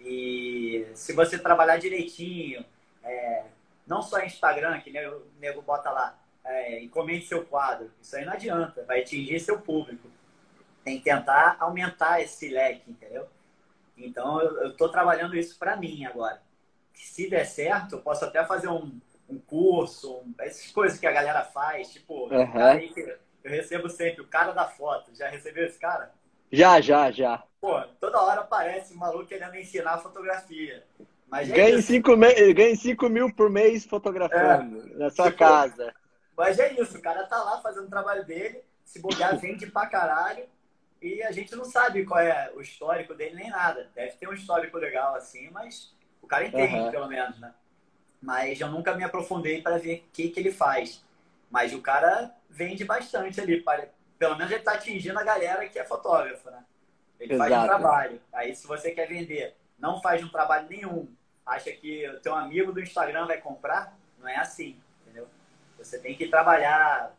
[0.00, 2.64] E se você trabalhar direitinho,
[3.02, 3.44] é,
[3.86, 7.90] não só Instagram, que o nego bota lá, é, encomende seu quadro.
[8.00, 10.08] Isso aí não adianta, vai atingir seu público.
[10.84, 13.28] Tem que tentar aumentar esse leque, entendeu?
[13.96, 16.42] Então eu estou trabalhando isso para mim agora.
[16.92, 21.12] Se der certo, eu posso até fazer um, um curso, um, essas coisas que a
[21.12, 23.18] galera faz, tipo, uhum.
[23.44, 25.14] eu recebo sempre o cara da foto.
[25.14, 26.12] Já recebeu esse cara?
[26.50, 27.42] Já, já, já.
[27.60, 30.84] Pô, toda hora aparece um maluco querendo ensinar fotografia.
[31.32, 32.76] Mas é ganha 5 me...
[32.76, 35.94] cinco mil por mês fotografando é, na sua tipo, casa.
[36.36, 39.86] Mas é isso, o cara tá lá fazendo o trabalho dele, se bobear, vende pra
[39.86, 40.44] caralho.
[41.00, 43.90] E a gente não sabe qual é o histórico dele nem nada.
[43.94, 46.90] Deve ter um histórico legal assim, mas o cara entende, uhum.
[46.90, 47.54] pelo menos, né?
[48.20, 51.02] Mas eu nunca me aprofundei para ver o que, que ele faz.
[51.50, 53.64] Mas o cara vende bastante ali.
[54.18, 56.62] Pelo menos ele tá atingindo a galera que é fotógrafo, né?
[57.18, 57.50] Ele Exato.
[57.50, 58.20] faz um trabalho.
[58.34, 61.08] Aí se você quer vender, não faz um trabalho nenhum,
[61.44, 65.28] acha que o teu amigo do Instagram vai comprar, não é assim, entendeu?
[65.78, 67.14] Você tem que trabalhar,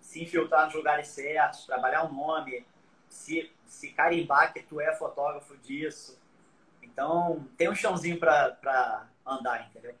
[0.00, 2.66] se infiltrar nos lugares certos, trabalhar o nome,
[3.08, 6.20] se, se carimbar que tu é fotógrafo disso.
[6.82, 9.94] Então, tem um chãozinho para andar, entendeu?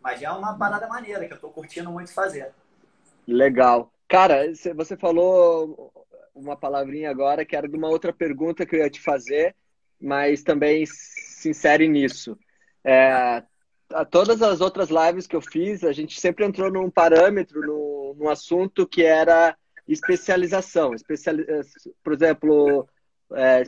[0.00, 2.52] Mas é uma parada maneira que eu tô curtindo muito fazer.
[3.26, 3.90] Legal.
[4.06, 5.90] Cara, você falou
[6.34, 9.56] uma palavrinha agora que era de uma outra pergunta que eu ia te fazer,
[10.00, 12.38] mas também se insere nisso.
[12.84, 13.42] É,
[13.92, 18.14] a todas as outras lives que eu fiz, a gente sempre entrou num parâmetro, num,
[18.18, 19.56] num assunto que era
[19.86, 20.94] especialização.
[20.94, 21.44] Especiali
[22.02, 22.88] por exemplo,
[23.32, 23.62] é,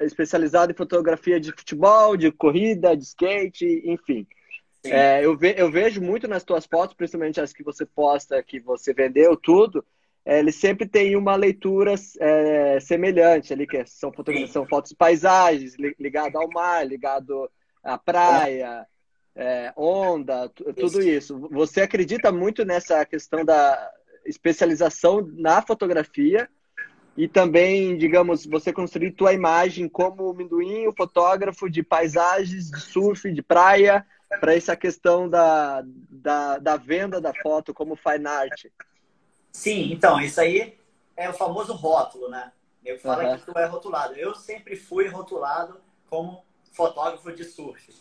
[0.00, 4.26] especializado em fotografia de futebol, de corrida, de skate, enfim.
[4.84, 8.60] É, eu, ve eu vejo muito nas tuas fotos, principalmente as que você posta, que
[8.60, 9.82] você vendeu, tudo,
[10.26, 14.12] é, ele sempre tem uma leitura é, semelhante ali, que são,
[14.48, 17.50] são fotos de paisagens, ligado ao mar, ligado
[17.84, 18.86] a praia,
[19.36, 21.38] é, onda, tudo isso.
[21.50, 23.92] Você acredita muito nessa questão da
[24.24, 26.48] especialização na fotografia
[27.16, 33.42] e também, digamos, você construir tua imagem como o fotógrafo de paisagens, de surf, de
[33.42, 34.04] praia,
[34.40, 38.66] para essa questão da, da, da, venda da foto como fine art.
[39.52, 40.76] Sim, então, isso aí
[41.16, 42.50] é o famoso rótulo, né?
[42.84, 43.38] Eu falo uhum.
[43.38, 44.14] que tu é rotulado.
[44.14, 45.80] Eu sempre fui rotulado
[46.10, 46.44] como
[46.74, 47.94] fotógrafo de surf.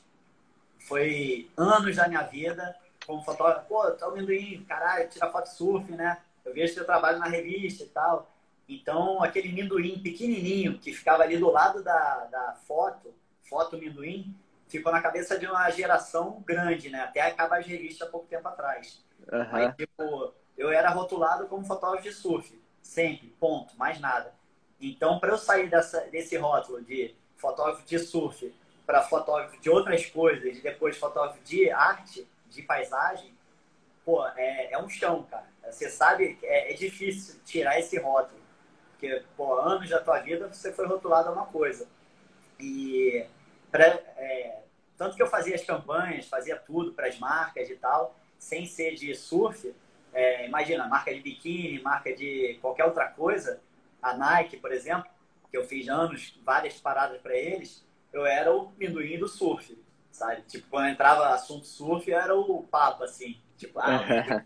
[0.80, 3.68] Foi anos da minha vida como fotógrafo.
[3.68, 6.22] Pô, tá amendoim, caralho, tira foto de surf, né?
[6.44, 8.30] Eu vejo seu trabalho na revista e tal.
[8.68, 13.14] Então, aquele minduim pequenininho que ficava ali do lado da, da foto,
[13.44, 14.36] foto minduim,
[14.68, 17.02] ficou na cabeça de uma geração grande, né?
[17.02, 19.04] Até acabar as revistas há pouco tempo atrás.
[19.32, 19.56] Uhum.
[19.56, 22.62] Aí, tipo, eu era rotulado como fotógrafo de surf.
[22.82, 24.34] Sempre, ponto, mais nada.
[24.82, 28.54] Então, para eu sair dessa, desse rótulo de fotógrafo de surf
[28.86, 33.34] para fotógrafo de outras coisas, e depois fotógrafo de arte, de paisagem,
[34.06, 35.48] pô, é, é um chão, cara.
[35.66, 38.42] Você sabe, é, é difícil tirar esse rótulo.
[38.92, 41.88] Porque, pô, anos da tua vida você foi rotulado a uma coisa.
[42.60, 43.26] E,
[43.72, 44.60] pra, é,
[44.98, 48.96] tanto que eu fazia as campanhas, fazia tudo para as marcas e tal, sem ser
[48.96, 49.74] de surf.
[50.14, 53.62] É, imagina, marca de biquíni, marca de qualquer outra coisa.
[54.02, 55.10] A Nike, por exemplo,
[55.50, 57.84] que eu fiz anos, várias paradas para eles
[58.14, 59.78] eu era o minduim do surf,
[60.12, 60.44] sabe?
[60.44, 63.42] Tipo, quando entrava assunto surf, eu era o papo, assim.
[63.58, 64.46] Tipo, ah,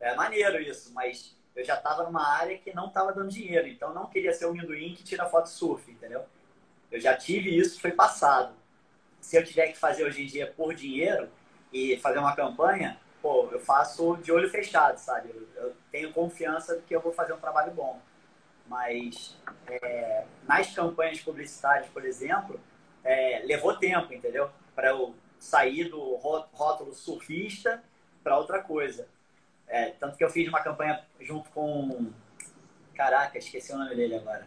[0.00, 3.94] é maneiro isso, mas eu já estava numa área que não estava dando dinheiro, então
[3.94, 6.24] não queria ser o Minduim que tira foto surf, entendeu?
[6.90, 8.54] Eu já tive isso, foi passado.
[9.20, 11.28] Se eu tiver que fazer hoje em dia por dinheiro
[11.72, 15.30] e fazer uma campanha, pô, eu faço de olho fechado, sabe?
[15.30, 18.00] Eu, eu tenho confiança de que eu vou fazer um trabalho bom.
[18.68, 19.36] Mas
[19.68, 22.60] é, nas campanhas publicitárias, por exemplo,
[23.06, 24.50] é, levou tempo, entendeu?
[24.74, 27.82] Para eu sair do rótulo surfista
[28.22, 29.08] para outra coisa.
[29.68, 32.10] É, tanto que eu fiz uma campanha junto com.
[32.94, 34.46] Caraca, esqueci o nome dele agora.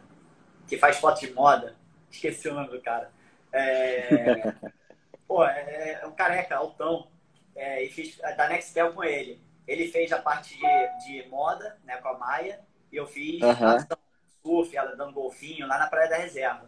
[0.68, 1.76] Que faz foto de moda.
[2.12, 3.12] Esqueci o nome do cara.
[3.52, 4.54] É...
[5.28, 7.08] Pô, é, é um careca, altão.
[7.56, 9.42] É, e fiz da Nextel com ele.
[9.68, 12.60] Ele fez a parte de, de moda, né, com a Maia,
[12.92, 13.98] e eu fiz uhum.
[14.42, 16.68] surf, ela dando golfinho lá na Praia da Reserva.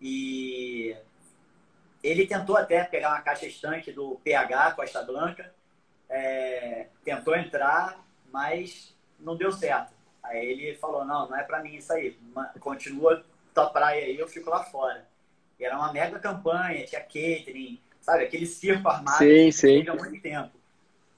[0.00, 0.96] E
[2.02, 5.52] ele tentou até pegar uma caixa estanque do PH, Costa Blanca,
[6.08, 9.92] é, tentou entrar, mas não deu certo.
[10.22, 12.18] Aí ele falou, não, não é para mim isso aí,
[12.58, 13.24] continua
[13.54, 15.06] tua praia aí, eu fico lá fora.
[15.58, 18.24] E era uma mega campanha, tinha catering, sabe?
[18.24, 19.88] Aquele circo armado sim, sim.
[19.88, 20.52] há muito tempo.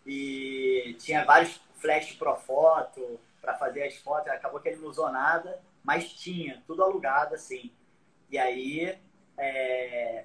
[0.06, 5.10] E tinha vários flash pro foto, para fazer as fotos, acabou que ele não usou
[5.10, 7.70] nada, mas tinha, tudo alugado assim.
[8.30, 8.98] E aí,
[9.36, 10.24] é...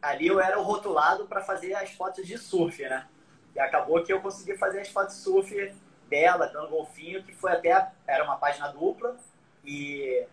[0.00, 3.06] ali eu era o rotulado para fazer as fotos de surf, né?
[3.54, 5.74] E acabou que eu consegui fazer as fotos de surf
[6.08, 9.16] dela, dando golfinho, que foi até, era uma página dupla,
[9.64, 10.26] e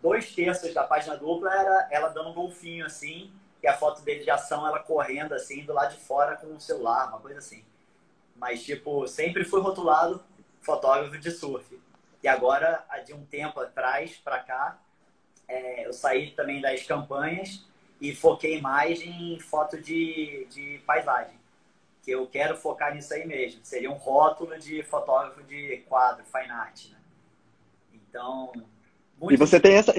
[0.00, 3.32] dois terços da página dupla era ela dando um golfinho assim,
[3.62, 6.60] e a foto dele de ação ela correndo assim do lado de fora com o
[6.60, 7.64] celular, uma coisa assim.
[8.36, 10.22] Mas tipo, sempre fui rotulado
[10.60, 11.80] fotógrafo de surf.
[12.22, 14.78] E agora, de um tempo atrás para cá,
[15.48, 17.64] é, eu saí também das campanhas
[18.00, 21.36] e foquei mais em foto de, de paisagem.
[22.02, 23.60] Que eu quero focar nisso aí mesmo.
[23.62, 26.86] Seria um rótulo de fotógrafo de quadro, fine art.
[26.90, 26.98] Né?
[27.92, 28.52] Então,
[29.20, 29.34] muito...
[29.34, 29.92] E você tem essa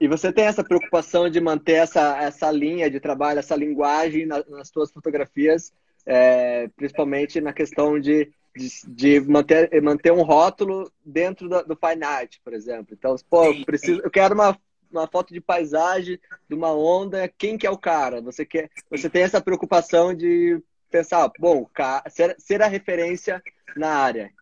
[0.00, 4.46] e você tem essa preocupação de manter essa, essa linha de trabalho, essa linguagem nas,
[4.48, 5.72] nas suas fotografias,
[6.04, 12.04] é, principalmente na questão de, de, de, manter, manter um rótulo dentro do, do Fine
[12.04, 12.88] Art, por exemplo.
[12.92, 14.58] Então, pô, eu, preciso, eu quero uma,
[14.94, 16.18] uma foto de paisagem,
[16.48, 18.20] de uma onda, quem que é o cara?
[18.22, 21.68] Você, quer, você tem essa preocupação de pensar, bom,
[22.08, 23.42] ser, ser a referência
[23.76, 24.32] na área.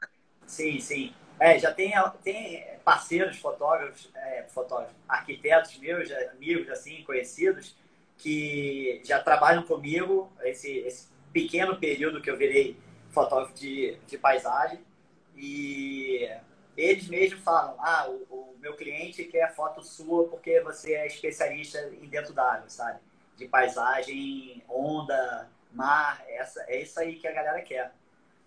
[0.46, 1.14] Sim, sim.
[1.40, 1.92] É, já tem,
[2.22, 7.74] tem parceiros fotógrafos, é, fotógrafos, arquitetos meus, amigos, assim, conhecidos,
[8.18, 12.76] que já trabalham comigo esse, esse pequeno período que eu virei
[13.10, 14.78] fotógrafo de, de paisagem.
[15.36, 16.28] E
[16.76, 21.78] eles mesmos falam, ah, o, o, meu cliente quer foto sua porque você é especialista
[22.00, 23.00] em dentro d'água, sabe?
[23.36, 27.92] De paisagem, onda, mar, essa, é isso aí que a galera quer.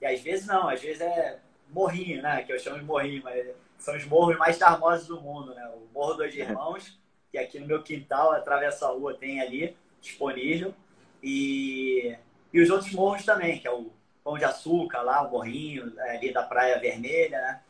[0.01, 2.43] E às vezes não, às vezes é morrinho, né?
[2.43, 3.47] Que eu chamo de morrinho, mas
[3.78, 5.67] são os morros mais charmosos do mundo, né?
[5.69, 6.99] O Morro dos Irmãos,
[7.32, 10.73] que aqui no meu quintal, atravessa a rua, tem ali disponível.
[11.21, 12.15] E,
[12.53, 13.91] e os outros morros também, que é o
[14.23, 17.61] Pão de Açúcar lá, o morrinho é, ali da Praia Vermelha, né?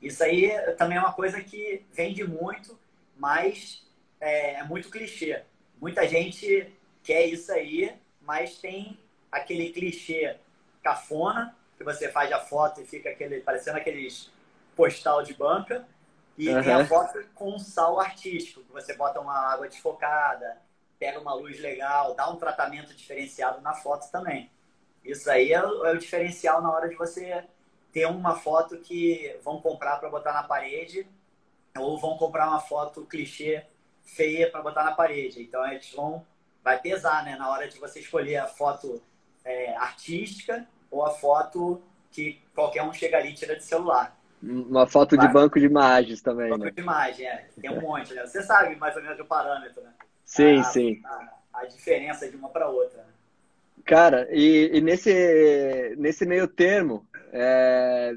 [0.00, 2.78] Isso aí também é uma coisa que vende muito,
[3.16, 3.86] mas
[4.20, 5.42] é, é muito clichê.
[5.80, 6.72] Muita gente
[7.02, 8.98] quer isso aí, mas tem
[9.30, 10.36] aquele clichê
[10.82, 14.30] cafona que você faz a foto e fica aquele, parecendo aqueles
[14.76, 15.86] postal de banca.
[16.36, 16.62] E uhum.
[16.62, 20.56] tem a foto com sal artístico, que você bota uma água desfocada,
[20.98, 24.50] pega uma luz legal, dá um tratamento diferenciado na foto também.
[25.04, 27.44] Isso aí é o, é o diferencial na hora de você
[27.92, 31.06] ter uma foto que vão comprar para botar na parede
[31.76, 33.64] ou vão comprar uma foto clichê
[34.02, 35.42] feia para botar na parede.
[35.42, 36.24] Então eles vão
[36.62, 39.00] vai pesar, né, na hora de você escolher a foto
[39.44, 44.16] é, artística ou a foto que qualquer um chega ali e tira de celular.
[44.42, 45.26] Uma foto Vai.
[45.26, 46.70] de banco de imagens também, banco né?
[46.70, 47.48] de imagem, é.
[47.60, 48.24] Tem um monte, né?
[48.24, 49.90] Você sabe mais ou menos o parâmetro, né?
[50.24, 51.00] Sim, a, sim.
[51.04, 52.98] A, a, diferença de uma para outra.
[52.98, 53.12] Né?
[53.84, 58.14] Cara, e, e, nesse, nesse meio termo, é,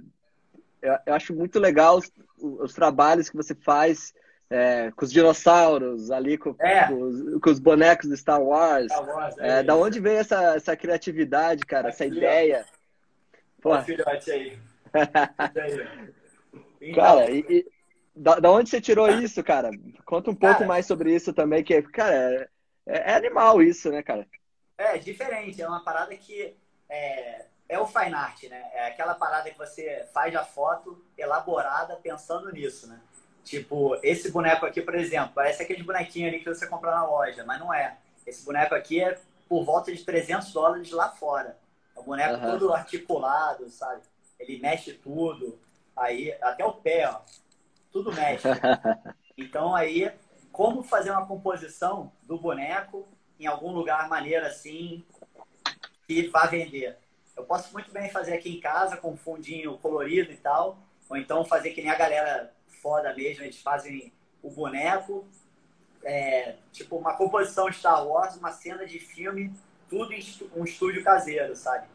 [0.82, 4.14] eu, eu, acho muito legal os, os trabalhos que você faz
[4.50, 6.88] é, com os dinossauros ali, com, é.
[6.88, 8.92] com, os, com, os, bonecos do Star Wars.
[8.92, 12.66] Star Wars é, é da onde vem essa, essa criatividade, cara, essa ideia?
[13.62, 14.60] Pô, filhote aí.
[16.82, 17.66] então, cara, e, e,
[18.14, 19.72] da, da onde você tirou isso, cara?
[20.04, 22.50] Conta um pouco cara, mais sobre isso também, que, cara,
[22.86, 24.28] é, é, animal isso, né, cara?
[24.78, 25.62] É, diferente.
[25.62, 26.58] É uma parada que
[26.90, 28.70] é, é o fine art, né?
[28.74, 33.00] É aquela parada que você faz a foto elaborada pensando nisso, né?
[33.44, 37.44] Tipo, esse boneco aqui, por exemplo, parece aquele bonequinho ali que você compra na loja,
[37.44, 37.98] mas não é.
[38.28, 39.18] Esse boneco aqui é
[39.48, 41.58] por volta de 300 dólares lá fora.
[41.96, 42.52] É um boneco uhum.
[42.52, 44.02] todo articulado, sabe?
[44.42, 45.58] ele mexe tudo.
[45.96, 47.22] Aí, até o pé, ó,
[47.92, 48.48] tudo mexe.
[49.38, 50.12] Então, aí,
[50.52, 53.08] como fazer uma composição do boneco
[53.40, 55.04] em algum lugar maneiro assim
[56.06, 57.00] que vá vender?
[57.42, 60.78] Eu posso muito bem fazer aqui em casa com um fundinho colorido e tal,
[61.10, 64.14] ou então fazer que nem a galera foda mesmo, eles fazem
[64.44, 65.26] o boneco,
[66.04, 69.52] é, tipo uma composição Star Wars, uma cena de filme,
[69.90, 70.24] tudo em
[70.56, 71.88] um estúdio caseiro, sabe?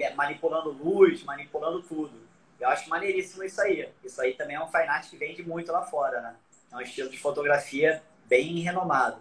[0.00, 2.20] É, manipulando luz, manipulando tudo.
[2.58, 3.88] Eu acho maneiríssimo isso aí.
[4.02, 6.36] Isso aí também é um fine art que vende muito lá fora, né?
[6.72, 9.20] É um estilo de fotografia bem renomado.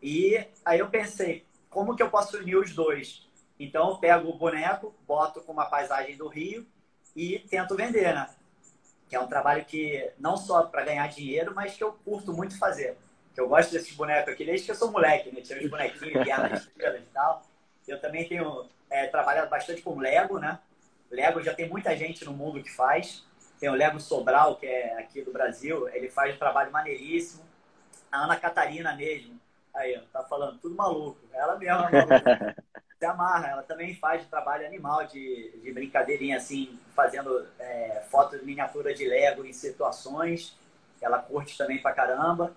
[0.00, 3.27] E aí eu pensei, como que eu posso unir os dois?
[3.58, 6.66] Então eu pego o boneco, boto com uma paisagem do Rio
[7.16, 8.28] e tento vender, né?
[9.08, 12.58] Que é um trabalho que não só para ganhar dinheiro, mas que eu curto muito
[12.58, 12.96] fazer.
[13.34, 15.40] Que eu gosto desses bonecos aqui desde que eu sou moleque, né?
[15.40, 17.42] Tinha os bonequinhos, guerra estrelas e tal.
[17.86, 20.58] Eu também tenho é, trabalhado bastante com Lego, né?
[21.10, 23.26] Lego já tem muita gente no mundo que faz.
[23.58, 27.42] Tem o Lego Sobral, que é aqui do Brasil, ele faz um trabalho maneiríssimo.
[28.10, 29.38] A Ana Catarina mesmo,
[29.74, 31.18] aí, ó, tá falando tudo maluco.
[31.32, 32.56] Ela mesma é maluca.
[32.98, 38.92] Se amarra, ela também faz trabalho animal de, de brincadeirinha, assim, fazendo é, fotos miniatura
[38.92, 40.58] de Lego em situações.
[41.00, 42.52] Ela curte também pra caramba.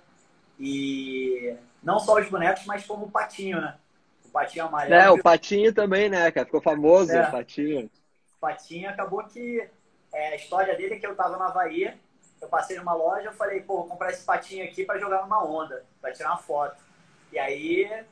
[0.60, 3.78] E não só os bonecos, mas como o patinho, né?
[4.26, 4.96] O patinho amarelo.
[4.96, 6.46] É, o patinho também, né, cara?
[6.46, 7.28] Ficou famoso é.
[7.28, 7.86] o patinho.
[8.38, 9.70] O patinho acabou que
[10.12, 11.94] é, a história dele é que eu tava na Havaí,
[12.42, 15.44] eu passei numa loja, eu falei, pô, vou comprar esse patinho aqui para jogar numa
[15.44, 16.82] onda, para tirar uma foto.
[17.32, 18.04] E aí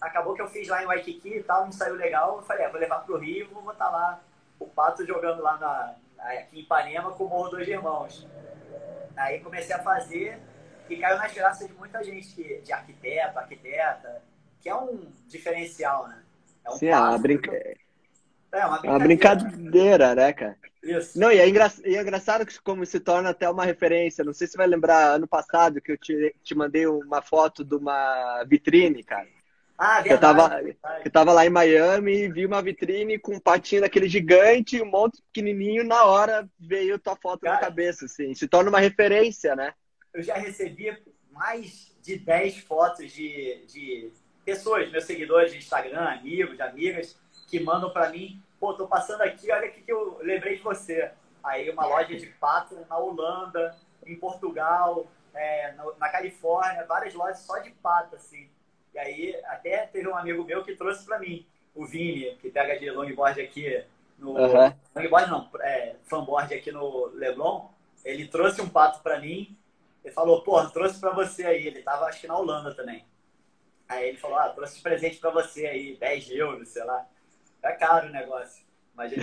[0.00, 2.68] acabou que eu fiz lá em Waikiki e tal, não saiu legal, eu falei, é,
[2.68, 4.20] vou levar pro Rio, vou botar lá
[4.58, 8.26] o pato jogando lá na, aqui em Ipanema com o Morro dos Irmãos.
[9.16, 10.38] Aí comecei a fazer
[10.88, 14.22] e caiu nas graças de muita gente, que, de arquiteto, arquiteta,
[14.60, 16.22] que é um diferencial, né?
[16.64, 17.52] É um Sim, é uma, brinca...
[17.52, 18.90] é uma brincadeira.
[18.90, 20.56] uma brincadeira, né, cara?
[20.82, 21.18] Isso.
[21.18, 21.72] Não, e é, engra...
[21.84, 24.24] e é engraçado que como se torna até uma referência.
[24.24, 27.64] Não sei se você vai lembrar, ano passado, que eu te, te mandei uma foto
[27.64, 29.26] de uma vitrine, cara.
[29.78, 31.02] Ah, verdade, eu tava, verdade.
[31.04, 34.90] eu tava lá em Miami e vi uma vitrine com um patinho daquele gigante um
[34.90, 35.84] monte pequenininho.
[35.84, 38.34] Na hora veio tua foto cara, na cabeça, assim.
[38.34, 39.74] Se torna uma referência, né?
[40.14, 40.96] Eu já recebi
[41.30, 44.10] mais de 10 fotos de, de
[44.44, 47.18] pessoas, meus seguidores de Instagram, amigos, amigas,
[47.48, 51.10] que mandam para mim pô, tô passando aqui, olha o que eu lembrei de você.
[51.42, 57.58] Aí uma loja de pato na Holanda, em Portugal, é, na Califórnia, várias lojas só
[57.58, 58.48] de pato, assim.
[58.96, 62.78] E aí até teve um amigo meu que trouxe para mim, o Vini, que pega
[62.78, 63.84] de longboard aqui
[64.18, 64.30] no...
[64.30, 64.72] Uhum.
[64.94, 67.68] Longboard não, é, fanboard aqui no Leblon.
[68.02, 69.54] Ele trouxe um pato para mim.
[70.02, 71.66] Ele falou, pô, trouxe para você aí.
[71.66, 73.04] Ele tava, acho que na Holanda também.
[73.86, 77.06] Aí ele falou, ah, trouxe presente para você aí, 10 euros, sei lá.
[77.62, 78.64] É caro o negócio.
[78.94, 79.22] Mas ele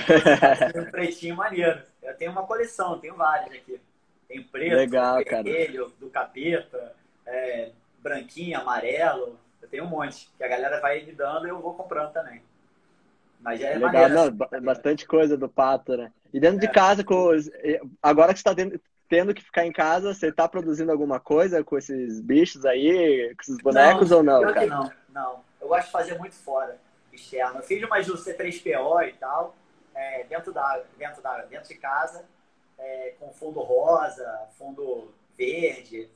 [0.75, 1.81] um pretinho maneiro.
[1.99, 3.81] Eu tenho uma coleção, tenho vários aqui.
[4.27, 5.99] Tem preto, Legal, vermelho, cara.
[5.99, 6.95] do capeta,
[7.25, 9.41] é, branquinho, amarelo.
[9.63, 10.29] Eu tenho um monte.
[10.37, 12.43] Que a galera vai me dando e eu vou comprando também.
[13.39, 13.91] Mas já é Legal.
[13.91, 14.13] maneiro.
[14.13, 16.11] Não, assim, bastante coisa do pato, né?
[16.33, 16.67] E dentro é.
[16.67, 17.49] de casa, com os...
[18.01, 21.77] agora que você está tendo que ficar em casa, você está produzindo alguma coisa com
[21.77, 24.41] esses bichos aí, com esses bonecos não, ou não?
[24.41, 24.65] Cara?
[24.65, 25.43] não, não.
[25.61, 26.77] Eu gosto de fazer muito fora
[27.13, 27.59] externo.
[27.59, 29.55] Eu fiz umas do C3PO e tal,
[29.95, 32.25] é, dentro, da, dentro, da, dentro de casa,
[32.77, 36.09] é, com fundo rosa, fundo verde,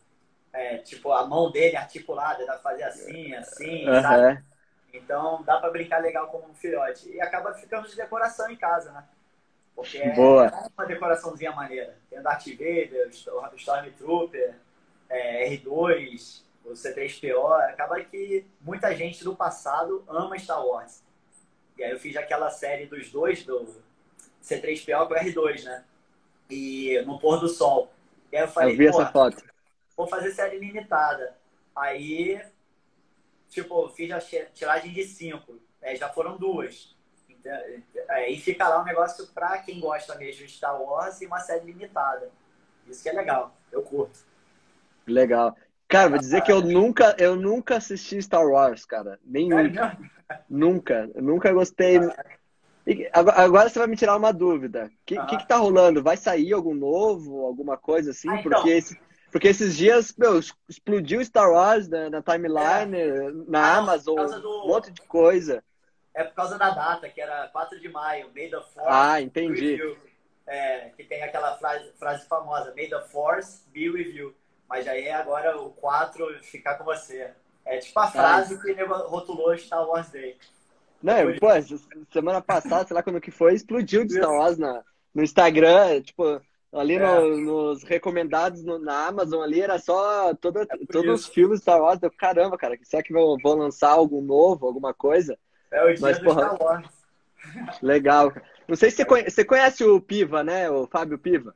[0.54, 4.02] é, tipo, a mão dele articulada, dá pra fazer assim, assim, uhum.
[4.02, 4.44] sabe?
[4.94, 7.10] Então dá para brincar legal como um filhote.
[7.10, 9.04] E acaba ficando de decoração em casa, né?
[9.76, 10.52] Porque é Boa.
[10.76, 11.96] uma decoraçãozinha maneira.
[12.10, 14.56] Tem o Darth Vader, o Stormtrooper,
[15.08, 21.04] é, R2, o C3PO, acaba que muita gente do passado ama Star Wars.
[21.78, 23.68] E aí eu fiz aquela série dos dois, do
[24.44, 25.84] C3PO com o R2, né?
[26.50, 27.92] E no pôr do sol.
[28.32, 29.44] E aí eu falei, eu vi essa foto.
[29.98, 31.36] Vou fazer série limitada.
[31.76, 32.40] Aí,
[33.50, 34.20] tipo, fiz a
[34.54, 35.60] tiragem de cinco.
[35.82, 36.96] Aí já foram duas.
[37.28, 37.52] Então,
[38.10, 41.66] aí fica lá um negócio pra quem gosta mesmo de Star Wars e uma série
[41.66, 42.30] limitada.
[42.88, 43.56] Isso que é legal.
[43.72, 44.20] Eu curto.
[45.08, 45.58] Legal.
[45.88, 49.20] Cara, vou dizer que eu nunca, eu nunca assisti Star Wars, cara.
[49.26, 49.72] Nenhum.
[50.50, 51.10] Nunca.
[51.16, 52.00] Eu nunca gostei.
[52.86, 54.86] E agora você vai me tirar uma dúvida.
[54.86, 56.04] O que, que, que, tá rolando?
[56.04, 58.30] Vai sair algum novo, alguma coisa assim?
[58.30, 58.52] Ah, então.
[58.52, 58.98] Porque, esse,
[59.38, 63.32] porque esses dias, meu, explodiu Star Wars na, na timeline, é.
[63.48, 64.64] na ah, Amazon, do...
[64.64, 65.64] um monte de coisa.
[66.16, 68.88] É por causa da data, que era 4 de maio, May the Force.
[68.88, 69.78] Ah, entendi.
[70.48, 74.34] É, que tem aquela frase, frase famosa, May the Force be with you.
[74.68, 77.30] Mas aí agora o 4 ficar com você.
[77.64, 78.58] É tipo a frase ah.
[78.60, 80.36] que ele rotulou Star Wars Day.
[81.04, 81.70] Não, Depois...
[81.70, 81.78] pô,
[82.12, 84.84] semana passada, sei lá quando que foi, explodiu de Star Wars na,
[85.14, 86.42] no Instagram, tipo,
[86.74, 87.00] ali é.
[87.00, 91.82] no, nos recomendados no, na Amazon ali, era só toda, é todos os filmes Star
[91.82, 92.02] Wars.
[92.02, 95.38] Eu, caramba, cara, será que vão, vão lançar algo novo, alguma coisa?
[95.72, 96.90] É o Mas, porra, Star Wars.
[97.82, 98.34] Legal.
[98.68, 100.70] Não sei se você conhece, você conhece o Piva, né?
[100.70, 101.56] O Fábio Piva,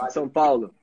[0.00, 0.74] de São Paulo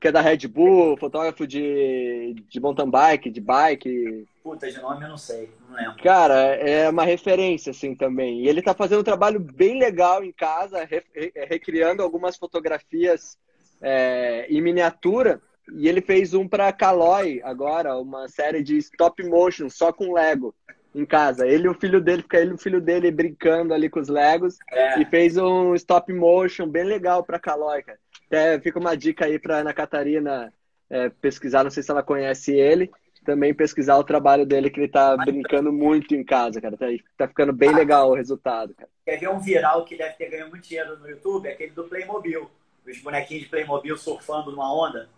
[0.00, 4.28] que é da Red Bull, fotógrafo de, de mountain bike, de bike.
[4.42, 6.02] Puta, de nome eu não sei, não lembro.
[6.02, 8.42] Cara, é uma referência, assim, também.
[8.42, 11.02] E ele tá fazendo um trabalho bem legal em casa, re,
[11.48, 13.36] recriando algumas fotografias
[13.82, 15.40] é, em miniatura.
[15.74, 20.54] E ele fez um para Caloi agora, uma série de stop motion, só com Lego
[20.94, 21.46] em casa.
[21.46, 24.08] Ele e o filho dele, fica ele e o filho dele brincando ali com os
[24.08, 24.56] Legos.
[24.70, 25.00] É.
[25.00, 27.98] E fez um stop motion bem legal para Caloi, cara.
[28.28, 30.52] Até fica uma dica aí para Ana Catarina
[30.90, 32.90] é, pesquisar, não sei se ela conhece ele,
[33.24, 36.76] também pesquisar o trabalho dele, que ele tá brincando muito em casa, cara.
[36.76, 36.86] Tá,
[37.16, 38.88] tá ficando bem legal o resultado, cara.
[39.04, 41.48] Quer ver um viral que deve ter ganho muito dinheiro no YouTube?
[41.48, 42.50] Aquele do Playmobil.
[42.86, 45.08] Os bonequinhos de Playmobil surfando numa onda.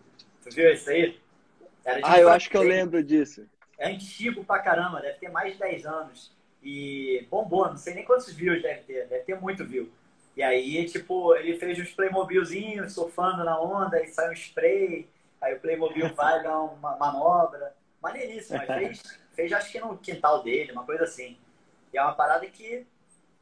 [0.43, 1.17] Tu viu isso aí?
[2.03, 3.45] ah, eu acho que eu lembro disso.
[3.77, 6.31] É antigo pra caramba, deve ter mais de 10 anos.
[6.63, 9.89] E bombou, não sei nem quantos views deve ter, deve ter muito view.
[10.35, 15.09] E aí, tipo, ele fez uns Playmobilzinhos surfando na onda, e sai um spray,
[15.41, 17.75] aí o Playmobil vai dar uma manobra.
[18.01, 21.37] Maneiríssimo, mas fez, fez acho que no quintal dele, uma coisa assim.
[21.93, 22.85] E é uma parada que,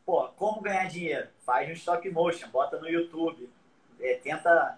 [0.06, 1.28] pô, como ganhar dinheiro?
[1.45, 3.49] Faz no stop motion, bota no YouTube,
[4.02, 4.78] é, tenta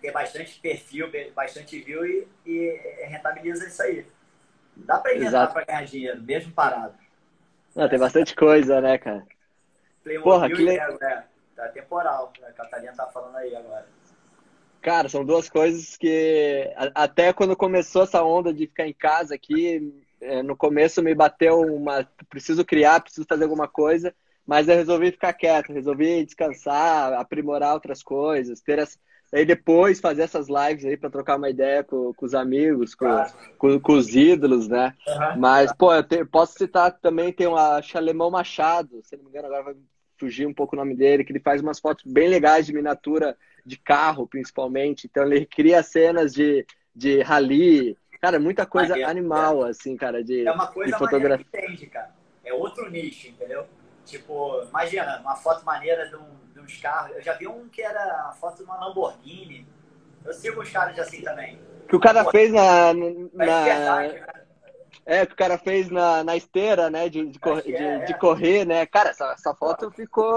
[0.00, 4.06] ter bastante perfil, bastante view e, e rentabiliza isso aí.
[4.76, 6.94] Dá pra inventar pra ganhar dinheiro, mesmo parado.
[7.76, 9.24] Não, tem bastante coisa, né, cara?
[10.02, 10.76] Playmobil Porra, que le...
[10.76, 11.24] é,
[11.56, 13.86] Tá temporal, a Catarina tá falando aí agora.
[14.82, 20.04] Cara, são duas coisas que até quando começou essa onda de ficar em casa aqui,
[20.20, 22.06] é, no começo me bateu uma.
[22.28, 24.14] Preciso criar, preciso fazer alguma coisa,
[24.46, 28.98] mas eu resolvi ficar quieto, resolvi descansar, aprimorar outras coisas, ter as.
[29.32, 33.08] Aí depois fazer essas lives aí para trocar uma ideia com, com os amigos, com,
[33.58, 34.94] com, com, os ídolos, né?
[35.08, 35.40] Uhum.
[35.40, 39.46] Mas, pô, eu te, posso citar também, tem o Chalemão Machado, se não me engano,
[39.48, 39.74] agora vai
[40.18, 43.36] fugir um pouco o nome dele, que ele faz umas fotos bem legais de miniatura
[43.64, 45.06] de carro, principalmente.
[45.06, 47.96] Então ele cria cenas de, de rally.
[48.20, 51.46] Cara, muita coisa é, animal, é, assim, cara, de, é uma coisa de fotografia.
[51.50, 52.14] Que entende, cara.
[52.44, 53.66] É outro nicho, entendeu?
[54.04, 57.16] Tipo, imagina, uma foto maneira de, um, de uns carros.
[57.16, 59.66] Eu já vi um que era a foto de uma Lamborghini.
[60.24, 61.58] Eu sigo os caras assim também.
[61.88, 62.92] Que o cara fez na.
[62.92, 63.60] na...
[63.60, 64.43] É verdade, né?
[65.06, 67.08] É, que o cara fez na, na esteira, né?
[67.08, 67.98] De, de, cor, é, de, é.
[68.04, 68.86] de, correr, né?
[68.86, 70.34] Cara, essa, essa foto ficou,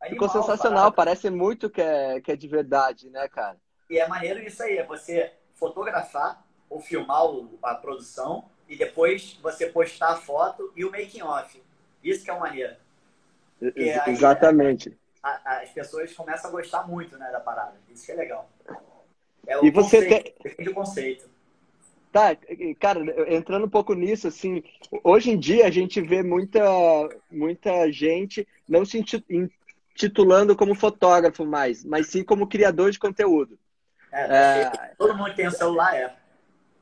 [0.00, 0.90] Animal, ficou sensacional.
[0.92, 3.56] Parece muito que é, que é de verdade, né, cara?
[3.90, 7.22] E é maneiro isso aí, é você fotografar ou filmar
[7.62, 11.62] a produção e depois você postar a foto e o making off.
[12.02, 12.76] Isso que é o maneiro.
[13.62, 14.96] Aí, Exatamente.
[15.22, 17.74] A, as pessoas começam a gostar muito né, da parada.
[17.90, 18.48] Isso que é legal.
[19.46, 20.68] É o e você conceito, tem...
[20.68, 21.30] o conceito.
[22.10, 22.36] Tá,
[22.80, 23.00] cara,
[23.34, 24.62] entrando um pouco nisso, assim,
[25.04, 26.62] hoje em dia a gente vê muita,
[27.30, 33.58] muita gente não se intitulando como fotógrafo mais, mas sim como criador de conteúdo.
[34.10, 36.16] É, é, todo mundo tem um celular, é.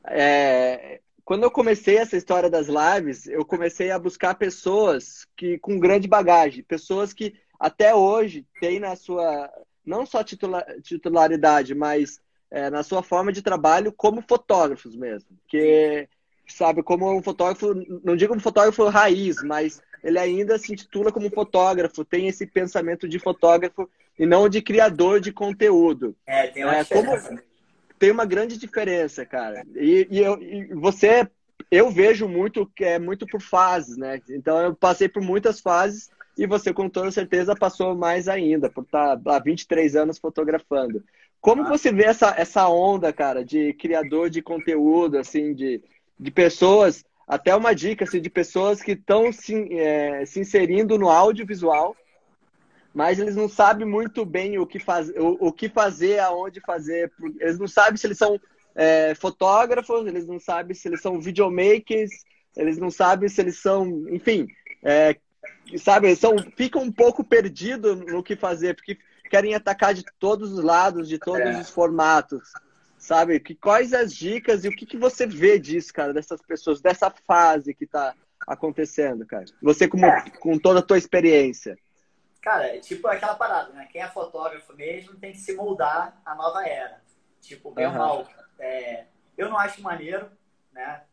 [0.05, 1.01] é.
[1.25, 6.07] Quando eu comecei essa história das lives, eu comecei a buscar pessoas que com grande
[6.07, 9.51] bagagem, pessoas que até hoje têm na sua
[9.85, 15.29] não só titular, titularidade, mas é, na sua forma de trabalho como fotógrafos mesmo.
[15.47, 16.07] Que,
[16.47, 21.29] sabe, como um fotógrafo, não digo um fotógrafo raiz, mas ele ainda se intitula como
[21.29, 26.15] fotógrafo, tem esse pensamento de fotógrafo e não de criador de conteúdo.
[26.25, 27.11] É, tem uma é, como,
[27.99, 29.65] Tem uma grande diferença, cara.
[29.75, 31.27] E, e, eu, e você,
[31.69, 34.21] eu vejo muito que é muito por fases, né?
[34.29, 38.83] Então eu passei por muitas fases e você com toda certeza passou mais ainda, por
[38.83, 41.03] estar há 23 anos fotografando.
[41.41, 41.69] Como ah.
[41.69, 45.81] você vê essa, essa onda, cara, de criador de conteúdo, assim, de,
[46.19, 51.09] de pessoas, até uma dica, assim, de pessoas que estão se, é, se inserindo no
[51.09, 51.95] audiovisual,
[52.93, 57.11] mas eles não sabem muito bem o que, faz, o, o que fazer, aonde fazer.
[57.39, 58.39] Eles não sabem se eles são
[58.73, 62.11] é, fotógrafos, eles não sabem se eles são videomakers,
[62.55, 64.47] eles não sabem se eles são, enfim,
[64.83, 65.15] é,
[65.77, 68.97] sabe, eles são, ficam um pouco perdidos no que fazer, porque
[69.27, 71.59] querem atacar de todos os lados, de todos é.
[71.59, 72.51] os formatos.
[72.97, 73.39] Sabe?
[73.39, 77.11] Que, quais as dicas e o que, que você vê disso, cara, dessas pessoas, dessa
[77.11, 79.45] fase que está acontecendo, cara?
[79.61, 80.29] Você como, é.
[80.39, 81.77] com toda a tua experiência.
[82.41, 83.87] Cara, é tipo aquela parada, né?
[83.91, 87.01] Quem é fotógrafo mesmo tem que se moldar à nova era.
[87.41, 87.91] Tipo, bem uhum.
[87.91, 88.27] ou mal.
[88.59, 89.05] É,
[89.37, 90.29] eu não acho maneiro,
[90.71, 91.03] né?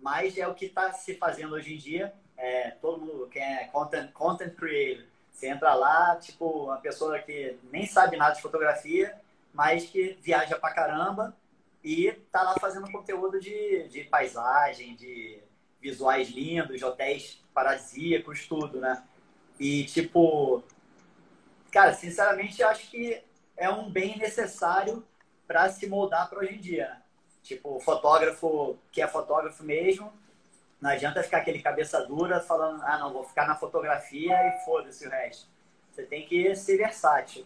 [0.00, 2.14] Mas é o que está se fazendo hoje em dia.
[2.36, 5.04] É, todo mundo, quem é content, content creator,
[5.38, 9.16] Você entra lá, tipo, uma pessoa que nem sabe nada de fotografia,
[9.54, 11.32] mas que viaja pra caramba
[11.82, 15.38] e tá lá fazendo conteúdo de, de paisagem, de
[15.80, 19.00] visuais lindos, de hotéis paradisíacos, tudo, né?
[19.60, 20.60] E, tipo,
[21.70, 23.22] cara, sinceramente, eu acho que
[23.56, 25.06] é um bem necessário
[25.46, 26.88] para se moldar para hoje em dia.
[26.88, 27.02] Né?
[27.44, 30.12] Tipo, fotógrafo que é fotógrafo mesmo,
[30.80, 35.06] não adianta ficar aquele cabeça dura falando, ah, não, vou ficar na fotografia e foda-se
[35.06, 35.48] o resto.
[35.90, 37.44] Você tem que ser versátil.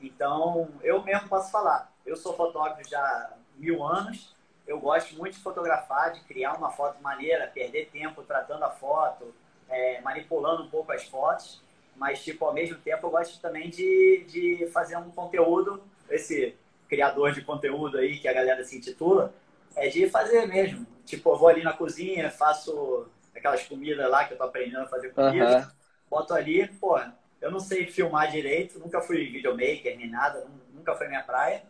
[0.00, 1.92] Então, eu mesmo posso falar.
[2.06, 4.34] Eu sou fotógrafo já há mil anos.
[4.66, 9.34] Eu gosto muito de fotografar, de criar uma foto maneira, perder tempo tratando a foto,
[9.68, 11.60] é, manipulando um pouco as fotos.
[11.96, 16.56] Mas, tipo, ao mesmo tempo, eu gosto também de, de fazer um conteúdo, esse
[16.88, 19.34] criador de conteúdo aí que a galera se intitula,
[19.76, 20.86] é de fazer mesmo.
[21.10, 24.86] Tipo, eu vou ali na cozinha, faço aquelas comidas lá que eu tô aprendendo a
[24.86, 25.66] fazer comida, uhum.
[26.08, 27.00] boto ali, pô,
[27.40, 31.64] eu não sei filmar direito, nunca fui videomaker nem nada, nunca foi minha praia.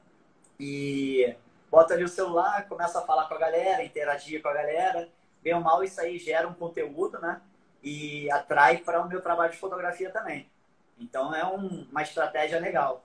[0.59, 1.35] E
[1.71, 5.09] boto ali o celular, começo a falar com a galera, interagir com a galera.
[5.43, 7.41] Bem ou mal, isso aí gera um conteúdo, né?
[7.83, 10.51] E atrai para o meu trabalho de fotografia também.
[10.99, 13.03] Então é um, uma estratégia legal.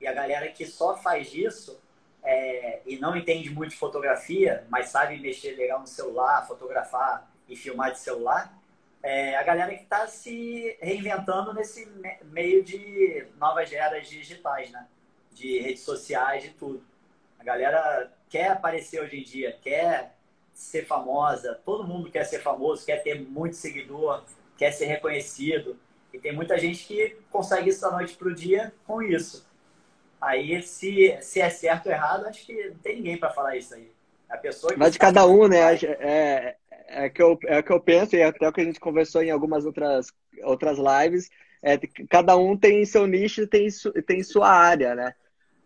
[0.00, 1.81] E a galera que só faz isso
[2.22, 7.56] é, e não entende muito de fotografia, mas sabe mexer legal no celular, fotografar e
[7.56, 8.56] filmar de celular,
[9.02, 11.90] é a galera que está se reinventando nesse
[12.24, 14.86] meio de novas eras digitais, né?
[15.32, 16.84] De redes sociais e tudo.
[17.38, 20.14] A galera quer aparecer hoje em dia, quer
[20.54, 24.22] ser famosa, todo mundo quer ser famoso, quer ter muito seguidor,
[24.56, 25.76] quer ser reconhecido.
[26.12, 29.44] E tem muita gente que consegue isso da noite para o dia com isso.
[30.22, 33.74] Aí, se, se é certo ou errado, acho que não tem ninguém para falar isso
[33.74, 33.90] aí.
[34.30, 35.74] A pessoa Mas de cada um, né?
[35.84, 39.20] É, é, que eu, é que eu penso, e até o que a gente conversou
[39.20, 40.12] em algumas outras,
[40.44, 41.28] outras lives,
[41.60, 41.76] é,
[42.08, 43.66] cada um tem seu nicho tem,
[44.06, 45.12] tem sua área, né?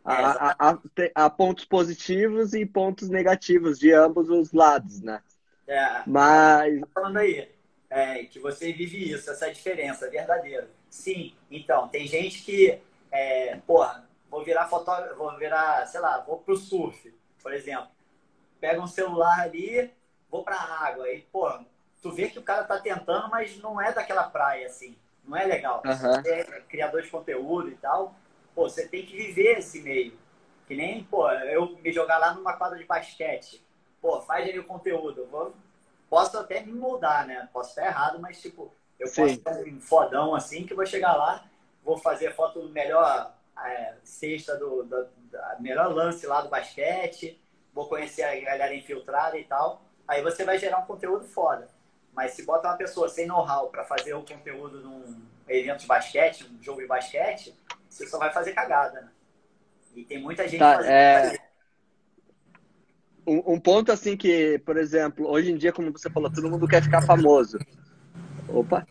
[0.02, 0.78] Há, há,
[1.16, 5.20] há, pontos positivos e pontos negativos de ambos os lados, né?
[5.68, 6.80] É, Mas.
[6.80, 7.48] Tá falando aí,
[7.90, 10.70] é, que você vive isso, essa diferença verdadeira.
[10.88, 12.78] Sim, então, tem gente que,
[13.10, 14.05] é, porra,
[14.36, 17.10] vou virar fotógrafo, vou virar, sei lá, vou pro surf,
[17.42, 17.88] por exemplo.
[18.60, 19.90] Pega um celular ali,
[20.30, 21.06] vou pra água.
[21.06, 21.50] Aí, pô,
[22.02, 24.94] tu vê que o cara tá tentando, mas não é daquela praia, assim.
[25.24, 25.82] Não é legal.
[25.86, 26.22] Uhum.
[26.26, 28.14] É criador de conteúdo e tal,
[28.54, 30.18] pô, você tem que viver esse meio.
[30.66, 33.64] Que nem, pô, eu me jogar lá numa quadra de basquete.
[34.02, 35.22] Pô, faz aí o conteúdo.
[35.22, 35.54] Eu vou,
[36.10, 37.48] posso até me mudar, né?
[37.54, 39.38] Posso estar errado, mas, tipo, eu Sim.
[39.38, 41.46] posso ser um fodão assim que vou chegar lá,
[41.82, 43.34] vou fazer foto melhor
[43.64, 44.86] é, sexta do,
[45.60, 47.40] melhor lance lá do basquete,
[47.72, 49.82] vou conhecer a galera infiltrada e tal.
[50.06, 51.68] Aí você vai gerar um conteúdo foda.
[52.14, 56.44] Mas se bota uma pessoa sem know-how para fazer o conteúdo num evento de basquete,
[56.50, 57.54] um jogo de basquete,
[57.88, 59.10] você só vai fazer cagada, né?
[59.94, 60.92] E tem muita gente tá, fazendo.
[60.92, 61.38] É...
[63.26, 66.68] Um, um ponto assim que, por exemplo, hoje em dia, como você falou, todo mundo
[66.68, 67.58] quer ficar famoso.
[68.48, 68.86] Opa!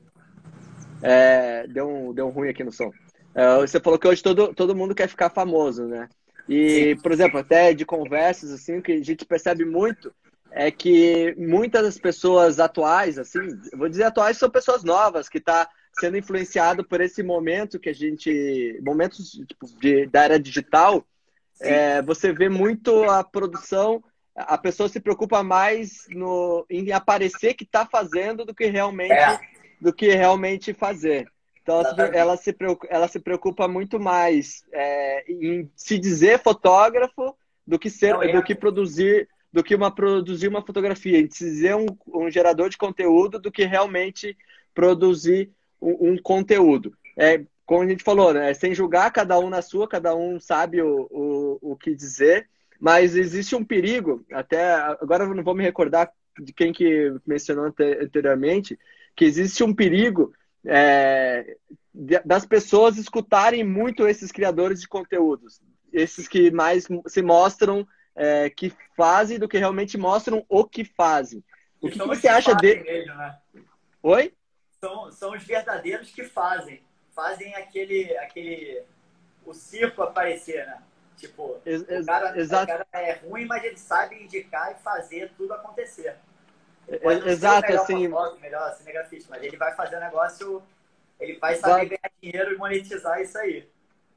[1.02, 2.92] É, deu, um, deu um ruim aqui no som.
[3.36, 6.08] É, você falou que hoje todo, todo mundo quer ficar famoso, né?
[6.48, 10.14] E, por exemplo, até de conversas, assim, que a gente percebe muito
[10.52, 13.40] é que muitas das pessoas atuais, assim,
[13.74, 15.68] vou dizer atuais, são pessoas novas, que tá
[16.00, 21.06] sendo influenciado por esse momento que a gente, momentos tipo, de, da era digital,
[21.60, 24.02] é, você vê muito a produção,
[24.34, 29.40] a pessoa se preocupa mais no, em aparecer que está fazendo do que realmente, é.
[29.82, 31.28] do que realmente fazer.
[31.66, 31.82] Então,
[32.14, 37.36] ela se, preocupa, ela se preocupa muito mais é, em se dizer fotógrafo
[37.66, 41.44] do que ser, Não, do que produzir, do que uma produzir uma fotografia, em se
[41.44, 44.38] dizer um, um gerador de conteúdo do que realmente
[44.76, 45.50] produzir
[45.82, 46.96] um, um, conteúdo.
[47.18, 50.84] É, como a gente falou, né, sem julgar cada um na sua, cada um sabe
[50.84, 52.48] o, o, o que dizer,
[52.80, 57.66] mas existe um perigo, até agora eu não vou me recordar de quem que mencionou
[57.66, 58.78] anteriormente,
[59.16, 60.32] que existe um perigo
[60.66, 61.58] é,
[62.24, 65.62] das pessoas escutarem muito esses criadores de conteúdos,
[65.92, 71.44] esses que mais se mostram é, que fazem do que realmente mostram o que fazem.
[71.82, 72.76] O que, que você acha de?
[72.82, 73.38] Mesmo, né?
[74.02, 74.34] Oi?
[74.80, 76.82] São, são os verdadeiros que fazem,
[77.14, 78.84] fazem aquele, aquele,
[79.46, 80.82] o circo aparecer, né?
[81.18, 85.54] Tipo, ex o, cara, o cara é ruim, mas ele sabe indicar e fazer tudo
[85.54, 86.18] acontecer.
[87.02, 88.10] Pode Exato, melhor assim.
[88.10, 90.64] Foto, melhor cinegrafista, mas ele vai fazer o negócio,
[91.20, 93.68] ele vai saber ganhar dinheiro e monetizar isso aí.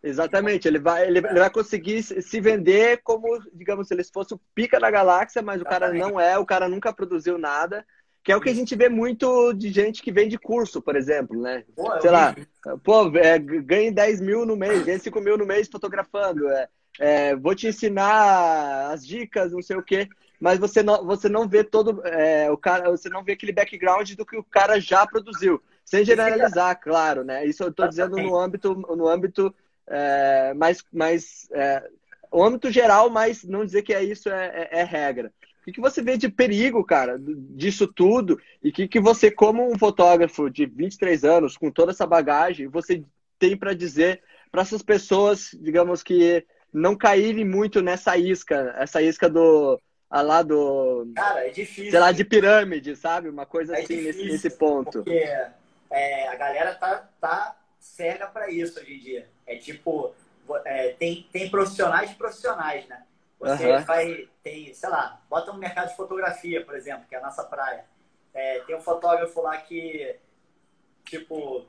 [0.03, 4.41] Exatamente, ele vai, ele, ele vai conseguir se vender como, digamos, se ele fosse o
[4.55, 7.85] pica da galáxia, mas o cara não é, o cara nunca produziu nada.
[8.23, 11.41] Que é o que a gente vê muito de gente que vende curso, por exemplo,
[11.41, 11.65] né?
[11.75, 12.37] Pô, Sei lá,
[12.85, 16.49] pô, é, ganhe 10 mil no mês, ganhe 5 mil no mês fotografando.
[16.49, 16.69] É,
[17.01, 20.09] é, vou te ensinar as dicas, não sei o quê.
[20.41, 24.13] Mas você não, você não vê todo é, o cara, você não vê aquele background
[24.13, 25.63] do que o cara já produziu.
[25.85, 27.47] Sem generalizar, claro, né?
[27.47, 29.55] Isso eu estou dizendo no âmbito, no âmbito
[29.87, 31.83] é, mais, mais é,
[32.31, 35.33] o âmbito geral, mas não dizer que é isso é, é, é regra.
[35.61, 38.41] O que, que você vê de perigo, cara, disso tudo?
[38.63, 42.69] E o que, que você, como um fotógrafo de 23 anos, com toda essa bagagem,
[42.69, 43.03] você
[43.39, 49.29] tem para dizer para essas pessoas, digamos que não caírem muito nessa isca, essa isca
[49.29, 51.11] do a lá do.
[51.15, 51.91] Cara, é difícil.
[51.91, 53.29] Sei lá, de pirâmide, sabe?
[53.29, 55.05] Uma coisa é assim nesse, nesse ponto.
[55.05, 55.29] Porque
[55.91, 59.29] é, a galera tá, tá cega para isso hoje em dia.
[59.47, 60.15] É tipo,
[60.65, 63.05] é, tem, tem profissionais profissionais, né?
[63.39, 63.85] Você uhum.
[63.85, 67.45] vai, tem, sei lá, bota um mercado de fotografia, por exemplo, que é a nossa
[67.45, 67.85] praia.
[68.35, 70.17] É, tem um fotógrafo lá que,
[71.05, 71.65] tipo,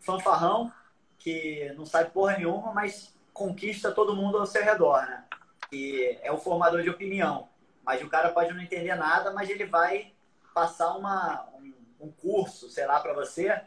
[0.00, 0.70] fanfarrão,
[1.18, 5.24] que não sabe porra nenhuma, mas conquista todo mundo ao seu redor, né?
[5.70, 7.48] Que é o formador de opinião.
[7.86, 10.12] Mas o cara pode não entender nada, mas ele vai
[10.52, 13.62] passar uma, um, um curso, sei lá, para você,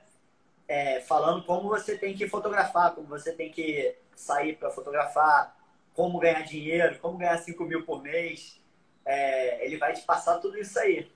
[0.67, 5.55] é, falando como você tem que fotografar, como você tem que sair para fotografar,
[5.95, 8.59] como ganhar dinheiro, como ganhar 5 mil por mês.
[9.05, 11.09] É, ele vai te passar tudo isso aí.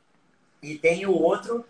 [0.61, 1.65] E tem o outro,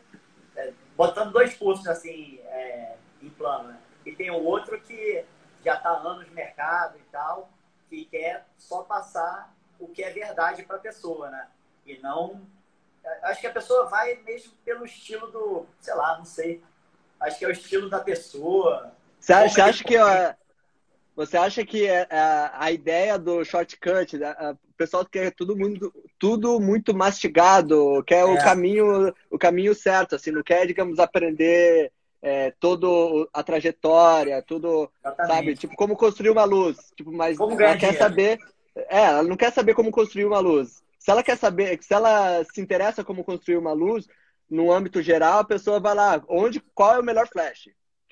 [0.55, 3.79] é, botando dois cursos assim é, em plano, né?
[4.05, 5.25] E tem o outro que
[5.63, 7.49] já está anos no mercado e tal,
[7.89, 9.52] que quer só passar
[9.83, 11.47] o que é verdade para a pessoa, né?
[11.85, 12.41] E não.
[13.23, 15.65] Acho que a pessoa vai mesmo pelo estilo do.
[15.79, 16.63] Sei lá, não sei.
[17.19, 18.93] Acho que é o estilo da pessoa.
[19.19, 19.95] Você acha, acha que.
[21.15, 24.35] Você acha que a, é, é, a ideia do shortcut, né?
[24.51, 28.25] o pessoal quer tudo muito, tudo muito mastigado, quer é.
[28.25, 32.87] o caminho, o caminho certo, assim, não quer, digamos, aprender é, toda
[33.31, 35.35] a trajetória, tudo, Exatamente.
[35.35, 35.55] sabe?
[35.55, 38.39] Tipo, como construir uma luz, tipo, mas como ela quer saber,
[38.75, 40.83] é, ela não quer saber como construir uma luz.
[40.99, 44.07] Se ela quer saber, se ela se interessa como construir uma luz,
[44.49, 47.69] no âmbito geral, a pessoa vai lá, onde, qual é o melhor flash?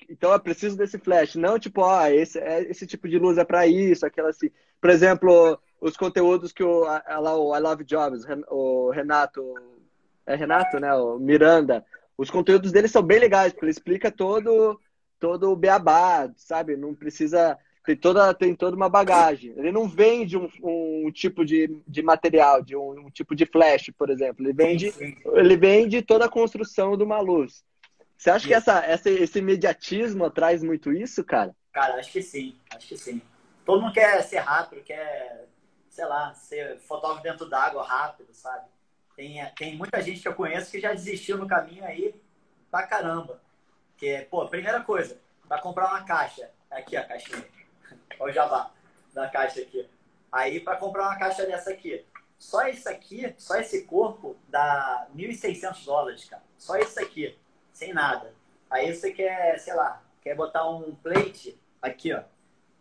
[0.08, 1.36] Então, eu preciso desse flash.
[1.36, 4.50] Não, tipo, ó, esse, é, esse tipo de luz é para isso, aquela assim.
[4.80, 9.42] Por exemplo, os conteúdos que o, lá, o I Love Jobs, o Renato,
[10.26, 10.92] é Renato, né?
[10.94, 11.84] O Miranda.
[12.16, 14.78] Os conteúdos dele são bem legais, porque ele explica todo,
[15.18, 16.76] todo o beabá, sabe?
[16.76, 17.58] Não precisa.
[17.84, 19.52] Tem toda, tem toda uma bagagem.
[19.56, 23.90] Ele não vende um, um tipo de, de material, de um, um tipo de flash,
[23.98, 24.44] por exemplo.
[24.44, 24.94] Ele vende,
[25.32, 27.64] ele vende toda a construção de uma luz.
[28.16, 31.52] Você acha que essa, essa, esse imediatismo traz muito isso, cara?
[31.72, 33.20] Cara, acho que sim, acho que sim.
[33.64, 35.48] Todo mundo quer ser rápido, quer,
[35.90, 38.66] sei lá, ser fotógrafo dentro d'água rápido, sabe?
[39.16, 42.14] Tem, tem muita gente que eu conheço que já desistiu no caminho aí
[42.70, 43.40] pra caramba.
[43.96, 45.18] Que, pô, primeira coisa,
[45.48, 47.44] para comprar uma caixa, aqui a caixinha,
[48.18, 48.70] olha o jabá
[49.12, 49.88] da caixa aqui.
[50.30, 52.04] Aí, para comprar uma caixa dessa aqui,
[52.38, 56.42] só isso aqui, só esse corpo dá 1.600 dólares, cara.
[56.56, 57.38] Só isso aqui
[57.72, 58.32] sem nada.
[58.70, 62.22] Aí você quer, sei lá, quer botar um plate aqui, ó.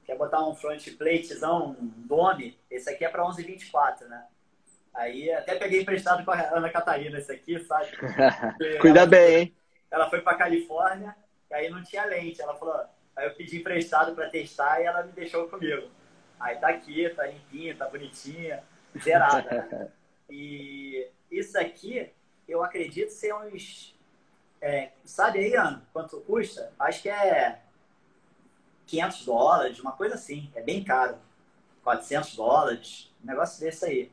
[0.05, 4.25] Quer botar um front platezão, um dome, esse aqui é para 11,24, né?
[4.93, 7.91] Aí até peguei emprestado com a Ana Catarina esse aqui, sabe?
[8.81, 9.55] Cuida bem, hein?
[9.89, 11.15] Ela foi para Califórnia
[11.49, 12.41] e aí não tinha lente.
[12.41, 12.83] Ela falou,
[13.15, 15.89] aí eu pedi emprestado para testar e ela me deixou comigo.
[16.39, 18.63] Aí tá aqui, tá limpinha, tá bonitinha,
[18.97, 19.67] zerada.
[19.71, 19.91] Né?
[20.33, 22.09] E isso aqui,
[22.47, 23.93] eu acredito ser uns
[24.61, 26.71] é, sabe aí, Ana, quanto custa?
[26.77, 27.59] Acho que é
[28.85, 30.51] 500 dólares, uma coisa assim.
[30.53, 31.17] É bem caro.
[31.83, 34.11] 400 dólares, um negócio desse aí.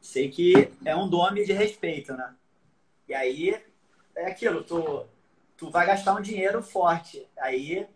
[0.00, 2.34] Sei que é um nome de respeito, né?
[3.06, 3.62] E aí,
[4.16, 5.06] é aquilo, tu,
[5.58, 7.28] tu vai gastar um dinheiro forte.
[7.36, 7.86] Aí,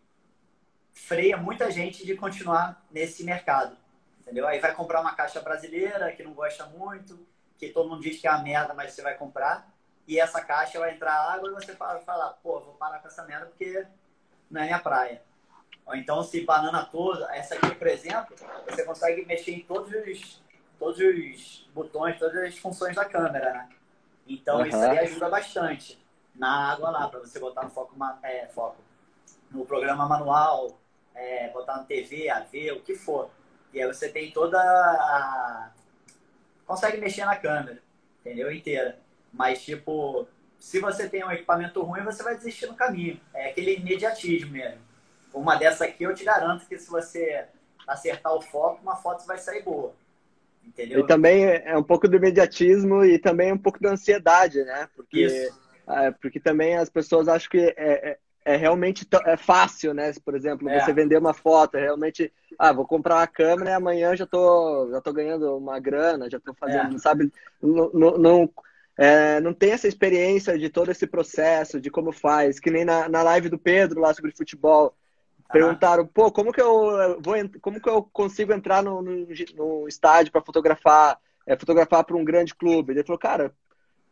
[0.97, 3.77] freia muita gente de continuar nesse mercado.
[4.21, 4.49] Entendeu?
[4.49, 7.25] Aí vai comprar uma caixa brasileira que não gosta muito,
[7.59, 9.71] que todo mundo diz que é uma merda, mas você vai comprar
[10.09, 13.25] e essa caixa vai entrar água e você vai falar, pô, vou parar com essa
[13.25, 13.87] merda porque
[14.51, 15.23] não é minha praia.
[15.85, 18.35] Ou então, se banana toda, essa aqui, por exemplo,
[18.69, 20.43] você consegue mexer em todos os,
[20.79, 23.69] todos os botões, todas as funções da câmera, né?
[24.27, 24.67] Então, uhum.
[24.67, 26.05] isso aí ajuda bastante
[26.35, 28.77] na água lá, para você botar no foco, é, foco
[29.51, 30.77] no programa manual,
[31.17, 33.31] é, botar no TV, AV, o que for.
[33.73, 35.71] E aí você tem toda a...
[36.67, 37.83] consegue mexer na câmera,
[38.21, 38.53] entendeu?
[38.53, 38.99] Inteira.
[39.33, 40.27] Mas, tipo,
[40.59, 43.21] se você tem um equipamento ruim, você vai desistir no caminho.
[43.35, 44.81] É aquele imediatismo mesmo.
[45.33, 47.45] Uma dessa aqui, eu te garanto que se você
[47.87, 49.95] acertar o foco, uma foto vai sair boa.
[50.65, 51.01] Entendeu?
[51.01, 54.89] E também é um pouco do imediatismo e também um pouco da ansiedade, né?
[54.97, 55.61] Porque Isso.
[55.87, 60.13] é, porque também as pessoas acham que é, é, é realmente é fácil, né?
[60.25, 60.79] Por exemplo, é.
[60.79, 64.89] você vender uma foto, é realmente, ah, vou comprar uma câmera e amanhã já tô,
[64.93, 66.99] já tô ganhando uma grana, já tô fazendo, é.
[66.99, 67.33] sabe?
[67.61, 68.51] Não, não, não,
[68.97, 73.09] é, não tem essa experiência de todo esse processo, de como faz, que nem na,
[73.09, 74.95] na live do Pedro lá sobre futebol.
[75.51, 80.31] Perguntaram, pô, como que eu vou, como que eu consigo entrar no, no, no estádio
[80.31, 82.93] para fotografar, é, fotografar para um grande clube?
[82.93, 83.53] Ele falou, cara,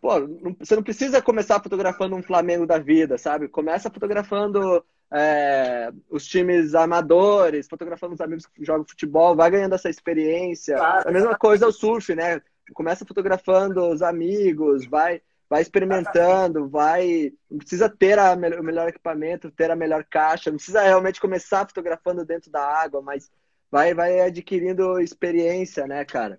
[0.04, 3.48] pô, não, você não precisa começar fotografando um Flamengo da vida, sabe?
[3.48, 9.88] Começa fotografando é, os times amadores, fotografando os amigos que jogam futebol, vai ganhando essa
[9.88, 10.76] experiência.
[10.76, 12.42] Claro, a mesma coisa é o surf, né?
[12.74, 17.32] Começa fotografando os amigos, vai vai experimentando, vai.
[17.50, 21.66] Não precisa ter a, o melhor equipamento, ter a melhor caixa, não precisa realmente começar
[21.66, 23.32] fotografando dentro da água, mas
[23.70, 26.38] vai, vai adquirindo experiência, né, cara?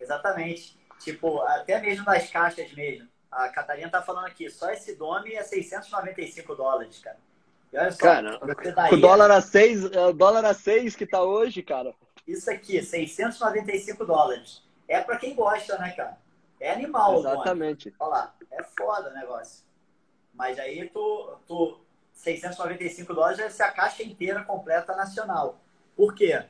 [0.00, 0.81] Exatamente.
[1.02, 3.08] Tipo, até mesmo nas caixas mesmo.
[3.30, 7.16] A Catarina tá falando aqui, só esse Dome é 695 dólares, cara.
[7.72, 8.38] E olha só, cara,
[8.74, 11.94] daí, o dólar a 6, é o dólar a 6 que tá hoje, cara.
[12.26, 14.62] Isso aqui, 695 dólares.
[14.86, 16.18] É para quem gosta, né, cara?
[16.60, 17.92] É animal, Exatamente.
[17.98, 19.64] Olha lá, é foda o negócio.
[20.34, 21.80] Mas aí tu, tu
[22.12, 25.58] 695 dólares vai ser a caixa inteira completa nacional.
[25.96, 26.44] Por quê?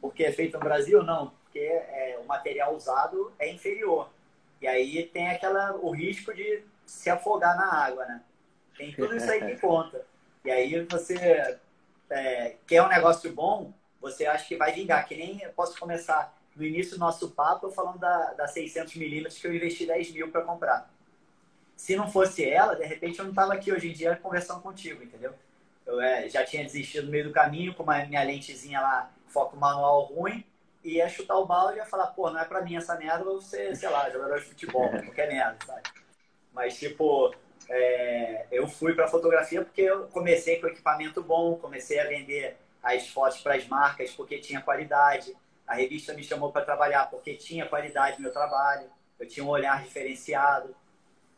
[0.00, 1.02] Porque é feito no Brasil?
[1.02, 4.10] Não, porque é, o material usado é inferior.
[4.60, 8.22] E aí tem aquela, o risco de se afogar na água, né?
[8.76, 10.04] Tem tudo isso aí que conta.
[10.44, 11.58] E aí você
[12.10, 15.06] é, quer um negócio bom, você acha que vai vingar.
[15.06, 19.40] Que nem eu posso começar no início do nosso papo, eu falando da, da 600mm
[19.40, 20.90] que eu investi 10 mil para comprar.
[21.76, 25.02] Se não fosse ela, de repente eu não estava aqui hoje em dia conversando contigo,
[25.02, 25.32] entendeu?
[25.86, 29.56] Eu é, já tinha desistido no meio do caminho com uma minha lentezinha lá, foco
[29.56, 30.44] manual ruim,
[30.96, 33.40] ia chutar o balde e ia falar, pô, não é para mim essa merda, vou
[33.40, 35.82] ser, sei lá, jogador de futebol, qualquer merda, sabe?
[36.52, 37.34] Mas, tipo,
[37.68, 43.08] é, eu fui para fotografia porque eu comecei com equipamento bom, comecei a vender as
[43.08, 45.36] fotos para as marcas porque tinha qualidade.
[45.66, 48.88] A revista me chamou para trabalhar porque tinha qualidade no meu trabalho,
[49.18, 50.74] eu tinha um olhar diferenciado.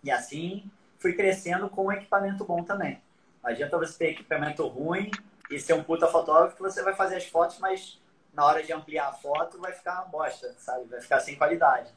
[0.04, 3.02] E assim fui crescendo com um equipamento bom também.
[3.42, 5.10] Não adianta você ter equipamento ruim
[5.50, 8.00] e ser um puta fotógrafo que você vai fazer as fotos, mas
[8.40, 10.86] na hora de ampliar a foto vai ficar uma bosta, sabe?
[10.88, 11.90] Vai ficar sem qualidade.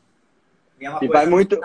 [0.77, 1.57] Mesma e vai muito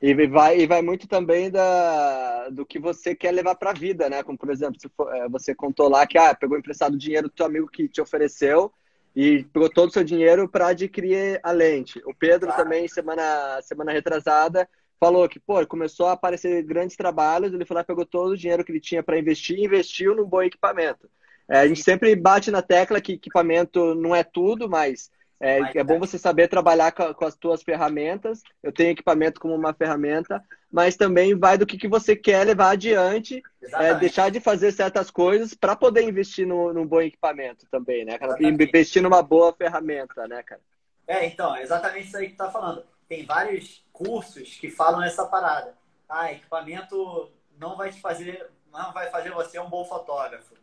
[0.00, 4.08] e vai, e vai muito também da, do que você quer levar para a vida,
[4.08, 4.22] né?
[4.22, 7.46] Como, por exemplo, for, é, você contou lá que ah, pegou emprestado dinheiro do teu
[7.46, 8.72] amigo que te ofereceu
[9.16, 12.00] e pegou todo o seu dinheiro para adquirir a lente.
[12.06, 12.62] O Pedro claro.
[12.62, 14.68] também, semana, semana retrasada,
[15.00, 18.70] falou que, pô, começou a aparecer grandes trabalhos, ele falou, pegou todo o dinheiro que
[18.70, 21.10] ele tinha para investir e investiu num bom equipamento.
[21.48, 25.10] É, a gente sempre bate na tecla que equipamento não é tudo, mas
[25.40, 28.42] é, é bom você saber trabalhar com, com, as tuas ferramentas.
[28.62, 32.70] Eu tenho equipamento como uma ferramenta, mas também vai do que, que você quer levar
[32.70, 38.04] adiante, é, deixar de fazer certas coisas para poder investir no, num bom equipamento também,
[38.04, 38.36] né, cara?
[38.40, 40.60] Investir numa boa ferramenta, né, cara?
[41.06, 42.84] É, então, exatamente isso aí que tu tá falando.
[43.08, 45.72] Tem vários cursos que falam essa parada.
[46.08, 50.57] Ah, equipamento não vai te fazer, não vai fazer você um bom fotógrafo.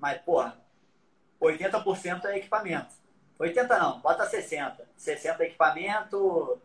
[0.00, 0.56] Mas, porra,
[1.40, 2.94] 80% é equipamento.
[3.38, 4.88] 80 não, bota 60.
[4.96, 6.60] 60 equipamento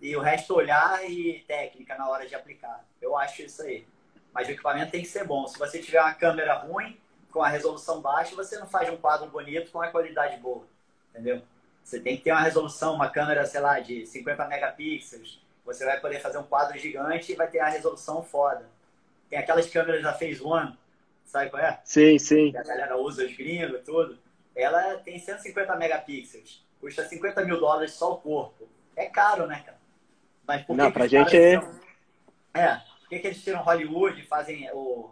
[0.00, 2.84] e o resto olhar e técnica na hora de aplicar.
[3.00, 3.86] Eu acho isso aí.
[4.32, 5.46] Mas o equipamento tem que ser bom.
[5.46, 6.98] Se você tiver uma câmera ruim,
[7.32, 10.66] com a resolução baixa, você não faz um quadro bonito com a qualidade boa.
[11.10, 11.42] Entendeu?
[11.82, 15.40] Você tem que ter uma resolução, uma câmera, sei lá, de 50 megapixels.
[15.64, 18.68] Você vai poder fazer um quadro gigante e vai ter a resolução foda.
[19.28, 20.76] Tem aquelas câmeras da Phase One,
[21.32, 21.80] sabe qual é?
[21.84, 22.52] Sim, sim.
[22.52, 24.18] Que a galera usa os gringos e tudo
[24.54, 26.64] ela tem 150 megapixels.
[26.80, 28.68] Custa 50 mil dólares só o corpo.
[28.96, 29.78] É caro, né, cara?
[30.46, 31.58] Mas por Não, que pra gente é...
[31.58, 31.80] Tiram...
[32.54, 35.10] É, por que, que eles tiram Hollywood e fazem o...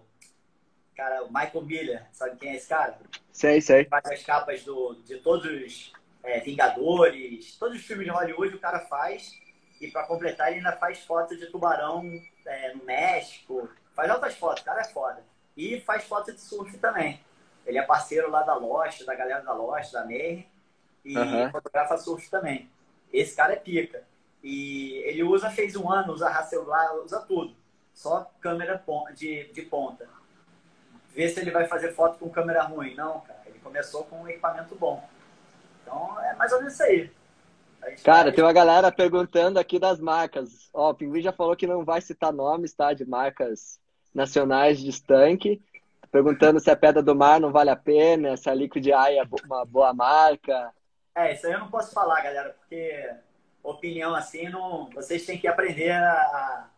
[0.95, 2.99] Cara, o Michael Miller, sabe quem é esse cara?
[3.33, 3.87] Sei, sei.
[3.87, 5.93] Faz as capas do, de todos os
[6.23, 9.33] é, Vingadores, todos os filmes de Hollywood o cara faz.
[9.81, 12.05] E para completar, ele ainda faz fotos de tubarão
[12.45, 13.71] é, no México.
[13.95, 15.25] Faz outras fotos, o cara é foda.
[15.57, 17.21] E faz foto de surf também.
[17.67, 20.47] Ele é parceiro lá da Lost, da galera da Lost, da Meir,
[21.05, 21.51] e uhum.
[21.51, 22.71] fotografa surf também.
[23.13, 24.03] Esse cara é pica.
[24.43, 27.55] E ele usa fez um ano, usa Hasselblad, usa tudo.
[27.93, 28.83] Só câmera
[29.15, 30.09] de, de ponta.
[31.13, 32.95] Vê se ele vai fazer foto com câmera ruim.
[32.95, 33.41] Não, cara.
[33.47, 35.07] Ele começou com um equipamento bom.
[35.83, 37.11] Então é mais ou menos isso aí.
[38.05, 38.33] Cara, vai...
[38.33, 40.71] tem uma galera perguntando aqui das marcas.
[40.73, 42.93] Ó, o Pinguim já falou que não vai citar nomes, tá?
[42.93, 43.80] De marcas
[44.15, 45.61] nacionais de estanque
[46.11, 49.23] perguntando se a Pedra do Mar não vale a pena, se a Liquid Eye é
[49.45, 50.73] uma boa marca.
[51.15, 53.11] É, isso aí eu não posso falar, galera, porque
[53.62, 56.69] opinião assim, não, vocês têm que aprender a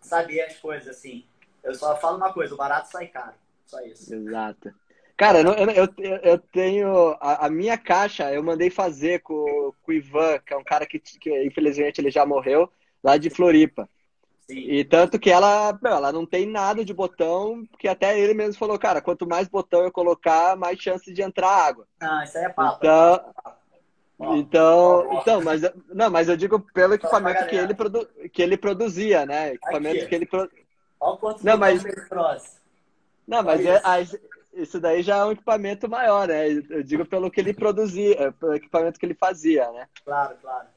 [0.00, 1.24] saber as coisas, assim.
[1.62, 3.34] Eu só falo uma coisa, o barato sai caro.
[3.66, 4.14] Só isso.
[4.14, 4.72] Exato.
[5.16, 7.16] Cara, eu, eu, eu tenho.
[7.20, 10.86] A, a, minha caixa eu mandei fazer com, com o Ivan, que é um cara
[10.86, 12.70] que, que infelizmente ele já morreu,
[13.02, 13.88] lá de Floripa.
[14.48, 14.58] Sim.
[14.58, 18.78] E tanto que ela, ela não tem nada de botão, que até ele mesmo falou,
[18.78, 21.86] cara, quanto mais botão eu colocar, mais chance de entrar água.
[22.00, 22.78] Ah, isso aí é papo.
[22.78, 23.34] Então,
[24.20, 25.62] ó, então, então, mas
[25.92, 29.54] não, mas eu digo pelo equipamento que ele, produ, que ele produzia, né?
[29.54, 30.06] Equipamento Aqui.
[30.06, 30.48] que ele pro...
[31.00, 31.82] Olha quanto não, mas
[33.26, 33.82] Não, mas é,
[34.54, 36.48] isso daí já é um equipamento maior, né?
[36.48, 39.88] Eu digo pelo que ele produzia, pelo equipamento que ele fazia, né?
[40.04, 40.68] Claro, claro.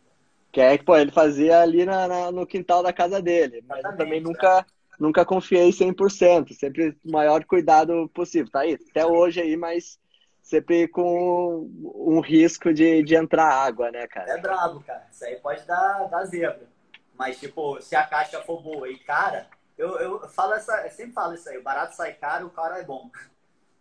[0.51, 3.63] Que é que, pô, ele fazia ali na, na, no quintal da casa dele.
[3.67, 4.65] Mas eu também nunca,
[4.99, 6.53] nunca confiei 100%.
[6.53, 8.51] Sempre o maior cuidado possível.
[8.51, 9.99] Tá aí, até hoje aí, mas
[10.41, 14.31] sempre com um risco de, de entrar água, né, cara?
[14.31, 15.05] É brabo, cara.
[15.11, 16.67] Isso aí pode dar, dar zebra.
[17.15, 19.47] Mas, tipo, se a caixa for boa e cara,
[19.77, 22.79] eu, eu falo essa, eu sempre falo isso aí, o barato sai caro, o cara
[22.79, 23.11] é bom.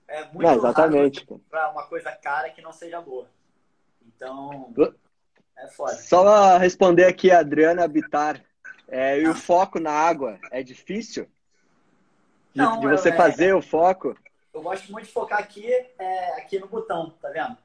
[0.06, 1.26] É muito não, exatamente.
[1.50, 3.28] para uma coisa cara que não seja boa.
[4.06, 4.72] Então,
[5.58, 5.94] é foda.
[5.94, 8.42] Só responder aqui a Adriana Habitar.
[8.88, 11.24] É, e o foco na água é difícil?
[12.54, 14.16] De, Não, de você é, fazer o foco?
[14.52, 17.56] Eu gosto muito de focar aqui, é, aqui no botão, tá vendo?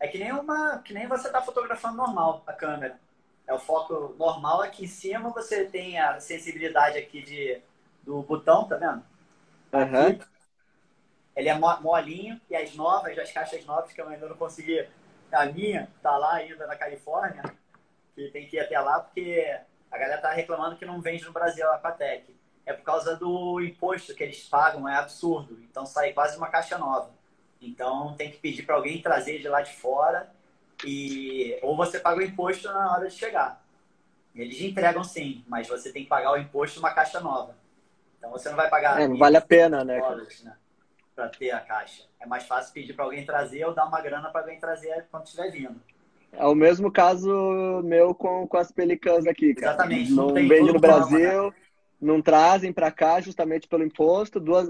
[0.00, 2.98] É que nem uma, que nem você tá fotografando normal a câmera.
[3.46, 7.60] É o foco normal aqui em cima, você tem a sensibilidade aqui de,
[8.02, 9.02] do botão, tá vendo?
[9.72, 10.18] Uhum.
[11.36, 14.86] Ele é molinho e as novas, as caixas novas que eu ainda não consegui
[15.32, 17.42] a minha tá lá ainda na Califórnia,
[18.14, 19.58] que tem que ir até lá porque
[19.90, 22.36] a galera tá reclamando que não vende no Brasil a Aquatec.
[22.66, 25.58] É por causa do imposto que eles pagam, é absurdo.
[25.62, 27.10] Então sai quase uma caixa nova.
[27.60, 30.30] Então tem que pedir para alguém trazer de lá de fora
[30.84, 33.62] e ou você paga o imposto na hora de chegar.
[34.34, 37.56] Eles entregam sim, mas você tem que pagar o imposto uma caixa nova.
[38.18, 39.00] Então você não vai pagar.
[39.00, 39.98] É, não vale a pena, né?
[39.98, 40.56] Dólares, né?
[41.18, 42.04] Para ter a caixa.
[42.20, 45.24] É mais fácil pedir para alguém trazer ou dar uma grana para alguém trazer quando
[45.24, 45.74] estiver vindo.
[46.32, 49.72] É o mesmo caso meu com, com as pelicãs aqui, cara.
[49.72, 50.12] Exatamente.
[50.12, 51.56] Não, não vende no Brasil, né?
[52.00, 54.38] não trazem para cá justamente pelo imposto.
[54.38, 54.68] Duas,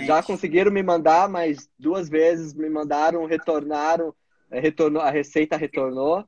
[0.00, 4.14] já conseguiram me mandar, mas duas vezes me mandaram, retornaram,
[4.52, 6.24] é, retornou, a receita retornou.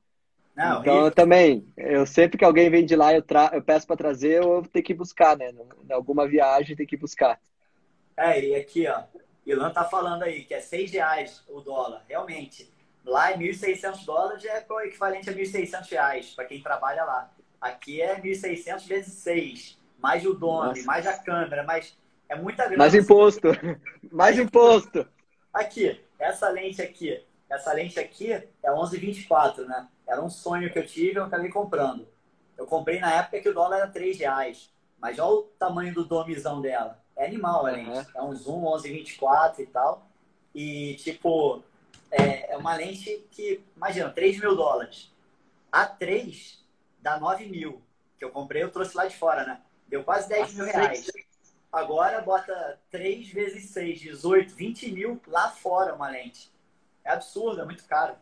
[0.56, 3.86] Não, então eu também, eu sempre que alguém vem de lá, eu, tra eu peço
[3.86, 5.52] para trazer, eu tenho que buscar, né?
[5.88, 7.38] Em alguma viagem tem que buscar.
[8.16, 9.04] É, e aqui, ó,
[9.50, 12.04] Ilan tá falando aí que é 6 reais o dólar.
[12.08, 12.72] Realmente,
[13.04, 17.30] lá é 1.600 dólares, é o equivalente a 1.600 reais para quem trabalha lá.
[17.60, 21.98] Aqui é 1.600 vezes 6, mais o dono, mais a câmera, mais
[22.28, 22.78] é muita grana.
[22.78, 23.48] Mais imposto,
[24.10, 25.06] mais imposto.
[25.52, 27.20] Aqui, essa lente aqui,
[27.50, 29.88] essa lente aqui é 11,24, né?
[30.06, 32.06] Era um sonho que eu tive, eu acabei comprando.
[32.56, 34.70] Eu comprei na época que o dólar era 3 reais,
[35.00, 36.99] mas olha o tamanho do domizão dela.
[37.20, 37.90] É animal a lente.
[37.90, 38.04] Uhum.
[38.14, 40.06] É um zoom 1124 e tal.
[40.54, 41.62] E, tipo,
[42.10, 45.12] é, é uma lente que, imagina, 3 mil dólares.
[45.70, 46.64] A 3
[46.98, 47.82] dá 9 mil.
[48.18, 49.60] Que eu comprei, eu trouxe lá de fora, né?
[49.86, 51.10] Deu quase 10 mil reais.
[51.70, 56.50] Agora bota 3 vezes 6, 18, 20 mil lá fora uma lente.
[57.04, 58.14] É absurdo, é muito caro.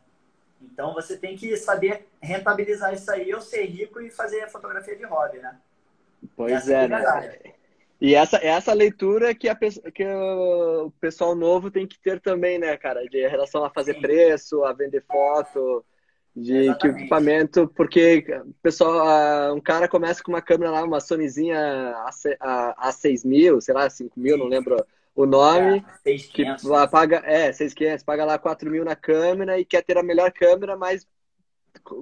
[0.60, 5.04] Então você tem que saber rentabilizar isso aí, ou ser rico e fazer fotografia de
[5.04, 5.56] hobby, né?
[6.36, 7.57] Pois é, é né?
[8.00, 12.76] E essa, essa leitura que, a, que o pessoal novo tem que ter também, né,
[12.76, 13.04] cara?
[13.08, 14.00] De relação a fazer Sim.
[14.00, 15.84] preço, a vender foto,
[16.34, 18.24] de que equipamento, porque
[18.62, 23.74] pessoal, um cara começa com uma câmera lá, uma Sonyzinha a, a, 6 mil, sei
[23.74, 24.76] lá, 5 mil, não lembro
[25.14, 26.44] o nome, é, que
[26.92, 30.76] paga, é, 6,500, paga lá 4 mil na câmera e quer ter a melhor câmera,
[30.76, 31.04] mas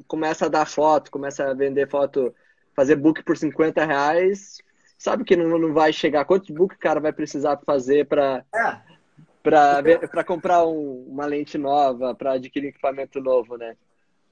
[0.07, 2.35] começa a dar foto, começa a vender foto,
[2.75, 4.59] fazer book por 50 reais,
[4.97, 6.25] sabe que não, não vai chegar.
[6.25, 10.07] Quanto book o cara vai precisar fazer para é.
[10.09, 13.77] para comprar um, uma lente nova, para adquirir equipamento novo, né?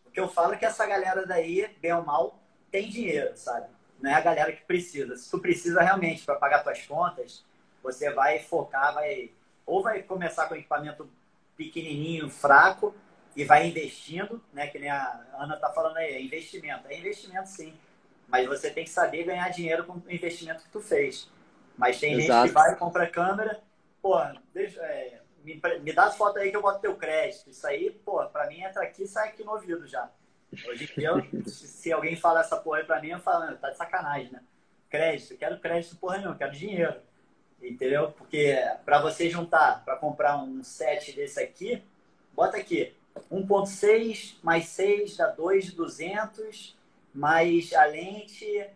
[0.05, 3.67] O que eu falo é que essa galera daí, bem ou mal, tem dinheiro, sabe?
[4.01, 5.17] Não é a galera que precisa.
[5.17, 7.45] Se tu precisa realmente para pagar tuas contas,
[7.83, 9.31] você vai focar, vai
[9.67, 11.09] ou vai começar com equipamento
[11.57, 12.95] pequenininho, fraco
[13.37, 14.67] e vai investindo, né?
[14.67, 16.87] Que nem a Ana tá falando aí, é investimento.
[16.89, 17.75] É investimento sim.
[18.29, 21.31] Mas você tem que saber ganhar dinheiro com o investimento que tu fez.
[21.77, 22.43] Mas tem Exato.
[22.43, 23.61] gente que vai e compra câmera,
[24.01, 24.17] pô,
[24.53, 27.51] deixa, é, me, me dá as fotos aí que eu boto teu crédito.
[27.51, 30.11] Isso aí, pô, pra mim entra aqui e sai aqui no ouvido já.
[30.69, 31.11] Hoje em dia,
[31.47, 34.41] se alguém fala essa porra aí pra mim, eu falo, tá de sacanagem, né?
[34.89, 36.97] Crédito, quero crédito porra nenhuma, quero dinheiro.
[37.61, 38.13] Entendeu?
[38.13, 41.83] Porque para você juntar, para comprar um set desse aqui,
[42.33, 42.95] bota aqui
[43.33, 46.77] 1.6 mais 6 dá 2,200
[47.15, 48.67] mas a lente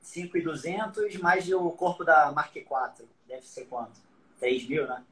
[0.00, 2.66] 5,200 mais o corpo da Mark IV.
[3.26, 4.00] Deve ser quanto?
[4.40, 5.04] 3 mil, né?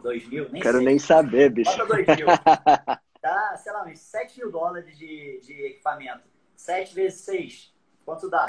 [0.00, 0.48] 2 mil?
[0.50, 0.86] Nem Quero sei.
[0.86, 1.70] nem saber, bicho.
[1.76, 2.26] Bota 2 mil.
[3.20, 6.22] Dá, sei lá, uns 7 mil dólares de, de equipamento.
[6.56, 7.74] 7 vezes 6.
[8.04, 8.46] Quanto dá?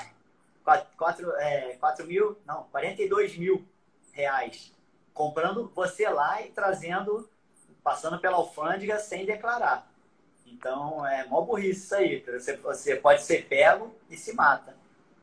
[0.64, 2.38] 4, 4, é, 4 mil?
[2.46, 3.68] Não, 42 mil
[4.14, 4.74] reais.
[5.14, 7.30] Comprando você lá e trazendo,
[7.84, 9.91] passando pela alfândega sem declarar.
[10.52, 12.20] Então, é mó burrice isso aí.
[12.22, 14.76] Você, você pode ser pego e se mata.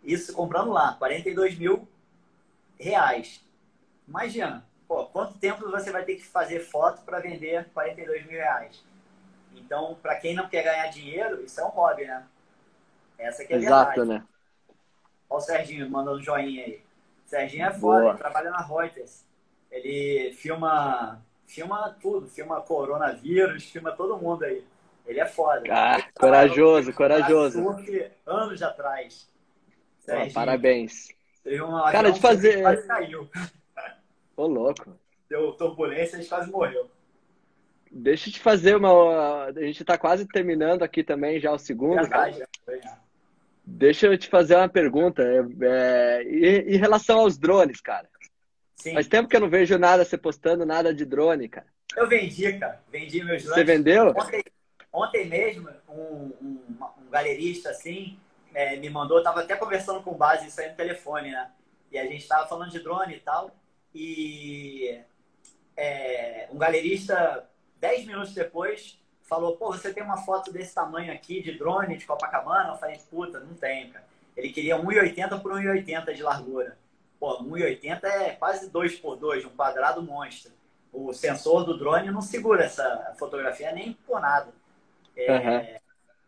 [0.03, 1.87] Isso comprando lá, 42 mil
[2.79, 3.45] reais.
[4.07, 8.83] Imagina, pô, quanto tempo você vai ter que fazer foto para vender 42 mil reais?
[9.55, 12.27] Então, para quem não quer ganhar dinheiro, isso é um hobby, né?
[13.19, 14.09] Essa que é a Exato, verdade.
[14.09, 14.27] né?
[15.29, 16.83] Olha o Serginho mandando joinha aí.
[17.27, 18.11] O Serginho é foda, Boa.
[18.11, 19.25] ele trabalha na Reuters.
[19.71, 24.65] Ele filma, filma tudo, filma coronavírus, filma todo mundo aí.
[25.09, 25.62] Ele é foda.
[25.70, 27.62] Ah, Ele trabalhou corajoso, corajoso.
[27.62, 29.26] surf anos atrás.
[30.01, 31.09] Serginho, parabéns.
[31.43, 33.30] Teve um Cara, de fazer- Quase caiu.
[34.36, 34.97] Ô, louco.
[35.28, 36.90] Deu turbulência e quase morreu.
[37.90, 39.47] Deixa eu te fazer uma.
[39.47, 41.97] A gente tá quase terminando aqui também já o segundo.
[41.97, 42.98] Verdade, foi, né?
[43.64, 45.22] Deixa eu te fazer uma pergunta.
[45.22, 46.22] É, é,
[46.74, 48.09] em, relação aos drones, cara.
[48.76, 48.93] Sim.
[48.93, 51.66] Faz tempo que eu não vejo nada você postando nada de drone, cara.
[51.97, 52.80] Eu vendi, cara.
[52.93, 53.66] Vendi meus Você lanches.
[53.66, 54.09] vendeu?
[54.10, 54.43] Ontem,
[54.99, 56.61] ontem mesmo, um, um,
[56.99, 58.19] um galerista assim
[58.55, 61.51] é, me mandou, eu tava até conversando com base isso aí no telefone, né?
[61.91, 63.51] E a gente tava falando de drone e tal.
[63.95, 65.01] E
[65.77, 71.43] é, um galerista, 10 minutos depois, falou: pô, você tem uma foto desse tamanho aqui
[71.43, 72.70] de drone de Copacabana?
[72.70, 74.07] Eu falei: puta, não tenho, cara.
[74.37, 76.79] Ele queria 1,80 por 1,80 de largura.
[77.19, 80.53] Pô, 1,80 é quase 2 por 2, um quadrado monstro.
[80.93, 84.53] O sensor do drone não segura essa fotografia nem por nada.
[85.19, 85.66] É, Aham.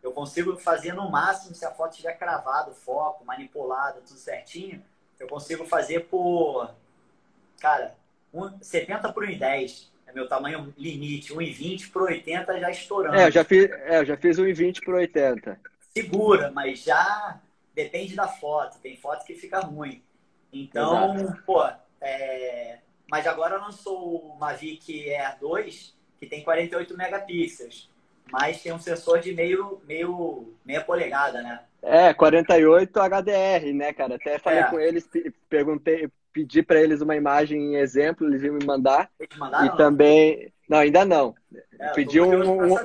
[0.03, 4.83] Eu consigo fazer no máximo, se a foto estiver cravado, foco, manipulado, tudo certinho,
[5.19, 6.75] eu consigo fazer por,
[7.61, 7.95] cara,
[8.33, 9.89] um, 70 por 1,10.
[10.07, 11.33] É meu tamanho limite.
[11.33, 13.17] 1,20 por 80 já estourando.
[13.17, 15.61] É, eu já fiz, é, eu já fiz um 20 por 80.
[15.93, 17.39] Segura, mas já
[17.75, 18.79] depende da foto.
[18.81, 20.03] Tem foto que fica ruim.
[20.53, 21.63] Então, pô,
[22.01, 22.79] é...
[23.09, 27.90] mas agora lançou o Mavic Air 2, que tem 48 megapixels,
[28.33, 31.61] mas tem um sensor de meio, meio, meia polegada, né?
[31.83, 34.17] É, 48 HDR, né, cara?
[34.17, 34.65] Até falei É.
[34.65, 39.11] com eles, pe- perguntei, pedi pra eles uma imagem em exemplo, eles iam me mandar.
[39.39, 39.67] Mandaram?
[39.67, 40.53] E também.
[40.69, 41.35] Não, ainda não.
[41.79, 42.77] É, pedi um- um-.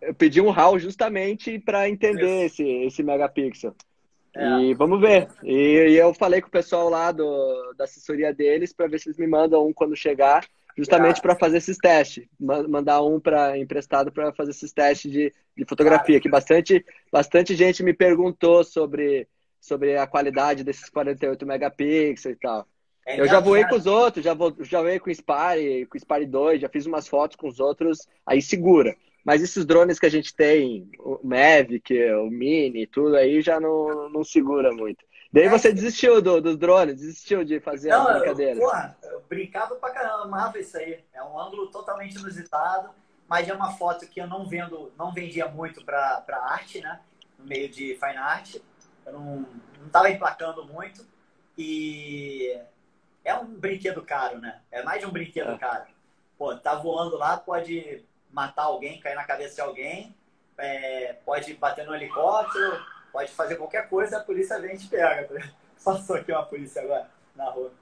[0.00, 3.74] Eu pedi um RAW justamente para entender esse, esse megapixel.
[4.34, 4.60] É.
[4.60, 5.26] E vamos ver.
[5.42, 5.52] E,
[5.90, 9.18] e eu falei com o pessoal lá do, da assessoria deles para ver se eles
[9.18, 10.46] me mandam um quando chegar,
[10.80, 12.26] justamente para fazer esses testes.
[12.38, 16.20] Ma- Mandar um para emprestado para fazer esses testes de, de fotografia.
[16.20, 19.28] Que bastante, bastante gente me perguntou sobre,
[19.60, 22.66] sobre a qualidade desses 48 megapixels e tal.
[23.06, 26.00] É Eu já voei com os outros, já, já voei com o Spire, com o
[26.00, 28.94] Spire 2, já fiz umas fotos com os outros, aí segura.
[29.24, 34.08] Mas esses drones que a gente tem, o Mavic, o Mini, tudo aí já não,
[34.10, 35.04] não segura muito.
[35.32, 35.48] Daí É.
[35.48, 38.58] você desistiu do- dos drones, desistiu de fazer Não, as eu, brincadeiras.
[38.58, 41.04] porra, eu brincava pra caramba, amava isso aí.
[41.12, 42.90] É um ângulo totalmente inusitado,
[43.28, 47.00] mas é uma foto que eu não vendo, não vendia muito pra, pra arte, né?
[47.38, 48.56] No meio de fine art.
[49.06, 49.46] Eu não,
[49.80, 51.06] não tava emplacando muito.
[51.56, 52.58] E
[53.24, 54.60] é um brinquedo caro, né?
[54.70, 55.58] É mais de um brinquedo É.
[55.58, 55.84] caro.
[56.36, 58.02] Pô, tá voando lá, pode
[58.32, 60.14] matar alguém, cair na cabeça de alguém,
[60.58, 62.80] é, pode bater no helicóptero,
[63.12, 65.28] pode fazer qualquer coisa, a polícia vem e te pega.
[65.84, 67.72] Passou aqui uma polícia agora na rua.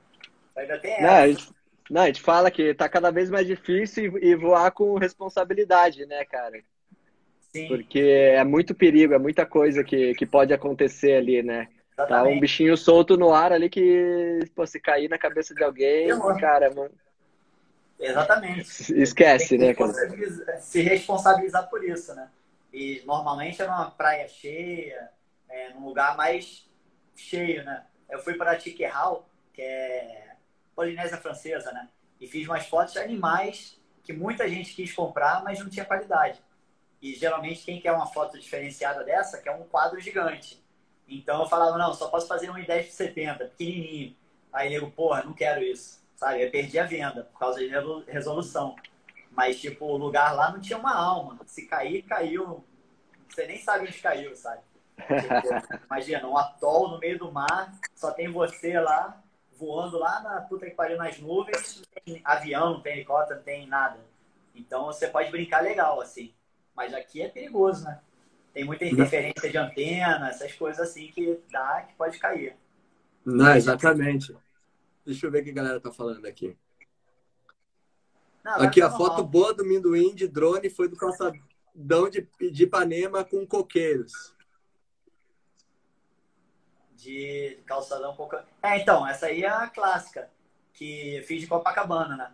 [0.57, 1.41] Ainda tem Não, a essa.
[1.41, 1.53] gente,
[1.91, 6.25] não, a gente fala que tá cada vez mais difícil e, voar com responsabilidade, né,
[6.25, 6.61] cara?
[7.53, 11.69] Sim, Porque é muito perigo, é muita coisa que, que pode acontecer ali, né?
[11.97, 12.41] Tá um exatamente.
[12.41, 16.39] bichinho solto no ar ali que, pô, se cair na cabeça de alguém, Ferrou.
[16.39, 16.91] cara, não-
[17.99, 19.03] Exatamente.
[19.03, 19.93] esquece, né, cara?
[20.61, 22.29] se responsabilizar por isso, né?
[22.73, 25.11] E normalmente é numa praia cheia,
[25.49, 26.69] é, num lugar mais
[27.15, 27.87] cheio, né?
[28.09, 30.37] Eu fui para Tiquerral, que é
[30.75, 31.89] Polinésia Francesa, né?
[32.21, 36.41] E fiz umas fotos de animais que muita gente quis comprar, mas não tinha qualidade.
[37.01, 40.63] E geralmente quem quer uma foto diferenciada dessa quer um quadro gigante.
[41.07, 44.17] Então eu falava, não, só posso fazer um em 10 por 70, pequenininho.
[44.53, 46.03] Aí nego, porra, não quero isso.
[46.17, 46.43] Sabe?
[46.43, 48.75] Eu perdi a venda por causa de resolu- resolução.
[49.31, 51.39] Mas, tipo, o lugar lá não tinha uma alma.
[51.47, 52.65] Se cair, caiu.
[53.29, 54.63] Você nem sabe onde caiu, sabe?
[55.87, 59.23] Imagina, um atol no meio do mar, só tem você lá,
[59.57, 63.45] voando lá na puta que pariu nas nuvens, não tem avião, não tem helicóptero, não
[63.45, 63.99] tem nada.
[64.55, 66.35] Então você pode brincar legal, assim.
[66.75, 68.01] Mas aqui é perigoso, né?
[68.53, 72.57] Tem muita interferência de antena, essas coisas assim que dá, que pode cair.
[73.25, 74.35] Não, exatamente.
[75.05, 76.57] Deixa eu ver o que a galera tá falando aqui.
[78.45, 83.25] Não, aqui, a foto boa do Minduim de drone foi do calçadão de, de Ipanema
[83.25, 84.35] com coqueiros.
[86.99, 88.29] De calçadão com
[88.61, 90.29] É, então, essa aí é a clássica,
[90.75, 92.33] que fiz de Copacabana, né?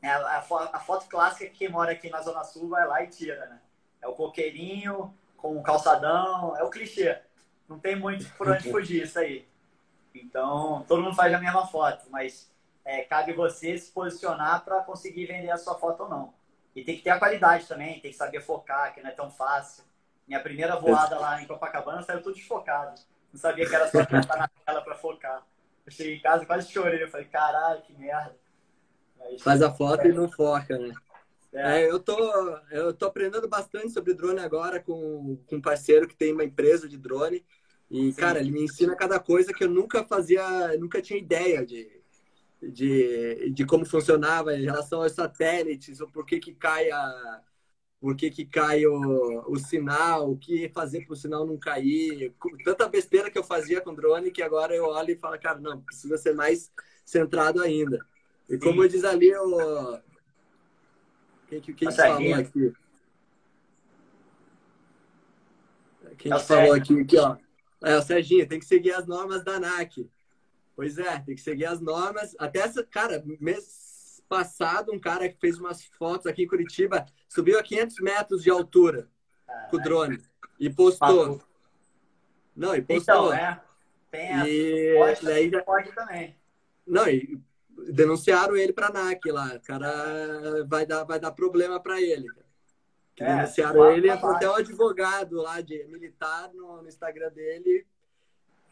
[0.00, 3.02] É a, a, a, foto clássica que quem mora aqui na Zona Sul vai lá
[3.02, 3.60] e tira, né?
[4.00, 7.20] É o coqueirinho com o calçadão, é o clichê.
[7.68, 9.44] Não tem muito por onde fugir isso aí.
[10.14, 12.48] Então, todo mundo faz a mesma foto, mas
[12.84, 16.34] é, cabe você se posicionar para conseguir vender a sua foto ou não.
[16.74, 19.28] E tem que ter a qualidade também, tem que saber focar, que não é tão
[19.28, 19.82] fácil.
[20.26, 23.00] Minha primeira voada lá em Copacabana saiu tudo desfocado.
[23.32, 25.46] Não sabia que era só apertar na tela para focar.
[25.84, 27.02] Eu cheguei em casa e quase chorei.
[27.02, 28.36] Eu falei, caralho, que merda.
[29.18, 30.08] Mas, Faz a foto é.
[30.08, 30.92] e não foca, né?
[31.52, 31.80] É.
[31.80, 32.16] É, eu, tô,
[32.70, 36.88] eu tô aprendendo bastante sobre drone agora com, com um parceiro que tem uma empresa
[36.88, 37.44] de drone.
[37.90, 38.20] E, Sim.
[38.20, 41.90] cara, ele me ensina cada coisa que eu nunca fazia, nunca tinha ideia de,
[42.62, 47.40] de, de como funcionava em relação aos satélites, ou por que que cai a,
[48.00, 52.32] por que, que cai o, o sinal, o que fazer para o sinal não cair.
[52.64, 55.80] Tanta besteira que eu fazia com drone que agora eu olho e falo, cara, não,
[55.80, 56.70] precisa ser mais
[57.04, 57.98] centrado ainda.
[58.48, 59.98] E como diz ali o,
[61.48, 62.72] quem, quem que falou aqui?
[66.18, 67.36] Quem é falou aqui, aqui, ó.
[67.82, 70.08] É, o Serginho, tem que seguir as normas da ANAC.
[70.76, 72.36] Pois é, tem que seguir as normas.
[72.38, 73.87] Até essa, cara, mês
[74.28, 78.50] passado, um cara que fez umas fotos aqui em Curitiba subiu a 500 metros de
[78.50, 79.08] altura
[79.70, 80.22] com o drone
[80.58, 81.40] e postou.
[82.54, 83.34] Não, e postou.
[83.34, 83.62] Então, é.
[84.48, 85.62] E pode, aí já...
[85.62, 86.36] pode também.
[86.86, 87.40] Não, e
[87.90, 89.54] denunciaram ele para a ANAC lá.
[89.54, 92.26] O cara vai dar, vai dar problema para ele.
[93.18, 97.86] É, denunciaram ele, até o advogado lá de militar no, no Instagram dele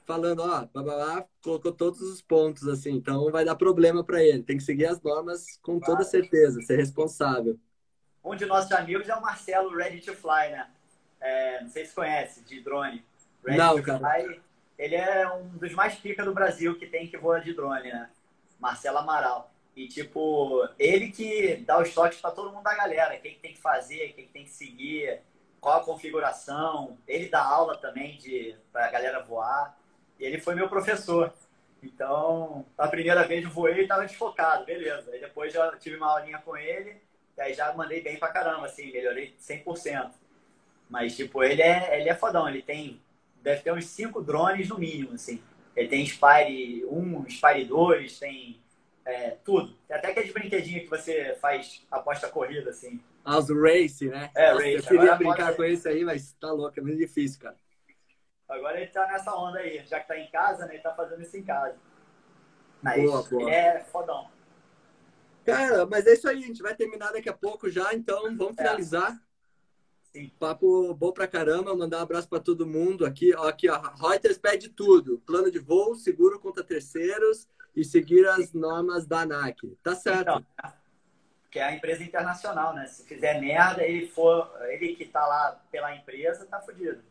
[0.06, 4.42] falando, ó, babá, colocou todos os pontos assim, então vai dar problema para ele.
[4.42, 7.58] Tem que seguir as normas com toda certeza, ser responsável.
[8.24, 10.70] Um de nossos amigos é o Marcelo Ready to Fly, né?
[11.20, 13.04] É, não sei se conhece, de drone.
[13.44, 13.98] Ready não, cara.
[13.98, 14.40] Fly,
[14.78, 18.08] ele é um dos mais pica do Brasil que tem que voa de drone, né?
[18.60, 19.50] Marcelo Amaral.
[19.74, 23.18] E, tipo, ele que dá os toques para todo mundo da galera.
[23.18, 25.20] Quem tem que fazer, quem tem que seguir,
[25.60, 26.96] qual a configuração.
[27.06, 29.76] Ele dá aula também de pra galera voar.
[30.18, 31.32] E ele foi meu professor.
[31.82, 35.10] Então, a primeira vez eu voei e estava desfocado, beleza.
[35.12, 36.96] Aí depois já tive uma aulinha com ele,
[37.36, 40.10] e aí já mandei bem pra caramba, assim, melhorei 100%.
[40.88, 43.00] Mas, tipo, ele é, ele é fodão, ele tem,
[43.42, 45.42] deve ter uns 5 drones no mínimo, assim.
[45.74, 48.60] Ele tem Spire 1, Spire 2, tem
[49.04, 49.74] é, tudo.
[49.86, 53.00] Tem até aqueles brinquedinhos que você faz aposta corrida, assim.
[53.24, 54.30] Ah, os Race, né?
[54.34, 54.76] É, Nossa, Race.
[54.76, 55.56] Eu queria Agora brincar pode...
[55.56, 57.56] com esse aí, mas tá louco, é muito difícil, cara.
[58.48, 59.84] Agora ele tá nessa onda aí.
[59.86, 60.74] Já que tá em casa, né?
[60.74, 61.76] Ele tá fazendo isso em casa.
[62.82, 63.50] Mas boa, boa.
[63.50, 64.30] é fodão.
[65.44, 66.38] Cara, mas é isso aí.
[66.38, 68.62] A gente vai terminar daqui a pouco já, então vamos é.
[68.62, 69.12] finalizar.
[69.12, 70.18] É.
[70.18, 70.32] Sim.
[70.38, 71.76] Papo bom pra caramba.
[71.76, 73.34] Mandar um abraço pra todo mundo aqui.
[73.34, 73.80] Ó, aqui, ó.
[73.80, 79.76] Reuters pede tudo: plano de voo, seguro contra terceiros e seguir as normas da ANAC.
[79.82, 80.44] Tá certo.
[80.58, 80.72] Então,
[81.50, 82.86] que é a empresa internacional, né?
[82.86, 87.02] Se fizer merda, ele for, ele que tá lá pela empresa, tá fudido.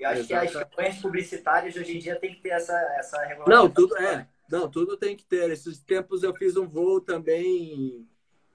[0.00, 0.40] Eu acho Exato.
[0.40, 3.64] que as campanhas publicitárias hoje em dia tem que ter essa, essa regulamentação.
[3.64, 4.26] Não, tudo é.
[4.50, 5.50] Não, tudo tem que ter.
[5.50, 8.08] Esses tempos eu fiz um voo também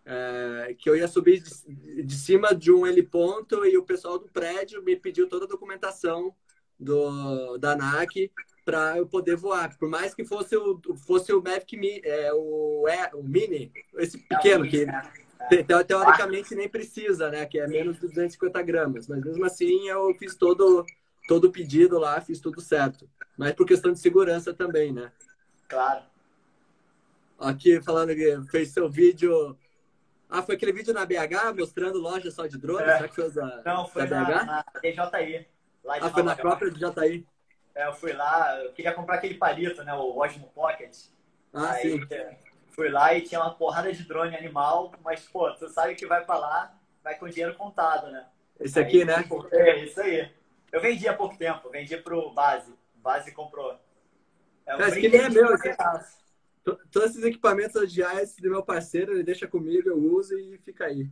[0.06, 4.28] é, que eu ia subir de, de, cima de um heliponto e o pessoal do
[4.28, 6.36] prédio me pediu toda a documentação
[6.80, 8.32] do, da ANAC
[8.66, 9.78] para eu poder voar.
[9.78, 14.68] Por mais que fosse o, fosse o Mavic é, o, é, o Mini, esse pequeno,
[14.68, 14.86] que
[15.50, 17.46] te, teoricamente nem precisa, né?
[17.46, 19.08] Que é menos de 250 gramas.
[19.08, 20.86] Mas mesmo assim eu fiz todo,
[21.28, 23.10] todo o pedido lá, fiz tudo certo.
[23.38, 25.12] Mas por questão de segurança também, né?
[25.68, 26.04] Claro.
[27.40, 29.58] Aqui falando que fez seu vídeo
[30.30, 32.88] ah, foi aquele vídeo na BH mostrando loja só de drones?
[32.88, 32.98] É.
[32.98, 34.46] Será que foi da, Não, foi da BH?
[34.46, 35.48] na DJI.
[35.84, 37.26] Lá de ah, foi na própria DJI.
[37.76, 39.94] É, eu fui lá, eu queria comprar aquele palito, né?
[39.94, 40.96] O Osmo Pocket.
[41.54, 42.08] Ah, Aí, sim.
[42.70, 46.26] Fui lá e tinha uma porrada de drone animal, mas, pô, tu sabe que vai
[46.26, 46.74] pra lá,
[47.04, 48.26] vai com dinheiro contado, né?
[48.60, 49.24] Esse aqui, aí, né?
[49.24, 50.30] Tipo, é, isso aí.
[50.76, 52.74] Eu vendi há pouco tempo, vendi pro Base.
[52.96, 53.80] Base comprou.
[54.66, 55.48] É um Cara, que nem é meu.
[56.92, 61.10] Todos esses equipamentos OGIs do meu parceiro, ele deixa comigo, eu uso e fica aí.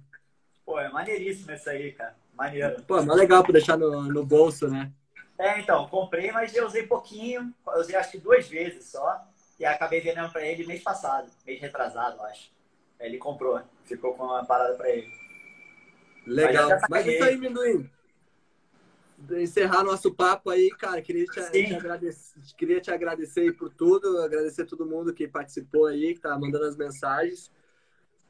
[0.65, 2.13] Pô, é maneiríssimo isso aí, cara.
[2.33, 2.83] Maneiro.
[2.83, 4.91] Pô, é legal pra deixar no, no bolso, né?
[5.39, 7.53] É, então, comprei, mas eu usei pouquinho.
[7.65, 9.25] Eu usei acho que duas vezes só.
[9.57, 12.51] E acabei vendendo pra ele mês passado, mês retrasado, acho.
[12.99, 15.07] Ele comprou, ficou com uma parada pra ele.
[16.27, 16.67] Legal.
[16.67, 17.89] Mas, mas isso aí, Minduim.
[19.31, 24.65] Encerrar nosso papo aí, cara, queria te, te agradecer, queria te agradecer por tudo, agradecer
[24.65, 27.51] todo mundo que participou aí, que tá mandando as mensagens.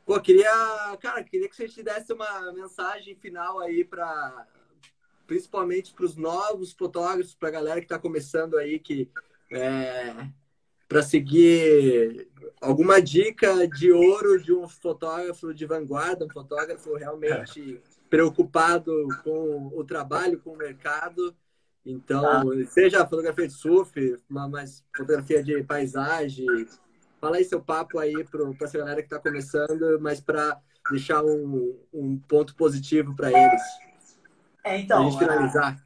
[0.05, 4.47] Pô, queria, cara, queria que você te desse uma mensagem final aí para
[5.25, 9.09] principalmente para os novos fotógrafos, para a galera que está começando aí, que
[9.49, 10.27] é,
[10.87, 12.27] para seguir
[12.61, 17.81] alguma dica de ouro de um fotógrafo de vanguarda, um fotógrafo realmente
[18.13, 21.35] preocupado com o trabalho, com o mercado.
[21.83, 22.43] Então, ah.
[22.67, 26.45] seja fotografia de surf, mas fotografia de paisagem.
[27.19, 30.61] Fala aí seu papo aí para essa galera que está começando, mas para
[30.91, 33.61] deixar um, um ponto positivo para eles.
[34.63, 35.83] É, então, gente finalizar.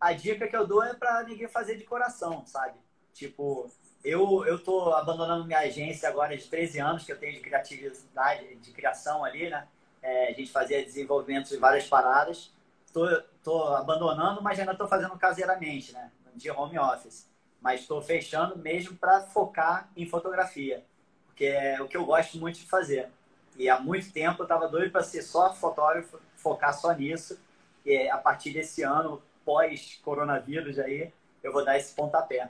[0.00, 2.76] A, a dica que eu dou é para ninguém fazer de coração, sabe?
[3.14, 3.70] Tipo,
[4.02, 8.56] eu, eu tô abandonando minha agência agora de 13 anos, que eu tenho de criatividade,
[8.56, 9.68] de criação ali, né?
[10.08, 12.50] É, a gente fazia desenvolvimento de várias paradas.
[12.92, 13.06] Tô,
[13.42, 16.10] tô abandonando, mas ainda tô fazendo caseiramente, né?
[16.34, 17.28] De home office.
[17.60, 20.84] Mas estou fechando mesmo para focar em fotografia,
[21.26, 23.10] porque é o que eu gosto muito de fazer.
[23.56, 27.38] E há muito tempo eu estava doido para ser só fotógrafo, focar só nisso
[27.82, 31.12] que a partir desse ano, pós-coronavírus aí,
[31.42, 32.48] eu vou dar esse pontapé.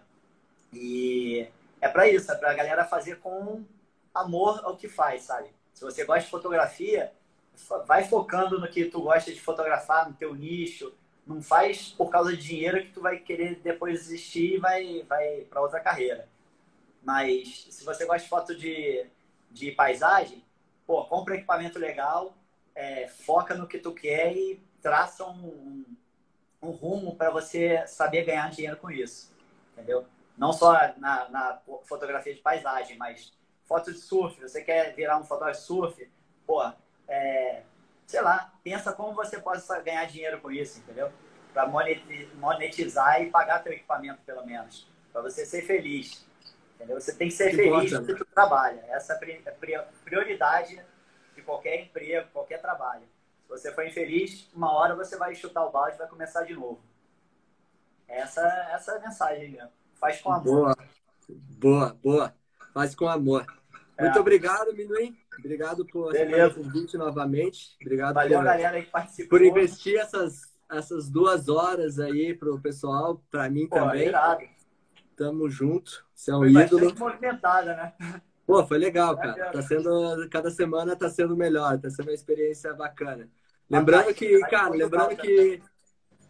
[0.73, 1.49] E
[1.81, 3.65] é para isso, é para a galera fazer com
[4.15, 5.49] amor ao que faz, sabe?
[5.73, 7.13] Se você gosta de fotografia,
[7.87, 10.95] vai focando no que tu gosta de fotografar, no teu nicho.
[11.27, 15.41] Não faz por causa de dinheiro que tu vai querer depois desistir e vai, vai
[15.43, 16.29] para outra carreira.
[17.03, 19.07] Mas se você gosta de foto de,
[19.51, 20.45] de paisagem,
[20.87, 22.35] pô, compra equipamento legal,
[22.75, 25.85] é, foca no que tu quer e traça um,
[26.63, 29.33] um rumo para você saber ganhar dinheiro com isso,
[29.73, 30.07] entendeu?
[30.37, 33.33] Não só na, na, fotografia de paisagem, mas
[33.67, 34.41] foto de surf.
[34.41, 36.11] Você quer virar um fotógrafo de surf?
[36.47, 36.63] Pô,
[37.09, 37.63] é,
[38.07, 41.11] sei lá, pensa como você pode ganhar dinheiro com isso, entendeu?
[41.53, 44.87] Para monetizar e pagar teu equipamento, pelo menos.
[45.13, 46.27] Para você ser feliz.
[46.77, 47.01] Entendeu?
[47.01, 48.85] Você tem que ser que feliz no que tu trabalha.
[48.89, 50.81] Essa é a prioridade
[51.35, 53.03] de qualquer emprego, qualquer trabalho.
[53.43, 56.55] Se você for infeliz, uma hora você vai chutar o balde e vai começar de
[56.55, 56.81] novo.
[58.07, 59.71] Essa, essa é a mensagem mesmo.
[59.95, 60.45] Faz com amor.
[60.45, 60.77] Boa,
[61.59, 62.35] boa, boa.
[62.73, 63.58] Faz com amor.
[63.99, 64.05] É.
[64.05, 65.17] Muito obrigado, Minuim.
[65.37, 67.77] Obrigado por o convite novamente.
[67.83, 69.29] Obrigado Valeu, por, galera que participou.
[69.29, 74.09] por investir essas, essas duas horas aí pro pessoal, para mim Pô, também.
[74.09, 74.45] Irado.
[75.17, 76.07] Tamo junto.
[76.15, 76.95] Você é um Foi ídolo.
[76.97, 78.23] movimentada, né?
[78.47, 79.51] Pô, foi legal, cara.
[79.51, 83.29] Tá sendo, cada semana tá sendo melhor, tá sendo uma experiência bacana.
[83.69, 85.61] Lembrando que, cara, lembrando que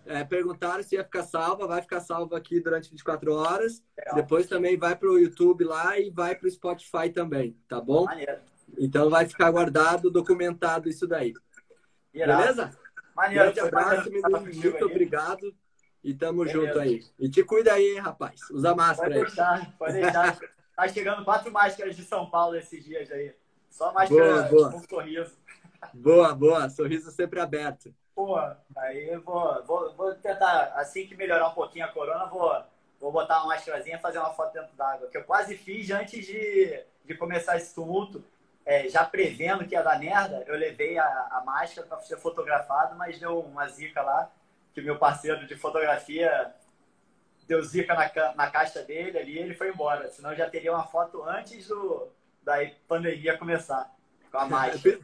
[0.09, 3.85] é, perguntaram se ia ficar salva, vai ficar salva aqui durante 24 horas.
[3.97, 4.14] Legal.
[4.14, 8.06] Depois também vai pro YouTube lá e vai pro Spotify também, tá bom?
[8.06, 8.39] Maneiro.
[8.78, 11.35] Então vai ficar guardado, documentado isso daí.
[12.14, 12.40] Irado.
[12.40, 12.78] Beleza?
[13.14, 13.44] Maneiro.
[13.44, 14.40] Grande abraço, menino.
[14.40, 14.82] Muito aí.
[14.82, 15.55] obrigado.
[16.02, 16.66] E tamo Beleza.
[16.66, 17.05] junto aí.
[17.18, 18.40] E te cuida aí, hein, rapaz.
[18.51, 19.72] Usa máscara pode deixar, aí.
[19.78, 20.39] Pode deixar.
[20.78, 23.35] Tá chegando quatro máscaras de São Paulo esses dias aí.
[23.68, 24.70] Só máscara boa, boa.
[24.70, 25.36] com sorriso.
[25.93, 26.70] Boa, boa.
[26.70, 27.93] Sorriso sempre aberto.
[28.19, 28.36] Pô,
[28.77, 32.65] aí vou, vou, vou tentar, assim que melhorar um pouquinho a corona, vou,
[32.99, 35.07] vou botar uma máscarazinha e fazer uma foto dentro d'água.
[35.09, 38.24] Que eu quase fiz antes de, de começar esse tumulto.
[38.66, 42.97] É, já prevendo que ia dar merda, eu levei a, a máscara para ser fotografado,
[42.97, 44.28] mas deu uma zica lá,
[44.74, 46.53] que meu parceiro de fotografia
[47.47, 50.11] deu zica na, na caixa dele ali e ele foi embora.
[50.11, 52.09] Senão já teria uma foto antes do,
[52.43, 52.57] da
[52.89, 53.89] pandemia começar
[54.28, 54.99] com a máscara.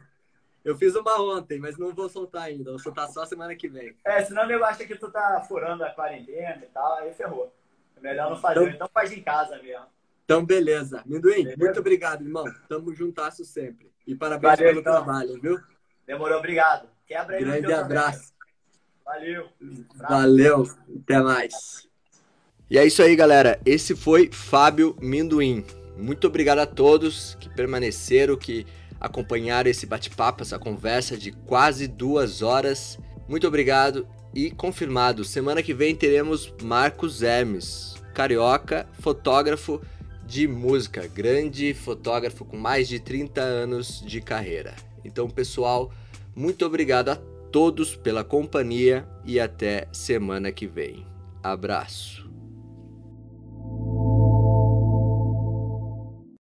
[0.65, 2.71] Eu fiz uma ontem, mas não vou soltar ainda.
[2.71, 3.95] Vou soltar só semana que vem.
[4.03, 7.53] É, senão eu acho que tu tá furando a quarentena e tal, aí ferrou.
[7.95, 8.61] É melhor não fazer.
[8.61, 9.85] Então, então faz em casa mesmo.
[10.23, 11.03] Então, beleza.
[11.05, 11.55] Minduim, beleza?
[11.55, 12.45] muito obrigado, irmão.
[12.67, 13.91] Tamo juntasso sempre.
[14.07, 14.93] E parabéns Valeu, pelo então.
[14.93, 15.59] trabalho, viu?
[16.07, 16.89] Demorou, obrigado.
[17.05, 18.33] Quebra aí Grande abraço.
[19.05, 19.47] Valeu.
[19.95, 20.63] Valeu.
[21.03, 21.87] Até mais.
[22.67, 23.59] E é isso aí, galera.
[23.63, 25.63] Esse foi Fábio Minduim.
[25.95, 28.65] Muito obrigado a todos que permaneceram, que
[29.05, 32.97] acompanharam esse bate-papo, essa conversa de quase duas horas.
[33.27, 39.81] Muito obrigado e confirmado, semana que vem teremos Marcos Hermes, carioca, fotógrafo
[40.25, 44.73] de música, grande fotógrafo com mais de 30 anos de carreira.
[45.03, 45.91] Então, pessoal,
[46.35, 47.15] muito obrigado a
[47.51, 51.05] todos pela companhia e até semana que vem.
[51.43, 52.24] Abraço.